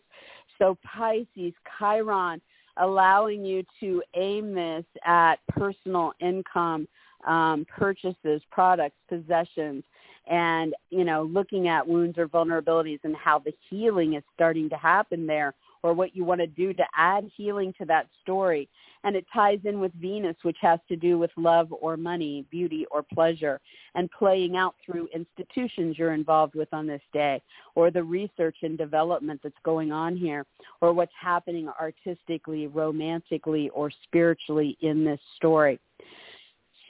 So 0.61 0.79
Pisces, 0.85 1.55
Chiron, 1.77 2.41
allowing 2.77 3.45
you 3.45 3.65
to 3.81 4.01
aim 4.15 4.55
this 4.55 4.85
at 5.05 5.41
personal 5.49 6.13
income, 6.21 6.87
um, 7.27 7.67
purchases, 7.69 8.41
products, 8.53 8.95
possessions, 9.09 9.83
and, 10.31 10.73
you 10.91 11.03
know, 11.03 11.25
looking 11.25 11.67
at 11.67 11.85
wounds 11.85 12.17
or 12.17 12.29
vulnerabilities 12.29 13.01
and 13.03 13.17
how 13.17 13.41
the 13.41 13.53
healing 13.69 14.15
is 14.15 14.23
starting 14.37 14.71
to 14.71 14.77
happen 14.77 15.27
there 15.27 15.53
or 15.85 15.93
what 15.93 16.17
you 16.17 16.25
want 16.25 16.41
to 16.41 16.47
do 16.47 16.73
to 16.73 16.83
add 16.97 17.31
healing 17.37 17.73
to 17.77 17.85
that 17.85 18.09
story. 18.23 18.67
And 19.05 19.15
it 19.15 19.27
ties 19.33 19.59
in 19.65 19.81
with 19.81 19.93
Venus, 20.01 20.35
which 20.41 20.57
has 20.63 20.81
to 20.89 20.97
do 20.97 21.19
with 21.19 21.31
love 21.37 21.69
or 21.79 21.99
money, 21.99 22.47
beauty 22.51 22.87
or 22.91 23.03
pleasure, 23.03 23.61
and 23.95 24.11
playing 24.11 24.57
out 24.57 24.75
through 24.85 25.11
institutions 25.15 25.99
you're 25.99 26.15
involved 26.15 26.55
with 26.55 26.73
on 26.73 26.87
this 26.87 27.03
day, 27.13 27.43
or 27.75 27.91
the 27.91 28.03
research 28.03 28.57
and 28.63 28.79
development 28.79 29.41
that's 29.45 29.55
going 29.63 29.93
on 29.93 30.17
here, 30.17 30.47
or 30.81 30.95
what's 30.95 31.13
happening 31.21 31.69
artistically, 31.79 32.67
romantically, 32.67 33.69
or 33.69 33.91
spiritually 34.05 34.79
in 34.81 35.05
this 35.05 35.21
story. 35.37 35.79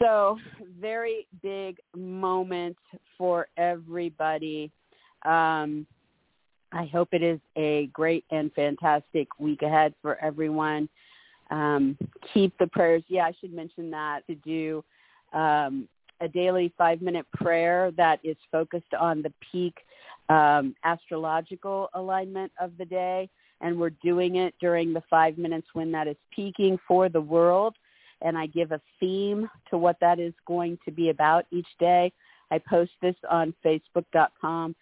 So 0.00 0.38
very 0.80 1.26
big 1.42 1.78
moment 1.96 2.76
for 3.18 3.48
everybody. 3.56 4.70
Um, 5.24 5.84
I 6.74 6.86
hope 6.86 7.10
it 7.12 7.22
is 7.22 7.38
a 7.56 7.86
great 7.92 8.24
and 8.32 8.52
fantastic 8.52 9.28
week 9.38 9.62
ahead 9.62 9.94
for 10.02 10.18
everyone. 10.22 10.88
Um, 11.50 11.96
keep 12.32 12.52
the 12.58 12.66
prayers. 12.66 13.04
Yeah, 13.06 13.26
I 13.26 13.32
should 13.40 13.54
mention 13.54 13.90
that 13.92 14.26
to 14.26 14.34
do 14.34 14.84
um, 15.32 15.88
a 16.20 16.26
daily 16.26 16.72
five-minute 16.76 17.26
prayer 17.32 17.92
that 17.96 18.18
is 18.24 18.36
focused 18.50 18.92
on 18.98 19.22
the 19.22 19.32
peak 19.52 19.74
um, 20.28 20.74
astrological 20.82 21.90
alignment 21.94 22.50
of 22.60 22.72
the 22.76 22.84
day, 22.84 23.28
and 23.60 23.78
we're 23.78 23.90
doing 24.02 24.36
it 24.36 24.54
during 24.60 24.92
the 24.92 25.02
five 25.08 25.38
minutes 25.38 25.68
when 25.74 25.92
that 25.92 26.08
is 26.08 26.16
peaking 26.34 26.76
for 26.88 27.08
the 27.08 27.20
world. 27.20 27.76
And 28.20 28.36
I 28.36 28.46
give 28.46 28.72
a 28.72 28.80
theme 28.98 29.48
to 29.70 29.78
what 29.78 29.96
that 30.00 30.18
is 30.18 30.32
going 30.46 30.78
to 30.86 30.90
be 30.90 31.10
about 31.10 31.44
each 31.52 31.68
day. 31.78 32.10
I 32.50 32.58
post 32.58 32.92
this 33.00 33.16
on 33.30 33.54
Facebook.com 33.64 34.74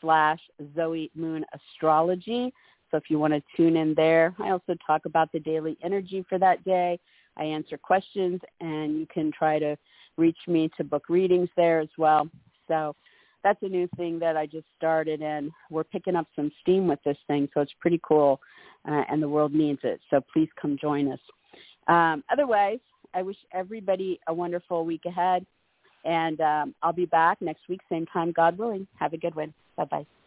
slash 0.00 0.40
Zoe 0.74 1.10
Moon 1.14 1.44
Astrology. 1.54 2.52
So 2.90 2.96
if 2.96 3.04
you 3.08 3.18
want 3.18 3.34
to 3.34 3.42
tune 3.56 3.76
in 3.76 3.94
there, 3.94 4.34
I 4.38 4.50
also 4.50 4.74
talk 4.84 5.04
about 5.04 5.30
the 5.32 5.40
daily 5.40 5.76
energy 5.82 6.24
for 6.28 6.38
that 6.38 6.64
day. 6.64 6.98
I 7.36 7.44
answer 7.44 7.78
questions 7.78 8.40
and 8.60 8.98
you 8.98 9.06
can 9.12 9.30
try 9.30 9.58
to 9.58 9.76
reach 10.16 10.38
me 10.46 10.70
to 10.76 10.84
book 10.84 11.04
readings 11.08 11.48
there 11.56 11.80
as 11.80 11.88
well. 11.96 12.28
So 12.68 12.94
that's 13.42 13.62
a 13.62 13.68
new 13.68 13.88
thing 13.96 14.18
that 14.18 14.36
I 14.36 14.46
just 14.46 14.66
started 14.76 15.22
and 15.22 15.50
we're 15.70 15.84
picking 15.84 16.16
up 16.16 16.26
some 16.36 16.50
steam 16.60 16.86
with 16.86 16.98
this 17.04 17.16
thing. 17.26 17.48
So 17.54 17.60
it's 17.60 17.72
pretty 17.80 18.00
cool 18.02 18.40
uh, 18.88 19.04
and 19.10 19.22
the 19.22 19.28
world 19.28 19.54
needs 19.54 19.80
it. 19.84 20.00
So 20.10 20.20
please 20.32 20.48
come 20.60 20.76
join 20.80 21.10
us. 21.12 21.20
Um, 21.86 22.22
otherwise, 22.30 22.80
I 23.14 23.22
wish 23.22 23.36
everybody 23.52 24.20
a 24.26 24.34
wonderful 24.34 24.84
week 24.84 25.02
ahead. 25.06 25.46
And 26.04 26.40
um, 26.40 26.74
I'll 26.82 26.92
be 26.92 27.06
back 27.06 27.42
next 27.42 27.68
week, 27.68 27.80
same 27.90 28.06
time, 28.06 28.32
God 28.32 28.56
willing. 28.56 28.86
Have 28.98 29.12
a 29.12 29.18
good 29.18 29.34
one. 29.34 29.52
Bye-bye. 29.80 30.19